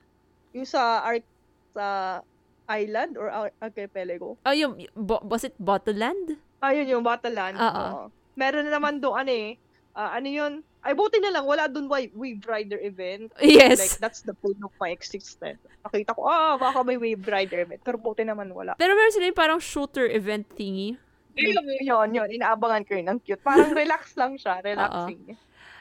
yung 0.52 0.68
sa 0.68 1.00
art 1.00 1.24
sa 1.72 2.20
island 2.68 3.16
or 3.16 3.32
archipelago? 3.56 4.36
Oh, 4.44 4.52
yung, 4.52 4.76
bo- 4.92 5.24
was 5.24 5.48
it 5.48 5.56
Bottleland? 5.56 6.36
Ah, 6.60 6.76
yun 6.76 6.88
yung 6.88 7.04
Bottleland. 7.04 7.56
Oo. 7.56 7.64
Uh-uh. 7.64 8.06
Meron 8.36 8.68
na 8.68 8.76
naman 8.76 9.00
doon, 9.00 9.16
ano 9.16 9.32
eh, 9.32 9.56
uh, 9.96 10.12
ano 10.12 10.28
yun, 10.28 10.52
ay 10.84 10.92
buti 10.92 11.18
na 11.18 11.32
lang, 11.32 11.48
wala 11.48 11.66
doon 11.66 11.88
wave, 11.88 12.44
rider 12.46 12.78
event. 12.78 13.32
Yes. 13.42 13.80
Like, 13.80 13.96
that's 13.98 14.22
the 14.22 14.36
point 14.36 14.60
of 14.62 14.70
my 14.78 14.92
existence. 14.92 15.58
Nakita 15.82 16.14
ko, 16.14 16.28
ah, 16.28 16.54
baka 16.60 16.84
may 16.84 17.00
wave 17.00 17.24
rider 17.26 17.64
event. 17.64 17.80
Pero 17.82 17.98
buti 17.98 18.22
naman 18.22 18.52
wala. 18.52 18.76
Pero 18.78 18.92
meron 18.94 19.10
sila 19.10 19.26
yung 19.26 19.40
parang 19.40 19.58
shooter 19.58 20.06
event 20.06 20.46
thingy. 20.52 21.00
Yun, 21.36 21.64
yun, 21.84 22.08
yun. 22.16 22.28
Inaabangan 22.40 22.82
ko 22.88 22.96
yun. 22.96 23.06
Ang 23.12 23.20
cute. 23.20 23.42
Parang 23.44 23.70
relax 23.80 24.16
lang 24.16 24.40
siya. 24.40 24.60
Relaxing. 24.64 25.36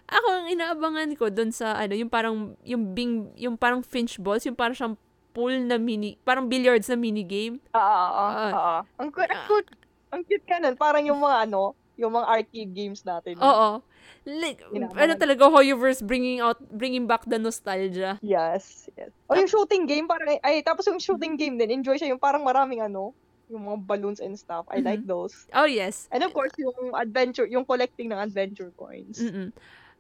Ako, 0.05 0.27
ang 0.29 0.47
inaabangan 0.53 1.09
ko 1.17 1.33
doon 1.33 1.49
sa, 1.49 1.73
ano, 1.79 1.97
yung 1.97 2.11
parang, 2.11 2.53
yung 2.61 2.93
bing, 2.93 3.33
yung 3.39 3.57
parang 3.57 3.81
finch 3.81 4.21
balls, 4.21 4.45
yung 4.45 4.53
parang 4.53 4.77
siyang 4.77 4.95
pool 5.33 5.55
na 5.65 5.81
mini, 5.81 6.15
parang 6.21 6.45
billiards 6.45 6.87
na 6.87 6.95
mini 6.95 7.25
game. 7.25 7.57
Oo, 7.73 7.81
oo, 7.81 8.25
ah. 8.29 8.51
oo. 8.53 8.77
Ang 9.01 9.09
cute, 9.09 9.33
ang 9.33 9.43
cute, 9.49 9.71
ang 10.13 10.21
cute 10.23 10.45
ka 10.45 10.55
nun. 10.61 10.75
Parang 10.77 11.03
yung 11.03 11.19
mga 11.19 11.49
ano, 11.49 11.73
yung 11.97 12.13
mga 12.13 12.27
arcade 12.27 12.71
games 12.75 13.01
natin. 13.01 13.39
Oo. 13.41 13.81
Like, 14.25 14.61
ano 14.73 15.13
talaga, 15.17 15.49
Hoyoverse 15.49 16.01
bringing 16.01 16.41
out, 16.41 16.57
bringing 16.73 17.05
back 17.05 17.25
the 17.25 17.37
nostalgia. 17.37 18.17
Yes, 18.25 18.89
yes. 18.97 19.13
O 19.29 19.37
yung 19.37 19.49
shooting 19.49 19.85
game, 19.85 20.05
parang, 20.09 20.37
ay, 20.41 20.61
tapos 20.61 20.85
yung 20.89 21.01
shooting 21.01 21.37
game 21.37 21.57
din, 21.57 21.81
enjoy 21.81 21.97
siya 21.97 22.09
yung 22.09 22.21
parang 22.21 22.41
maraming 22.41 22.81
ano, 22.81 23.13
yung 23.49 23.69
mga 23.69 23.79
balloons 23.85 24.19
and 24.19 24.37
stuff. 24.37 24.65
I 24.69 24.79
mm-hmm. 24.79 24.87
like 24.87 25.03
those. 25.05 25.47
Oh, 25.53 25.69
yes. 25.69 26.09
And 26.11 26.23
of 26.23 26.33
course, 26.33 26.51
yung 26.57 26.93
adventure, 26.93 27.45
yung 27.45 27.65
collecting 27.65 28.09
ng 28.09 28.19
adventure 28.19 28.71
coins. 28.73 29.21
Mm-mm. 29.21 29.53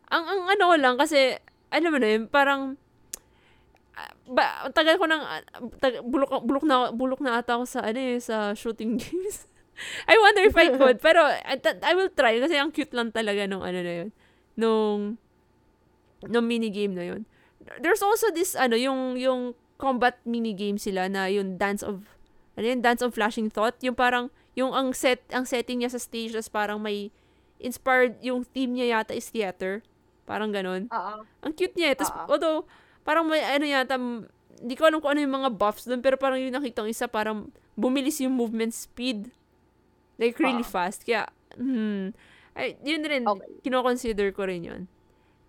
Ang, 0.09 0.23
ang 0.25 0.41
ano 0.49 0.65
lang, 0.77 0.95
kasi, 0.97 1.37
alam 1.73 1.89
mo 1.89 1.99
na 2.01 2.09
yun, 2.09 2.23
parang, 2.29 2.77
ba, 4.29 4.67
tagal 4.73 4.97
ko 4.97 5.05
nang, 5.05 5.23
tag, 5.79 6.01
bulok, 6.05 6.41
bulok 6.43 6.65
na, 6.65 6.75
bulok 6.91 7.21
na 7.21 7.39
ata 7.41 7.57
ako 7.57 7.65
sa, 7.65 7.79
ano 7.85 7.99
eh, 7.99 8.17
sa 8.21 8.53
shooting 8.53 8.97
games. 9.01 9.49
I 10.07 10.15
wonder 10.15 10.43
if 10.47 10.55
I 10.55 10.71
could, 10.71 10.97
pero 11.05 11.19
I, 11.25 11.59
I 11.59 11.93
will 11.93 12.11
try 12.11 12.39
kasi 12.39 12.55
ang 12.55 12.71
cute 12.71 12.95
lang 12.95 13.11
talaga 13.11 13.43
nung 13.43 13.63
ano 13.63 13.79
na 13.83 13.93
yun. 14.03 14.09
Nung, 14.55 14.99
nung 16.25 16.47
mini 16.47 16.71
game 16.71 16.95
na 16.95 17.05
yun. 17.05 17.27
There's 17.81 18.01
also 18.05 18.31
this, 18.31 18.55
ano, 18.55 18.79
yung, 18.79 19.19
yung 19.19 19.57
combat 19.75 20.15
mini 20.23 20.55
game 20.55 20.79
sila 20.79 21.11
na 21.11 21.27
yung 21.27 21.59
Dance 21.59 21.83
of, 21.83 22.07
ano 22.55 22.65
yun, 22.65 22.79
Dance 22.79 23.03
of 23.03 23.11
Flashing 23.11 23.51
Thought. 23.51 23.79
Yung 23.83 23.95
parang, 23.95 24.31
yung 24.55 24.71
ang 24.71 24.95
set, 24.95 25.23
ang 25.31 25.43
setting 25.43 25.83
niya 25.83 25.91
sa 25.91 25.99
stage 25.99 26.35
is 26.35 26.47
parang 26.47 26.79
may 26.79 27.11
inspired, 27.59 28.15
yung 28.23 28.47
theme 28.47 28.75
niya 28.75 28.99
yata 28.99 29.15
is 29.15 29.27
theater. 29.27 29.83
Parang 30.25 30.49
ganun. 30.49 30.87
Uh-uh. 30.89 31.21
Ang 31.43 31.53
cute 31.53 31.75
niya 31.77 31.93
eh. 31.93 31.95
Tapos, 31.99 32.15
although, 32.31 32.65
parang 33.05 33.27
may 33.27 33.43
ano 33.43 33.65
yata, 33.67 33.95
hindi 33.99 34.75
ko 34.79 34.87
alam 34.87 35.03
kung 35.03 35.13
ano 35.13 35.21
yung 35.21 35.35
mga 35.35 35.51
buffs 35.53 35.85
doon, 35.85 36.01
pero 36.01 36.15
parang 36.15 36.39
yung 36.39 36.55
nakita 36.55 36.81
isa, 36.87 37.05
parang 37.05 37.51
bumilis 37.75 38.23
yung 38.23 38.33
movement 38.33 38.71
speed. 38.71 39.29
Like, 40.15 40.39
really 40.39 40.63
uh 40.63 40.67
fast. 40.67 41.03
Kaya, 41.03 41.27
hmm, 41.59 42.15
ay, 42.55 42.79
yun 42.81 43.03
rin, 43.03 43.27
okay. 43.27 43.67
kino-consider 43.67 44.31
ko 44.31 44.47
rin 44.47 44.63
yun. 44.63 44.81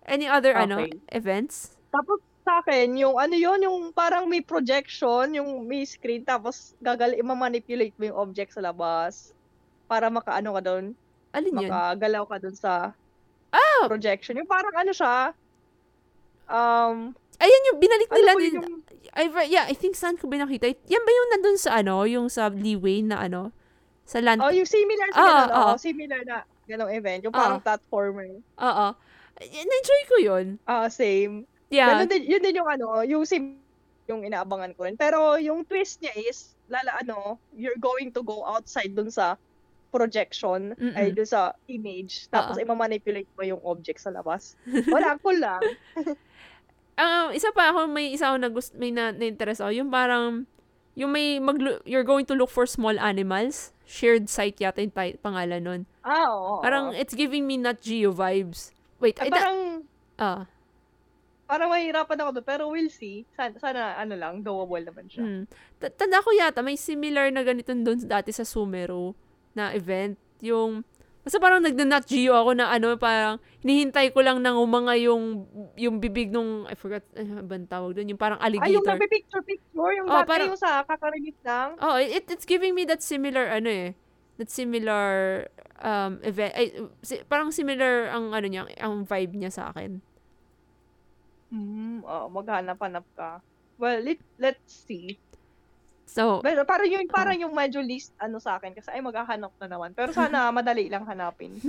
Any 0.03 0.27
other, 0.27 0.51
ano, 0.51 0.83
okay. 0.83 0.91
ano, 0.91 1.07
events? 1.15 1.79
Tapos, 1.87 2.19
sa 2.47 2.63
akin, 2.63 2.95
yung 2.95 3.19
ano 3.19 3.35
yun, 3.35 3.59
yung 3.59 3.91
parang 3.91 4.23
may 4.23 4.39
projection, 4.39 5.35
yung 5.35 5.67
may 5.67 5.83
screen, 5.83 6.23
tapos 6.23 6.71
gagal, 6.79 7.11
i-manipulate 7.19 7.91
mo 7.99 8.07
yung 8.07 8.19
object 8.23 8.55
sa 8.55 8.63
labas 8.63 9.35
para 9.91 10.07
makaano 10.07 10.55
ka 10.55 10.61
doon. 10.63 10.85
Alin 11.35 11.59
yun? 11.59 11.67
Makagalaw 11.67 12.23
ka 12.23 12.37
doon 12.39 12.55
sa 12.55 12.95
oh! 13.51 13.83
projection. 13.91 14.39
Yung 14.39 14.47
parang 14.47 14.71
ano 14.71 14.95
siya, 14.95 15.35
um, 16.47 17.11
Ayan 17.37 17.67
yung 17.69 17.77
binalik 17.77 18.09
nila 18.09 18.31
ano 18.33 18.41
din. 18.41 18.53
Yung... 18.57 18.81
I, 19.13 19.23
yeah, 19.45 19.65
I 19.69 19.75
think 19.77 19.93
saan 19.93 20.17
ko 20.17 20.25
binakita. 20.25 20.73
Yan 20.89 21.03
ba 21.05 21.11
yung 21.13 21.29
nandun 21.35 21.57
sa 21.59 21.77
ano, 21.77 22.01
yung 22.09 22.33
sa 22.33 22.49
Leeway 22.49 23.05
na 23.05 23.21
ano? 23.29 23.53
Sa 24.07 24.23
land. 24.23 24.41
Oh, 24.41 24.49
yung 24.49 24.65
similar 24.65 25.09
sa 25.13 25.19
ah, 25.19 25.27
ganun. 25.27 25.49
Oh, 25.51 25.67
oh, 25.75 25.77
similar 25.77 26.21
na 26.23 26.47
ganong 26.65 26.91
event. 26.95 27.21
Yung 27.27 27.35
parang 27.35 27.59
oh. 27.59 27.65
platformer. 27.65 28.41
Oo. 28.41 28.87
Na-enjoy 29.37 30.01
ko 30.09 30.15
yun. 30.17 30.45
Ah, 30.65 30.89
same. 30.89 31.45
Yeah. 31.67 31.99
Ganun 31.99 32.07
din, 32.07 32.23
yun 32.27 32.41
din 32.41 32.55
yung 32.59 32.69
ano, 32.69 33.03
yung 33.03 33.23
sim 33.27 33.59
yung 34.07 34.23
inaabangan 34.23 34.71
ko 34.73 34.87
rin. 34.87 34.95
Pero 34.95 35.35
yung 35.35 35.67
twist 35.67 35.99
niya 35.99 36.15
is, 36.15 36.55
lala 36.71 36.95
ano, 37.03 37.37
you're 37.53 37.77
going 37.77 38.09
to 38.15 38.23
go 38.23 38.43
outside 38.47 38.95
dun 38.95 39.11
sa 39.11 39.35
projection, 39.91 40.75
Mm-mm. 40.75 40.95
ay 40.95 41.11
dun 41.15 41.27
sa 41.27 41.55
image, 41.67 42.27
tapos 42.27 42.59
uh-uh. 42.59 42.63
i-manipulate 42.63 43.27
mo 43.35 43.43
yung 43.43 43.61
object 43.63 44.03
sa 44.03 44.11
labas. 44.11 44.55
Wala, 44.87 45.15
cool 45.23 45.39
lang. 45.39 45.63
ang 46.97 47.31
uh, 47.31 47.35
isa 47.35 47.51
pa 47.55 47.71
ako, 47.71 47.87
may 47.87 48.11
isa 48.15 48.31
ako 48.31 48.37
na 48.39 48.49
gusto, 48.51 48.71
may 48.75 48.91
na, 48.91 49.15
na-interest 49.15 49.63
ako, 49.63 49.71
yung 49.71 49.91
parang, 49.91 50.47
yung 50.97 51.13
may 51.13 51.37
mag 51.37 51.61
you're 51.85 52.07
going 52.07 52.25
to 52.25 52.33
look 52.33 52.49
for 52.49 52.65
small 52.65 52.95
animals. 52.97 53.71
Shared 53.87 54.27
site 54.27 54.59
yata 54.59 54.83
yung 54.83 54.91
t- 54.91 55.15
pangalan 55.23 55.61
nun. 55.63 55.81
Ah, 56.03 56.27
oo. 56.27 56.59
Parang, 56.59 56.91
it's 56.91 57.15
giving 57.15 57.47
me 57.47 57.55
not 57.55 57.79
Geo 57.79 58.11
vibes. 58.11 58.75
Wait, 58.99 59.15
ah, 59.21 59.23
ay, 59.23 59.29
parang, 59.31 59.59
ah. 60.19 60.43
Parang 61.47 61.71
mahirapan 61.71 62.19
ako 62.19 62.29
doon, 62.35 62.45
pero 62.45 62.63
we'll 62.67 62.91
see. 62.91 63.23
Sana, 63.33 63.55
sana 63.57 63.81
ano 63.95 64.13
lang, 64.19 64.43
doable 64.43 64.83
naman 64.83 65.07
siya. 65.07 65.23
Hmm. 65.23 65.43
Tanda 65.79 66.19
ko 66.19 66.35
yata, 66.35 66.59
may 66.59 66.75
similar 66.75 67.31
na 67.31 67.41
ganito 67.47 67.71
doon 67.71 68.03
dati 68.03 68.35
sa 68.35 68.43
Sumero 68.43 69.15
na 69.55 69.71
event. 69.71 70.19
Yung, 70.43 70.83
Basta 71.27 71.43
parang 71.43 71.59
nagna-not 71.59 72.07
geo 72.07 72.31
ako 72.31 72.55
na 72.55 72.71
ano, 72.71 72.95
parang 72.95 73.35
hinihintay 73.59 74.15
ko 74.15 74.23
lang 74.23 74.39
nang 74.39 74.63
umanga 74.63 74.95
yung 74.95 75.43
yung 75.75 75.99
bibig 75.99 76.31
nung, 76.31 76.63
I 76.71 76.75
forgot, 76.79 77.03
ano 77.19 77.43
bang 77.43 77.67
tawag 77.67 77.99
doon, 77.99 78.15
yung 78.15 78.21
parang 78.21 78.39
alligator. 78.39 78.71
Ay, 78.71 78.79
yung 78.79 78.87
nagpipicture-picture, 78.87 79.91
yung 79.99 80.07
oh, 80.07 80.23
parang, 80.23 80.55
yung 80.55 80.55
sa 80.55 80.87
kakarinig 80.87 81.35
lang. 81.43 81.75
Oh, 81.83 81.99
it, 81.99 82.31
it's 82.31 82.47
giving 82.47 82.71
me 82.71 82.87
that 82.87 83.03
similar, 83.03 83.43
ano 83.51 83.67
eh, 83.67 83.91
that 84.39 84.47
similar 84.47 85.43
um, 85.83 86.23
event, 86.23 86.55
ay, 86.55 86.71
si, 87.03 87.19
parang 87.27 87.51
similar 87.51 88.07
ang 88.07 88.31
ano 88.31 88.47
niya, 88.47 88.63
ang 88.79 89.03
vibe 89.03 89.35
niya 89.35 89.51
sa 89.51 89.75
akin. 89.75 89.99
Hmm, 91.47 92.03
oh, 92.03 92.27
maghanap-hanap 92.31 93.05
ka. 93.15 93.39
Well, 93.79 94.03
let, 94.03 94.19
let's 94.37 94.83
see. 94.87 95.19
So, 96.07 96.39
pero 96.39 96.63
parang 96.63 96.87
yung 96.87 97.05
parang 97.11 97.35
yung 97.35 97.51
medyo 97.51 97.83
least 97.83 98.15
ano 98.15 98.39
sa 98.39 98.55
akin 98.55 98.71
kasi 98.71 98.89
ay 98.95 99.03
maghahanap 99.03 99.51
na 99.59 99.67
naman. 99.67 99.91
Pero 99.91 100.15
sana 100.15 100.47
madali 100.55 100.87
lang 100.87 101.03
hanapin. 101.03 101.59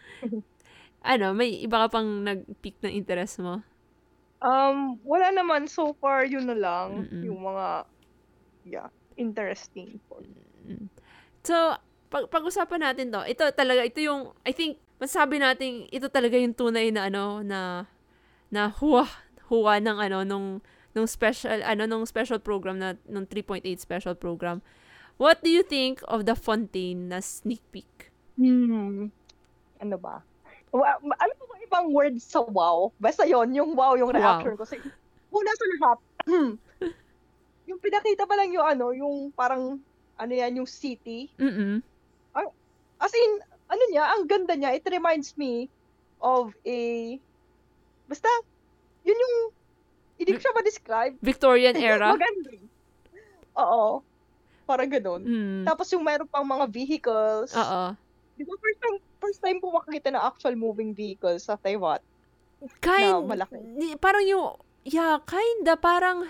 ano, 1.02 1.26
may 1.34 1.60
iba 1.66 1.86
ka 1.86 1.98
pang 1.98 2.22
nag-pick 2.22 2.78
ng 2.82 2.94
interest 2.94 3.42
mo? 3.42 3.60
Um, 4.38 5.00
wala 5.02 5.34
naman 5.34 5.66
so 5.66 5.96
far 5.98 6.28
yun 6.28 6.46
na 6.46 6.54
lang 6.54 7.02
Mm-mm. 7.02 7.24
yung 7.26 7.40
mga 7.42 7.66
yeah, 8.66 8.88
interesting. 9.18 9.98
So, 11.42 11.54
pag 12.06 12.30
pag-usapan 12.30 12.80
natin 12.86 13.10
'to. 13.10 13.22
Ito 13.26 13.50
talaga 13.50 13.82
ito 13.82 13.98
yung 13.98 14.30
I 14.46 14.54
think 14.54 14.78
masabi 15.02 15.42
natin 15.42 15.90
ito 15.90 16.06
talaga 16.08 16.38
yung 16.38 16.54
tunay 16.54 16.94
na 16.94 17.10
ano 17.10 17.42
na 17.42 17.90
na 18.50 18.70
huwa 18.70 19.06
huwa 19.46 19.78
ng 19.78 19.98
ano 20.00 20.18
nung 20.22 20.46
nung 20.92 21.06
special 21.06 21.60
ano 21.62 21.84
nung 21.84 22.04
special 22.04 22.40
program 22.40 22.80
na 22.80 22.94
nung 23.06 23.26
3.8 23.26 23.62
special 23.76 24.14
program. 24.14 24.62
What 25.16 25.40
do 25.40 25.48
you 25.48 25.64
think 25.64 26.04
of 26.08 26.28
the 26.28 26.36
Fontaine 26.36 27.08
na 27.08 27.24
sneak 27.24 27.64
peek? 27.72 28.12
Hmm. 28.36 29.08
Ano 29.80 29.96
ba? 29.96 30.20
Wa- 30.72 31.00
ma- 31.00 31.16
ano 31.16 31.32
ba 31.40 31.56
ibang 31.64 31.88
words 31.90 32.20
sa 32.20 32.44
wow? 32.44 32.92
Basta 33.00 33.24
yon 33.24 33.52
yung 33.56 33.72
wow 33.72 33.96
yung 33.96 34.12
Wow. 34.12 34.20
reaction 34.20 34.52
ko. 34.56 34.64
Kasi, 34.64 34.76
una 35.32 35.50
sa 35.52 35.64
lahat, 35.72 35.98
yung 37.68 37.80
pinakita 37.80 38.28
pa 38.28 38.36
lang 38.36 38.52
yung 38.52 38.66
ano, 38.66 38.92
yung 38.92 39.32
parang, 39.32 39.80
ano 40.16 40.32
yan, 40.32 40.60
yung 40.60 40.68
city. 40.68 41.32
Mm. 41.40 41.80
As 42.96 43.12
in, 43.12 43.32
ano 43.68 43.82
niya, 43.92 44.04
ang 44.16 44.24
ganda 44.24 44.56
niya, 44.56 44.72
it 44.72 44.86
reminds 44.88 45.36
me 45.36 45.68
of 46.20 46.52
a, 46.64 47.16
basta, 48.06 48.28
yun 49.02 49.14
yung, 49.14 49.34
hindi 50.16 50.30
ko 50.32 50.40
siya 50.40 50.54
ma-describe. 50.56 51.14
Victorian 51.20 51.76
era. 51.92 52.14
Maganda. 52.14 52.50
Oo. 53.56 54.00
Parang 54.66 54.90
ganun. 54.90 55.22
Mm. 55.22 55.62
Tapos 55.62 55.86
yung 55.92 56.02
meron 56.02 56.26
pang 56.26 56.42
mga 56.42 56.66
vehicles. 56.66 57.54
Oo. 57.54 57.94
Di 58.34 58.42
ba 58.42 58.54
first 58.58 58.80
time, 58.82 58.96
first 59.16 59.40
time 59.40 59.58
po 59.60 59.70
makakita 59.70 60.10
ng 60.10 60.20
actual 60.20 60.54
moving 60.58 60.90
vehicles 60.90 61.46
sa 61.46 61.54
Taiwan? 61.56 62.02
Kind, 62.80 63.12
Na 63.12 63.46
malaki. 63.46 63.60
parang 64.00 64.24
yung, 64.24 64.56
yeah, 64.82 65.20
kinda, 65.22 65.76
parang, 65.76 66.24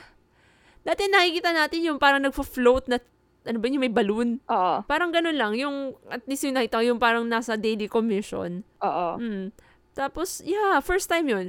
dati 0.83 1.07
nakikita 1.07 1.55
natin 1.55 1.81
yung 1.87 1.99
parang 1.99 2.21
nagfo-float 2.21 2.91
na, 2.91 2.99
ano 3.47 3.57
ba 3.63 3.65
yun, 3.71 3.79
yung 3.79 3.87
may 3.87 3.95
balloon. 3.95 4.29
Oo. 4.51 4.83
Parang 4.85 5.15
ganun 5.15 5.39
lang, 5.39 5.55
yung, 5.55 5.95
at 6.11 6.27
least 6.27 6.43
yung 6.45 6.59
nakita 6.59 6.83
yung 6.83 6.99
parang 6.99 7.25
nasa 7.25 7.55
daily 7.55 7.87
commission. 7.87 8.67
Oo. 8.83 9.09
Mm. 9.17 9.55
Tapos, 9.97 10.43
yeah, 10.45 10.77
first 10.83 11.09
time 11.09 11.31
yun. 11.31 11.47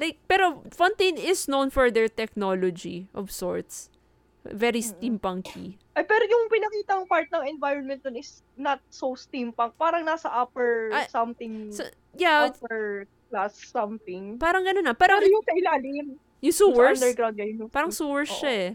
Like, 0.00 0.16
pero 0.24 0.64
Fontaine 0.72 1.20
is 1.20 1.44
known 1.44 1.68
for 1.68 1.92
their 1.92 2.08
technology 2.08 3.06
of 3.12 3.28
sorts. 3.28 3.92
Very 4.40 4.80
steampunky. 4.80 5.76
Ay, 5.92 6.08
pero 6.08 6.24
yung 6.24 6.48
pinakitang 6.48 7.04
part 7.04 7.28
ng 7.28 7.44
environment 7.44 8.00
dun 8.00 8.16
is 8.16 8.40
not 8.56 8.80
so 8.88 9.12
steampunk. 9.12 9.76
Parang 9.76 10.08
nasa 10.08 10.32
upper 10.32 10.88
Ah, 10.88 11.04
something, 11.12 11.68
So, 11.68 11.84
yeah, 12.16 12.48
upper 12.48 13.04
class 13.28 13.52
something. 13.60 14.40
parang 14.40 14.64
ganun 14.64 14.88
na. 14.88 14.96
Pero 14.96 15.20
Parang 15.20 15.28
yung 15.28 15.44
sa 15.44 15.52
ilalim, 15.52 16.06
yung 16.40 16.48
yung 16.48 16.56
sewers, 16.56 16.96
underground 16.96 17.36
yun. 17.36 17.60
Yung, 17.60 17.68
parang 17.68 17.92
sewers 17.92 18.32
Oo. 18.32 18.38
siya 18.40 18.52
eh. 18.56 18.70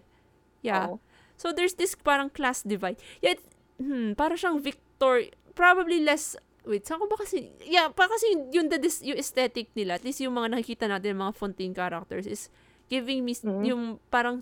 Yeah. 0.61 0.85
Oo. 0.93 1.01
So, 1.33 1.49
there's 1.49 1.73
this 1.73 1.97
parang 1.97 2.29
class 2.29 2.61
divide. 2.61 3.01
Yet, 3.25 3.41
hmm, 3.81 4.13
parang 4.13 4.37
siyang 4.37 4.61
Victor, 4.61 5.33
probably 5.57 5.97
less, 5.97 6.37
wait, 6.65 6.83
saan 6.85 7.01
ko 7.01 7.07
ba 7.07 7.17
kasi, 7.17 7.53
yeah, 7.63 7.89
pa 7.89 8.09
kasi 8.09 8.29
yung, 8.33 8.43
yung, 8.51 8.67
the, 8.69 8.77
yung 9.05 9.17
aesthetic 9.17 9.69
nila, 9.73 9.97
at 9.97 10.03
least 10.03 10.21
yung 10.21 10.33
mga 10.33 10.57
nakikita 10.57 10.85
natin, 10.85 11.17
mga 11.17 11.33
Fontaine 11.33 11.73
characters, 11.73 12.25
is 12.25 12.49
giving 12.89 13.25
me 13.25 13.33
Mhm. 13.33 13.63
yung 13.65 13.83
parang, 14.09 14.41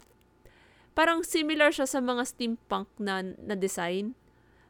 parang 0.92 1.24
similar 1.24 1.72
siya 1.72 1.88
sa 1.88 2.00
mga 2.00 2.24
steampunk 2.24 2.88
na, 3.00 3.22
na 3.22 3.56
design. 3.56 4.16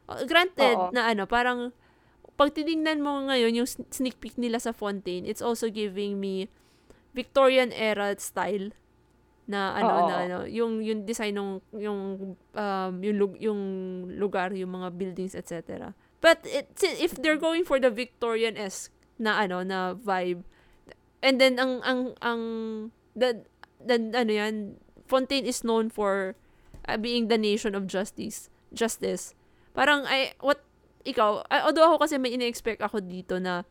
Uh, 0.06 0.22
granted, 0.26 0.76
Oo. 0.76 0.90
na 0.92 1.10
ano, 1.10 1.24
parang, 1.24 1.70
pag 2.34 2.50
tinignan 2.50 2.98
mo 2.98 3.30
ngayon 3.30 3.62
yung 3.62 3.68
sneak 3.68 4.18
peek 4.18 4.34
nila 4.34 4.58
sa 4.58 4.74
Fontaine, 4.74 5.22
it's 5.22 5.42
also 5.42 5.70
giving 5.70 6.18
me 6.18 6.50
Victorian 7.14 7.70
era 7.70 8.10
style 8.18 8.74
na 9.46 9.76
ano 9.76 9.92
Oo. 9.92 10.06
na 10.08 10.14
ano 10.24 10.38
yung 10.48 10.80
yung 10.80 11.04
design 11.04 11.36
ng 11.36 11.60
yung 11.76 12.00
um 12.34 12.94
yung 13.04 13.16
lug- 13.20 13.38
yung 13.38 13.60
lugar 14.16 14.56
yung 14.56 14.72
mga 14.72 14.88
buildings 14.96 15.36
etc 15.36 15.92
but 16.24 16.40
it, 16.48 16.72
if 16.80 17.20
they're 17.20 17.36
going 17.36 17.68
for 17.68 17.76
the 17.76 17.92
Victorian 17.92 18.56
esque 18.56 18.88
na 19.20 19.44
ano 19.44 19.60
na 19.60 19.92
vibe 19.92 20.40
and 21.20 21.36
then 21.36 21.60
ang 21.60 21.84
ang 21.84 22.00
ang 22.24 22.40
the, 23.12 23.44
the 23.84 24.00
ano 24.16 24.32
yan 24.32 24.54
Fontaine 25.04 25.44
is 25.44 25.60
known 25.60 25.92
for 25.92 26.32
uh, 26.88 26.96
being 26.96 27.28
the 27.28 27.36
nation 27.36 27.76
of 27.76 27.84
justice 27.84 28.48
justice. 28.72 29.36
Parang 29.76 30.08
ay 30.08 30.32
what 30.40 30.64
ikaw 31.04 31.44
although 31.52 31.92
ako 31.92 32.08
kasi 32.08 32.16
may 32.16 32.32
ine-expect 32.32 32.80
ako 32.80 33.04
dito 33.04 33.36
na 33.36 33.68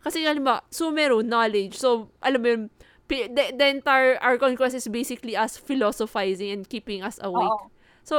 kasi 0.00 0.24
halimbawa 0.24 0.64
Sumeru 0.72 1.20
knowledge. 1.20 1.76
So 1.76 2.08
alam 2.24 2.40
mo 2.40 2.48
yun 2.48 2.62
the, 3.10 3.52
the 3.52 3.66
entire 3.66 4.16
Archon 4.22 4.56
quest 4.56 4.74
is 4.74 4.88
basically 4.88 5.36
us 5.36 5.58
philosophizing 5.58 6.50
and 6.50 6.62
keeping 6.64 7.02
us 7.02 7.18
awake. 7.20 7.50
Oo. 7.50 7.70
So, 8.06 8.16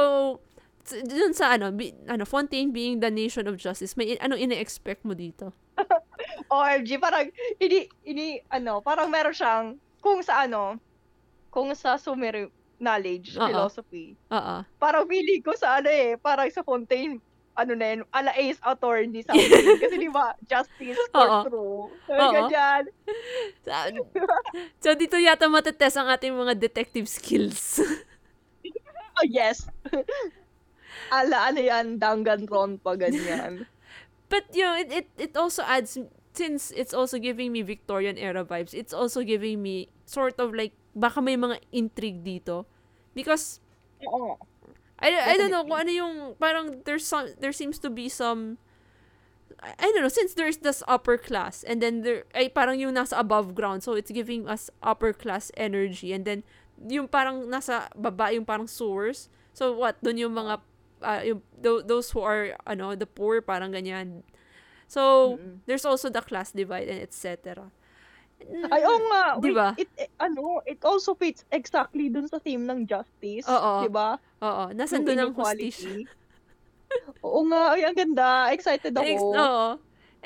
dun 0.84 1.32
sa 1.32 1.54
ano, 1.54 1.70
bi, 1.70 1.94
ano, 2.06 2.26
Fontaine 2.26 2.70
being 2.70 2.98
the 2.98 3.10
nation 3.10 3.46
of 3.46 3.56
justice, 3.56 3.94
may 3.94 4.18
ano 4.18 4.34
ine-expect 4.34 5.06
mo 5.06 5.14
dito? 5.14 5.54
OMG, 6.52 6.98
parang, 6.98 7.30
ini, 7.58 7.86
ini, 8.02 8.42
ano, 8.50 8.82
parang 8.82 9.08
meron 9.08 9.32
siyang, 9.32 9.66
kung 10.02 10.20
sa 10.20 10.44
ano, 10.44 10.76
kung 11.48 11.70
sa 11.72 11.96
Sumeru 11.96 12.50
knowledge, 12.82 13.38
Oo. 13.38 13.46
philosophy, 13.46 14.18
Oo. 14.28 14.66
parang 14.76 15.06
feeling 15.06 15.38
ko 15.40 15.54
sa 15.54 15.78
ano 15.78 15.86
eh, 15.86 16.18
parang 16.18 16.50
sa 16.50 16.66
Fontaine, 16.66 17.22
ano 17.52 17.76
na 17.76 17.94
yun, 17.94 18.00
ala 18.10 18.32
Ace 18.34 18.58
Attorney 18.64 19.22
something. 19.22 19.76
Kasi 19.78 19.96
di 20.00 20.08
ba, 20.08 20.32
justice 20.50 20.98
for 21.12 21.28
Oo. 21.28 21.40
true. 21.46 21.78
Oo. 21.92 22.32
Ganyan. 22.32 22.88
Sa- 23.64 23.92
So, 24.80 24.96
dito 24.96 25.20
yata 25.20 25.46
matetest 25.46 26.00
ang 26.00 26.08
ating 26.10 26.32
mga 26.32 26.56
detective 26.58 27.06
skills. 27.06 27.78
Oh, 29.20 29.28
yes. 29.28 29.68
Ala, 31.10 31.50
ano 31.50 31.60
yan, 31.60 31.98
Danganron 31.98 32.78
pa 32.78 32.94
ganyan. 32.94 33.66
But, 34.32 34.48
you 34.52 34.64
know, 34.64 34.76
it, 34.76 34.88
it, 34.92 35.08
it 35.18 35.32
also 35.36 35.62
adds, 35.62 35.98
since 36.32 36.72
it's 36.72 36.94
also 36.94 37.18
giving 37.18 37.52
me 37.52 37.60
Victorian 37.60 38.16
era 38.16 38.44
vibes, 38.44 38.72
it's 38.72 38.94
also 38.94 39.22
giving 39.22 39.60
me 39.60 39.88
sort 40.06 40.40
of 40.40 40.54
like, 40.54 40.72
baka 40.96 41.20
may 41.20 41.36
mga 41.36 41.60
intrigue 41.72 42.24
dito. 42.24 42.64
Because, 43.12 43.60
Oo. 44.00 44.40
I, 45.02 45.34
I 45.34 45.36
don't 45.36 45.50
know 45.50 45.66
kung 45.66 45.82
ano 45.82 45.90
yung 45.90 46.14
parang 46.38 46.86
there's 46.86 47.02
some 47.02 47.26
there 47.42 47.50
seems 47.50 47.82
to 47.82 47.90
be 47.90 48.06
some 48.06 48.56
I, 49.58 49.90
don't 49.90 50.02
know 50.02 50.08
since 50.10 50.34
there's 50.34 50.62
this 50.62 50.82
upper 50.86 51.18
class 51.18 51.66
and 51.66 51.82
then 51.82 52.06
there 52.06 52.22
ay 52.34 52.46
parang 52.54 52.78
yung 52.78 52.94
nasa 52.94 53.18
above 53.18 53.58
ground 53.58 53.82
so 53.82 53.98
it's 53.98 54.14
giving 54.14 54.46
us 54.46 54.70
upper 54.78 55.10
class 55.10 55.50
energy 55.58 56.14
and 56.14 56.22
then 56.22 56.46
yung 56.78 57.10
parang 57.10 57.50
nasa 57.50 57.90
baba 57.98 58.30
yung 58.30 58.46
parang 58.46 58.70
sewers 58.70 59.26
so 59.50 59.74
what 59.74 59.98
doon 60.06 60.22
yung 60.22 60.34
mga 60.34 60.62
ah, 61.02 61.22
yung 61.22 61.42
tho- 61.58 61.82
those 61.82 62.10
who 62.10 62.22
are 62.22 62.56
ano 62.66 62.94
the 62.94 63.06
poor 63.06 63.42
parang 63.42 63.70
ganyan 63.70 64.22
so 64.88 65.34
Mm-mm. 65.36 65.60
there's 65.66 65.84
also 65.84 66.08
the 66.08 66.22
class 66.22 66.50
divide 66.50 66.88
and 66.88 67.02
etc 67.02 67.68
Ay, 68.42 68.82
oo 68.82 68.98
nga. 69.06 69.38
Di 69.38 69.54
ba? 69.54 69.70
It, 69.78 69.86
eh, 69.94 70.10
ano, 70.18 70.58
it 70.66 70.82
also 70.82 71.14
fits 71.14 71.46
exactly 71.54 72.10
dun 72.10 72.26
sa 72.26 72.42
theme 72.42 72.66
ng 72.66 72.90
justice. 72.90 73.46
Oo. 73.46 73.86
Di 73.86 73.90
ba? 73.90 74.18
oo 74.42 74.74
nasan 74.74 75.06
Yung 75.06 75.06
doon 75.06 75.20
ang 75.22 75.32
hostage 75.38 75.86
Oo 77.26 77.46
nga. 77.48 77.78
Ay, 77.78 77.86
ang 77.86 77.94
ganda. 77.96 78.50
Excited 78.50 78.92
Ex- 78.92 79.22
ako. 79.22 79.26
Oo. 79.32 79.66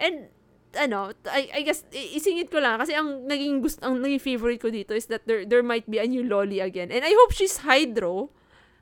And, 0.01 0.33
ano, 0.77 1.13
I, 1.31 1.49
I 1.55 1.61
guess, 1.63 1.85
isingit 1.93 2.51
ko 2.51 2.59
lang, 2.59 2.81
kasi 2.81 2.93
ang 2.97 3.25
naging 3.29 3.63
gusto, 3.63 3.81
ang 3.87 4.03
naging 4.03 4.21
favorite 4.21 4.61
ko 4.61 4.69
dito 4.69 4.93
is 4.93 5.07
that 5.13 5.23
there, 5.25 5.47
there 5.47 5.63
might 5.63 5.87
be 5.89 6.01
a 6.01 6.09
new 6.09 6.25
Lolly 6.27 6.59
again. 6.59 6.91
And 6.91 7.05
I 7.05 7.13
hope 7.13 7.33
she's 7.33 7.63
Hydro. 7.63 8.33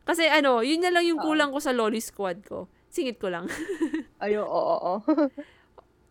Kasi 0.04 0.28
ano, 0.28 0.60
yun 0.60 0.80
na 0.80 0.92
lang 0.92 1.04
yung 1.04 1.18
kulang 1.18 1.48
ko 1.48 1.58
sa 1.58 1.72
Lolly 1.72 1.98
squad 1.98 2.44
ko. 2.44 2.68
Singit 2.88 3.16
ko 3.16 3.28
lang. 3.28 3.48
Ay, 4.22 4.36
oo, 4.36 4.46
oo. 4.46 4.94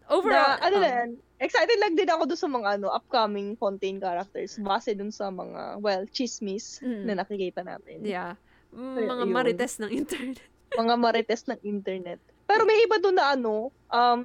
Overall, 0.10 0.60
na, 0.60 0.62
ano 0.62 0.76
um, 0.78 0.84
na 0.84 0.90
yan, 0.92 1.10
excited 1.40 1.80
lang 1.80 1.96
din 1.96 2.10
ako 2.10 2.28
doon 2.28 2.42
sa 2.42 2.50
mga 2.52 2.68
ano, 2.76 2.88
upcoming 2.92 3.56
Fontaine 3.56 3.98
characters 3.98 4.60
base 4.60 4.92
dun 4.92 5.10
sa 5.10 5.32
mga, 5.32 5.80
well, 5.80 6.04
chismis 6.12 6.84
Mm. 6.84 7.04
na 7.08 7.14
nakikita 7.16 7.64
natin. 7.64 8.04
Yeah. 8.04 8.36
Mm, 8.76 8.96
Ay, 8.98 9.04
Mga 9.06 9.24
ayun. 9.24 9.32
marites 9.32 9.76
ng 9.80 9.92
internet. 9.94 10.38
Mga 10.82 10.94
marites 10.98 11.42
ng 11.48 11.60
internet. 11.64 12.20
Pero 12.44 12.68
may 12.68 12.84
iba 12.84 13.00
doon 13.00 13.16
na 13.16 13.32
ano, 13.32 13.72
um, 13.88 14.20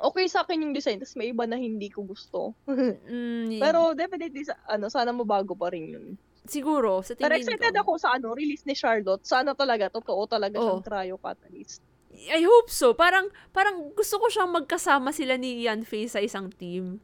okay 0.00 0.24
sa 0.26 0.42
akin 0.42 0.64
yung 0.64 0.72
design, 0.72 0.96
tapos 0.96 1.14
may 1.14 1.28
iba 1.28 1.44
na 1.44 1.60
hindi 1.60 1.92
ko 1.92 2.00
gusto. 2.02 2.56
Mm, 3.12 3.60
Pero 3.60 3.92
definitely, 3.92 4.48
sa, 4.48 4.56
ano, 4.64 4.88
sana 4.88 5.12
mabago 5.12 5.52
pa 5.52 5.68
rin 5.68 5.92
yun. 5.92 6.06
Siguro, 6.46 7.02
sa 7.02 7.14
Pero 7.14 7.34
tingin 7.34 7.46
excited 7.46 7.74
ko. 7.74 7.80
ako 7.86 7.92
sa 7.98 8.08
ano, 8.18 8.34
release 8.34 8.66
ni 8.66 8.74
Charlotte. 8.74 9.22
Sana 9.22 9.54
talaga, 9.54 9.90
totoo 9.90 10.26
talaga 10.26 10.58
Oo. 10.58 10.80
siyang 10.80 10.82
cryo 10.82 11.16
catalyst. 11.18 11.80
I 12.12 12.44
hope 12.44 12.68
so. 12.68 12.92
Parang, 12.92 13.32
parang 13.56 13.90
gusto 13.96 14.20
ko 14.20 14.26
siyang 14.28 14.52
magkasama 14.52 15.10
sila 15.16 15.40
ni 15.40 15.64
Yan 15.64 15.82
Fei 15.86 16.06
sa 16.06 16.20
isang 16.20 16.52
team. 16.52 17.00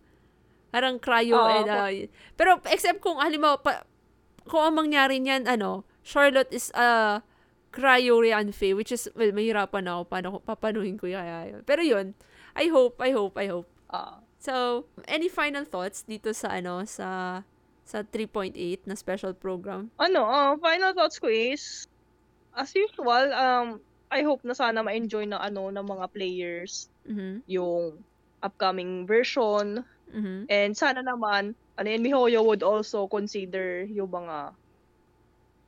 Parang 0.69 1.01
cryo 1.01 1.39
Oo, 1.39 1.49
and, 1.49 1.69
uh, 1.71 1.89
pero 2.37 2.61
except 2.69 3.01
kung 3.01 3.17
halimbawa, 3.17 3.57
pa, 3.57 3.89
kung 4.45 4.61
ang 4.61 4.77
mangyari 4.77 5.17
niyan, 5.17 5.49
ano, 5.49 5.89
Charlotte 6.05 6.53
is 6.53 6.69
uh, 6.77 7.25
cryo 7.73 8.21
Yan 8.21 8.53
Fei, 8.53 8.77
which 8.77 8.93
is, 8.93 9.09
well, 9.17 9.33
mahirapan 9.33 9.89
ako 9.89 10.03
paano, 10.09 10.29
papanuhin 10.45 11.01
ko 11.01 11.09
kaya 11.09 11.57
yun. 11.57 11.63
Pero 11.65 11.81
yun, 11.81 12.13
I 12.53 12.69
hope, 12.69 13.01
I 13.01 13.11
hope, 13.17 13.35
I 13.41 13.49
hope. 13.49 13.69
Ah. 13.89 14.21
So, 14.39 14.85
any 15.09 15.27
final 15.27 15.65
thoughts 15.65 16.05
dito 16.05 16.31
sa, 16.37 16.61
ano, 16.61 16.85
sa, 16.85 17.43
sa 17.89 18.05
3.8 18.05 18.85
na 18.85 18.93
special 18.95 19.33
program? 19.33 19.91
ano, 19.99 20.21
ah, 20.31 20.55
final 20.63 20.95
thoughts 20.95 21.19
ko 21.19 21.27
is, 21.27 21.83
as 22.57 22.73
usual, 22.77 23.33
um, 23.35 23.81
I 24.11 24.23
hope 24.25 24.43
na 24.45 24.55
sana 24.57 24.83
ma-enjoy 24.85 25.27
ng 25.29 25.39
ano 25.41 25.71
ng 25.73 25.87
mga 25.87 26.07
players 26.15 26.89
Mhm. 27.05 27.43
yung 27.49 28.05
upcoming 28.45 29.07
version 29.09 29.85
Mhm. 30.13 30.51
and 30.51 30.77
sana 30.79 31.01
naman 31.05 31.57
ano 31.79 31.89
yun, 31.91 32.03
Mihoyo 32.05 32.45
would 32.47 32.63
also 32.65 33.09
consider 33.09 33.87
yung 33.91 34.11
mga 34.13 34.57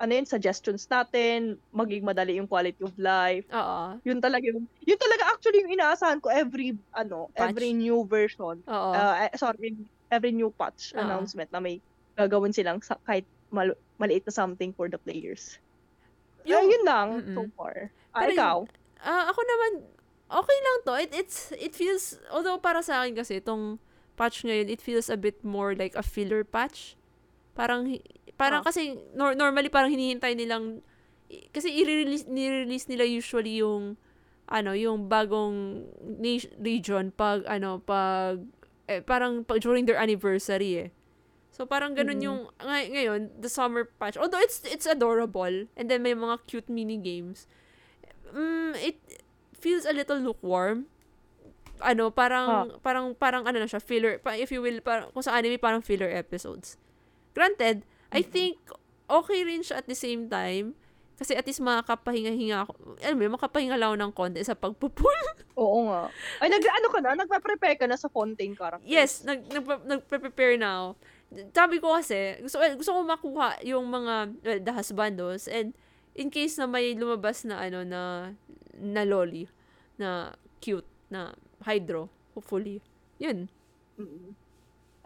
ano 0.01 0.13
yun, 0.17 0.25
suggestions 0.25 0.89
natin, 0.89 1.61
maging 1.77 2.09
madali 2.09 2.41
yung 2.41 2.49
quality 2.49 2.81
of 2.81 2.97
life. 2.97 3.45
Oo. 3.53 4.01
Yun 4.07 4.21
talaga 4.25 4.49
yung, 4.49 4.65
yun 4.81 4.97
talaga 5.01 5.29
actually 5.35 5.61
yung 5.61 5.77
inaasahan 5.77 6.21
ko 6.25 6.33
every, 6.33 6.73
ano, 6.97 7.29
Patch? 7.37 7.53
every 7.53 7.77
new 7.77 8.09
version. 8.09 8.65
Oo. 8.69 8.95
Uh, 8.97 9.29
eh, 9.29 9.33
sorry, 9.37 9.77
every 10.09 10.33
new 10.33 10.49
patch 10.57 10.93
Oo. 10.95 11.01
announcement 11.01 11.53
na 11.53 11.61
may 11.61 11.85
gagawin 12.21 12.53
silang 12.53 12.81
sa, 12.81 13.01
kahit 13.03 13.25
mal- 13.49 13.79
maliit 13.97 14.25
na 14.25 14.33
something 14.33 14.73
for 14.73 14.87
the 14.87 14.99
players. 14.99 15.57
Yung, 16.45 16.65
Yung- 16.65 16.71
yun 16.73 16.85
lang, 16.85 17.09
Mm-mm. 17.21 17.37
so 17.37 17.43
far. 17.57 17.89
Ah, 18.13 18.25
Pero 18.27 18.33
ikaw? 18.33 18.57
Ah, 19.01 19.29
ako 19.29 19.41
naman, 19.41 19.73
okay 20.29 20.59
lang 20.61 20.77
to. 20.85 20.93
It, 20.97 21.11
it's, 21.15 21.39
it 21.57 21.73
feels, 21.73 22.17
although 22.29 22.57
para 22.57 22.81
sa 22.81 23.01
akin 23.01 23.17
kasi, 23.17 23.41
itong 23.41 23.81
patch 24.17 24.45
ngayon, 24.45 24.69
it 24.69 24.81
feels 24.81 25.09
a 25.09 25.17
bit 25.17 25.41
more 25.41 25.73
like 25.73 25.97
a 25.97 26.05
filler 26.05 26.45
patch. 26.45 26.97
Parang, 27.57 27.89
parang 28.37 28.61
Ah. 28.61 28.67
kasi, 28.69 28.97
nor- 29.13 29.37
normally 29.37 29.69
parang 29.69 29.89
hinihintay 29.89 30.37
nilang, 30.37 30.81
kasi 31.53 31.71
i-release, 31.71 32.27
ni-release 32.27 32.89
nila 32.89 33.05
usually 33.05 33.63
yung, 33.63 33.95
ano, 34.51 34.75
yung 34.75 35.07
bagong 35.07 35.87
region 36.59 37.15
pag, 37.15 37.47
ano, 37.47 37.79
pag, 37.79 38.43
eh, 38.91 38.99
parang 38.99 39.47
pag, 39.47 39.63
during 39.63 39.87
their 39.87 40.01
anniversary 40.01 40.75
eh. 40.77 40.89
So 41.51 41.67
parang 41.67 41.93
ganun 41.93 42.23
yung 42.23 42.39
ngay- 42.57 42.91
ngayon 42.91 43.21
the 43.43 43.51
summer 43.51 43.85
patch. 43.85 44.15
Although 44.17 44.41
it's 44.41 44.63
it's 44.65 44.87
adorable 44.87 45.67
and 45.75 45.87
then 45.91 46.01
may 46.01 46.15
mga 46.15 46.47
cute 46.47 46.69
mini 46.71 46.97
games. 46.97 47.51
Mm, 48.31 48.79
it 48.79 48.97
feels 49.53 49.83
a 49.85 49.93
little 49.93 50.19
lukewarm. 50.19 50.87
Ano, 51.81 52.13
parang 52.13 52.77
parang 52.81 53.17
parang 53.17 53.43
ano 53.49 53.57
na 53.57 53.67
siya, 53.67 53.81
filler, 53.81 54.21
pa, 54.21 54.37
if 54.37 54.53
you 54.53 54.61
will, 54.61 54.79
parang 54.85 55.09
kung 55.11 55.25
sa 55.25 55.33
anime 55.35 55.57
parang 55.57 55.81
filler 55.81 56.13
episodes. 56.13 56.77
Granted, 57.33 57.83
I 58.13 58.21
think 58.21 58.61
okay 59.09 59.43
rin 59.43 59.65
siya 59.65 59.83
at 59.83 59.87
the 59.91 59.97
same 59.97 60.29
time 60.29 60.77
kasi 61.21 61.37
at 61.37 61.45
least 61.45 61.61
makakapahinga-hinga 61.61 62.65
ako. 62.65 62.73
Alam 63.05 63.17
mo, 63.21 63.37
makapahinga 63.37 63.77
lang 63.77 63.93
ako 63.93 63.97
ng 64.01 64.13
konti 64.17 64.41
sa 64.41 64.57
pagpupul. 64.57 65.21
Oo 65.61 65.93
nga. 65.93 66.09
Ay, 66.41 66.49
nag, 66.49 66.65
ano 66.65 66.89
ka 66.89 66.99
na? 67.05 67.13
Nagpa-prepare 67.13 67.77
ka 67.77 67.85
na 67.85 68.01
sa 68.01 68.09
Fontaine 68.09 68.57
characters? 68.57 68.89
Yes, 68.89 69.21
nag, 69.29 69.45
nag, 69.53 69.69
nagpe-prepare 69.85 70.57
na 70.57 70.69
ako. 70.73 70.89
Sabi 71.31 71.79
ko 71.79 71.95
kasi, 71.95 72.43
gusto, 72.43 72.59
eh, 72.59 72.75
gusto 72.75 72.91
ko 72.91 73.01
makuha 73.07 73.63
yung 73.63 73.87
mga, 73.87 74.15
well, 74.43 74.61
the 74.67 74.73
husbandos, 74.75 75.47
and 75.47 75.71
in 76.19 76.27
case 76.27 76.59
na 76.59 76.67
may 76.67 76.91
lumabas 76.99 77.47
na, 77.47 77.63
ano, 77.63 77.87
na, 77.87 78.35
na 78.75 79.03
loli, 79.07 79.47
na 79.95 80.35
cute, 80.59 80.87
na 81.07 81.31
hydro, 81.63 82.11
hopefully. 82.35 82.83
Yun. 83.23 83.47
Mm. 83.95 84.35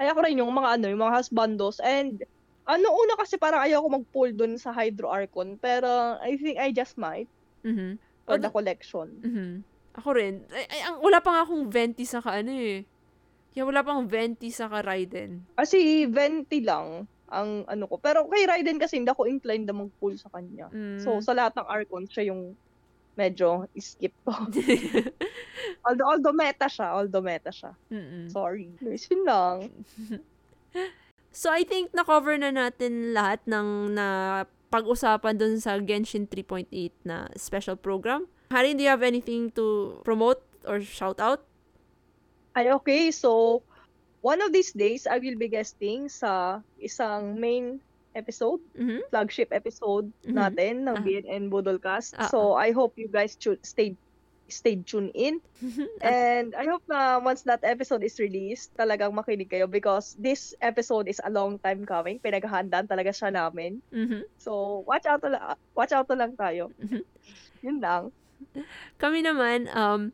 Ay, 0.00 0.08
ako 0.08 0.20
rin 0.24 0.40
yung 0.40 0.50
mga 0.50 0.80
ano, 0.80 0.86
yung 0.88 1.02
mga 1.04 1.20
husbandos. 1.20 1.76
And, 1.84 2.24
ano, 2.64 2.88
una 2.88 3.14
kasi 3.20 3.36
parang 3.36 3.60
ayaw 3.60 3.84
ko 3.84 3.88
mag-pull 4.00 4.32
dun 4.32 4.56
sa 4.56 4.72
Hydro 4.72 5.12
Archon. 5.12 5.60
Pero, 5.60 6.16
I 6.24 6.40
think 6.40 6.56
I 6.56 6.72
just 6.72 6.96
might 6.96 7.28
Mhm. 7.62 8.00
for 8.24 8.40
the 8.40 8.48
collection. 8.48 9.20
Mhm. 9.20 9.52
Ako 10.00 10.08
rin. 10.16 10.42
Ay, 10.50 10.64
ay, 10.72 10.80
ang, 10.88 10.98
wala 11.04 11.20
pa 11.20 11.30
nga 11.36 11.42
akong 11.46 11.68
venti 11.70 12.02
sa 12.08 12.18
ka, 12.24 12.40
ano 12.40 12.50
eh. 12.56 12.82
Kaya 13.54 13.64
wala 13.64 13.86
pang 13.86 14.02
venti 14.10 14.50
sa 14.50 14.66
ka 14.66 14.82
Raiden. 14.82 15.46
Kasi, 15.54 16.10
venti 16.10 16.58
lang 16.58 17.06
ang 17.30 17.62
ano 17.70 17.86
ko. 17.86 18.02
Pero 18.02 18.26
kay 18.26 18.44
Raiden 18.44 18.82
kasi 18.82 18.98
hindi 18.98 19.14
ako 19.14 19.30
inclined 19.30 19.70
na 19.70 19.74
mag-pull 19.78 20.18
sa 20.18 20.28
kanya. 20.34 20.68
Mm. 20.74 20.98
So, 20.98 21.22
sa 21.22 21.32
lahat 21.32 21.54
ng 21.56 21.66
Archon, 21.70 22.04
siya 22.10 22.34
yung 22.34 22.58
medyo 23.14 23.70
skip 23.78 24.12
ko. 24.26 24.34
although, 25.86 26.08
although 26.10 26.34
meta 26.34 26.66
siya, 26.66 26.98
although 26.98 27.22
meta 27.22 27.54
siya. 27.54 27.72
Mm-mm. 27.90 28.26
Sorry. 28.30 28.74
Yes, 28.82 29.06
yun 29.08 29.22
lang. 29.24 29.56
So, 31.34 31.50
I 31.50 31.66
think 31.66 31.90
na-cover 31.90 32.38
na 32.38 32.54
natin 32.54 33.10
lahat 33.10 33.42
ng 33.50 33.90
na 33.90 34.06
pag-usapan 34.70 35.34
dun 35.34 35.58
sa 35.58 35.82
Genshin 35.82 36.30
3.8 36.30 36.70
na 37.02 37.26
special 37.34 37.74
program. 37.74 38.30
Harin, 38.54 38.78
do 38.78 38.86
you 38.86 38.90
have 38.90 39.02
anything 39.02 39.50
to 39.58 39.98
promote 40.06 40.38
or 40.62 40.78
shout 40.78 41.18
out? 41.18 41.42
Ay, 42.54 42.70
okay. 42.72 43.10
So, 43.10 43.62
one 44.20 44.40
of 44.40 44.52
these 44.52 44.72
days, 44.72 45.06
I 45.06 45.18
will 45.18 45.36
be 45.36 45.48
guesting 45.48 46.08
sa 46.08 46.62
isang 46.78 47.36
main 47.36 47.82
episode, 48.14 48.62
Mhm. 48.72 49.10
flagship 49.10 49.50
episode 49.50 50.06
Mhm. 50.22 50.34
natin 50.34 50.74
ng 50.86 50.96
Ah. 50.96 51.02
BNN 51.02 51.50
Budolcast. 51.50 52.14
Ah, 52.14 52.30
So, 52.30 52.54
I 52.54 52.70
hope 52.70 52.94
you 52.94 53.10
guys 53.10 53.34
tu- 53.34 53.58
stay 53.62 53.98
stay 54.44 54.76
tuned 54.76 55.08
in. 55.16 55.40
And 56.04 56.52
I 56.52 56.68
hope 56.68 56.84
na 56.84 57.16
once 57.16 57.48
that 57.48 57.64
episode 57.64 58.04
is 58.04 58.20
released, 58.20 58.76
talagang 58.76 59.16
makinig 59.16 59.48
kayo 59.48 59.64
because 59.64 60.12
this 60.20 60.52
episode 60.60 61.08
is 61.08 61.16
a 61.24 61.32
long 61.32 61.56
time 61.58 61.88
coming. 61.88 62.20
Pinaghahandaan 62.20 62.84
talaga 62.84 63.08
siya 63.10 63.32
namin. 63.32 63.80
Mhm. 63.88 64.28
So, 64.36 64.84
watch 64.84 65.08
out 65.08 65.24
watch 65.72 65.96
out 65.96 66.06
na 66.12 66.28
lang 66.28 66.36
tayo. 66.36 66.68
Mhm. 66.76 67.02
Yun 67.64 67.78
lang. 67.80 68.12
Kami 69.00 69.24
naman, 69.24 69.66
um, 69.72 70.12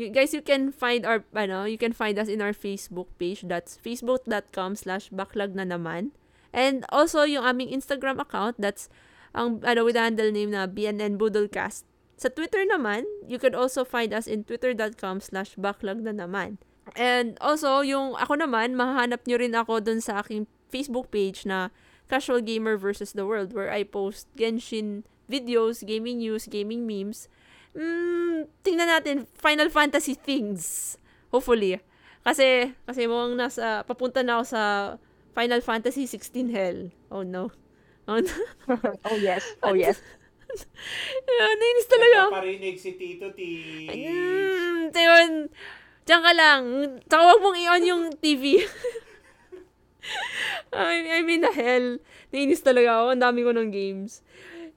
you, 0.00 0.08
guys, 0.08 0.32
you 0.32 0.40
can 0.40 0.72
find 0.72 1.04
our, 1.04 1.22
ano, 1.36 1.64
you 1.64 1.76
can 1.76 1.92
find 1.92 2.18
us 2.18 2.26
in 2.26 2.40
our 2.40 2.56
Facebook 2.56 3.12
page. 3.20 3.44
That's 3.44 3.76
facebook.com 3.76 4.74
slash 4.76 5.12
backlog 5.12 5.54
na 5.54 5.68
naman. 5.68 6.16
And 6.50 6.82
also, 6.90 7.22
yung 7.22 7.44
aming 7.44 7.70
Instagram 7.70 8.18
account, 8.18 8.58
that's, 8.58 8.88
ang, 9.36 9.62
ano, 9.62 9.84
with 9.84 9.94
the 9.94 10.02
handle 10.02 10.32
name 10.32 10.50
na 10.50 10.66
BNN 10.66 11.20
Budolcast. 11.20 11.84
Sa 12.16 12.28
Twitter 12.28 12.66
naman, 12.66 13.06
you 13.28 13.38
can 13.38 13.54
also 13.54 13.84
find 13.84 14.12
us 14.12 14.26
in 14.26 14.44
twitter.com 14.44 15.20
slash 15.20 15.54
backlog 15.56 16.02
na 16.02 16.12
naman. 16.12 16.58
And 16.98 17.38
also, 17.40 17.80
yung 17.80 18.18
ako 18.18 18.42
naman, 18.42 18.74
mahahanap 18.74 19.24
nyo 19.24 19.36
rin 19.38 19.54
ako 19.54 19.80
dun 19.80 20.02
sa 20.02 20.20
aking 20.20 20.50
Facebook 20.68 21.14
page 21.14 21.46
na 21.46 21.70
Casual 22.10 22.42
Gamer 22.42 22.74
versus 22.74 23.14
the 23.14 23.22
World 23.22 23.54
where 23.54 23.70
I 23.70 23.86
post 23.86 24.26
Genshin 24.34 25.06
videos, 25.30 25.86
gaming 25.86 26.18
news, 26.18 26.50
gaming 26.50 26.84
memes. 26.84 27.30
Mm, 27.74 28.50
tingnan 28.66 28.90
natin 28.90 29.30
Final 29.38 29.70
Fantasy 29.70 30.18
things. 30.18 30.96
Hopefully. 31.30 31.78
Kasi 32.20 32.74
kasi 32.84 33.06
mukhang 33.06 33.38
nasa 33.38 33.86
papunta 33.86 34.20
na 34.20 34.40
ako 34.40 34.44
sa 34.50 34.62
Final 35.32 35.62
Fantasy 35.62 36.04
16 36.04 36.50
hell. 36.50 36.78
Oh 37.08 37.22
no. 37.22 37.54
Oh 38.10 38.18
no. 38.18 38.34
oh 39.08 39.18
yes. 39.18 39.44
Oh 39.62 39.72
yes. 39.72 40.02
Ayun, 41.30 41.56
nainis 41.62 41.86
talaga. 41.86 42.18
Nagpaparinig 42.26 42.76
si 42.82 42.90
Tito 42.98 43.30
T. 43.30 43.40
Mm, 43.86 44.90
Tiyon, 44.90 45.46
diyan 46.06 46.22
ka 46.26 46.32
lang. 46.34 46.62
Tsaka 47.06 47.22
huwag 47.22 47.42
mong 47.42 47.58
i-on 47.62 47.84
yung 47.86 48.04
TV. 48.18 48.58
I, 50.74 51.18
I 51.18 51.20
mean, 51.22 51.46
the 51.46 51.54
hell. 51.54 52.02
Nainis 52.34 52.66
talaga 52.66 53.02
ako. 53.02 53.06
Ang 53.14 53.22
dami 53.22 53.40
ko 53.46 53.50
ng 53.54 53.70
games. 53.70 54.26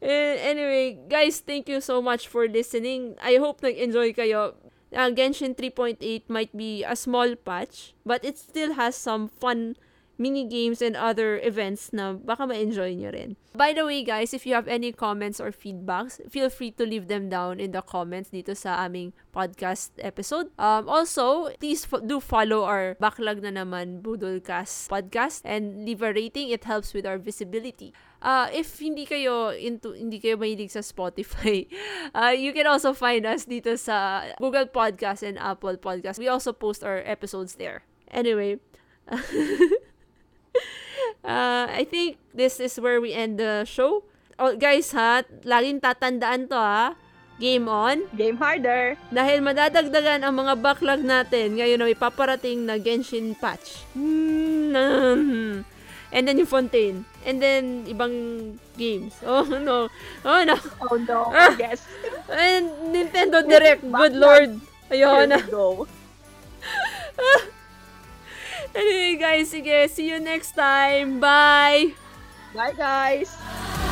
Eh, 0.04 0.36
anyway, 0.44 1.00
guys, 1.08 1.40
thank 1.40 1.70
you 1.72 1.80
so 1.80 2.02
much 2.02 2.28
for 2.28 2.44
listening. 2.44 3.16
I 3.24 3.40
hope 3.40 3.64
nag-enjoy 3.64 4.12
kayo. 4.12 4.60
Uh, 4.92 5.10
Genshin 5.16 5.56
3.8 5.56 6.28
might 6.28 6.52
be 6.52 6.84
a 6.84 6.92
small 6.92 7.40
patch, 7.40 7.96
but 8.04 8.20
it 8.28 8.36
still 8.36 8.76
has 8.76 9.00
some 9.00 9.32
fun 9.32 9.80
mini 10.18 10.46
games 10.46 10.82
and 10.82 10.96
other 10.96 11.42
events 11.42 11.92
na 11.92 12.14
baka 12.14 12.46
ma-enjoy 12.46 12.94
nyo 12.94 13.10
rin. 13.12 13.36
By 13.54 13.74
the 13.74 13.86
way, 13.86 14.02
guys, 14.02 14.34
if 14.34 14.46
you 14.46 14.54
have 14.54 14.68
any 14.68 14.92
comments 14.92 15.38
or 15.38 15.54
feedbacks, 15.54 16.18
feel 16.30 16.50
free 16.50 16.72
to 16.78 16.86
leave 16.86 17.08
them 17.08 17.30
down 17.30 17.60
in 17.60 17.70
the 17.70 17.82
comments 17.82 18.30
dito 18.34 18.58
sa 18.58 18.82
aming 18.82 19.14
podcast 19.30 19.94
episode. 20.02 20.50
Um, 20.58 20.90
also, 20.90 21.54
please 21.62 21.86
fo- 21.86 22.02
do 22.02 22.18
follow 22.20 22.66
our 22.66 22.98
Backlog 22.98 23.46
na 23.46 23.54
naman 23.54 24.02
Budolcast 24.02 24.90
podcast 24.90 25.46
and 25.46 25.86
leave 25.86 26.02
a 26.02 26.14
rating. 26.14 26.50
It 26.50 26.66
helps 26.66 26.94
with 26.94 27.06
our 27.06 27.18
visibility. 27.22 27.94
Uh, 28.24 28.48
if 28.56 28.80
hindi 28.80 29.06
kayo 29.06 29.52
into 29.52 29.92
hindi 29.94 30.18
kayo 30.18 30.40
mahilig 30.40 30.72
sa 30.72 30.82
Spotify, 30.82 31.68
uh, 32.18 32.34
you 32.34 32.54
can 32.56 32.66
also 32.66 32.94
find 32.96 33.28
us 33.28 33.46
dito 33.46 33.78
sa 33.78 34.30
Google 34.42 34.66
Podcast 34.66 35.22
and 35.22 35.38
Apple 35.38 35.78
Podcast. 35.78 36.18
We 36.18 36.32
also 36.32 36.54
post 36.54 36.82
our 36.82 37.04
episodes 37.06 37.60
there. 37.62 37.84
Anyway, 38.10 38.64
uh, 41.26 41.66
I 41.72 41.88
think 41.88 42.20
this 42.36 42.60
is 42.60 42.80
where 42.80 43.00
we 43.00 43.12
end 43.16 43.40
the 43.40 43.66
show. 43.66 44.04
Oh, 44.38 44.56
guys 44.56 44.92
ha, 44.92 45.24
laging 45.44 45.82
tatandaan 45.82 46.50
to 46.52 46.60
ha. 46.60 46.96
Game 47.42 47.66
on. 47.66 48.06
Game 48.14 48.38
harder. 48.38 48.94
Dahil 49.10 49.42
madadagdagan 49.42 50.22
ang 50.22 50.38
mga 50.38 50.54
backlog 50.62 51.02
natin 51.02 51.58
ngayon 51.58 51.82
na 51.82 51.90
may 51.90 51.98
paparating 51.98 52.70
na 52.70 52.78
Genshin 52.78 53.34
patch. 53.34 53.84
Hmm. 53.98 55.66
And 56.14 56.30
then 56.30 56.38
yung 56.38 56.46
Fontaine. 56.46 57.10
And 57.26 57.42
then 57.42 57.90
ibang 57.90 58.14
games. 58.78 59.18
Oh 59.26 59.42
no. 59.50 59.90
Oh 60.22 60.42
no. 60.46 60.56
Oh 60.86 60.96
no. 61.02 61.34
Ah! 61.34 61.58
yes. 61.58 61.82
And 62.30 62.70
Nintendo 62.94 63.42
Direct. 63.42 63.82
Good 63.82 64.14
lord. 64.14 64.62
Ayoko 64.94 65.26
Here 65.26 65.28
na. 65.28 65.38
we 65.42 65.50
go. 65.50 65.68
Anyway 68.76 69.16
guys, 69.18 69.50
sige. 69.50 69.90
See 69.90 70.10
you 70.10 70.20
next 70.20 70.56
time. 70.56 71.20
Bye! 71.20 71.94
Bye 72.54 72.74
guys. 72.74 73.83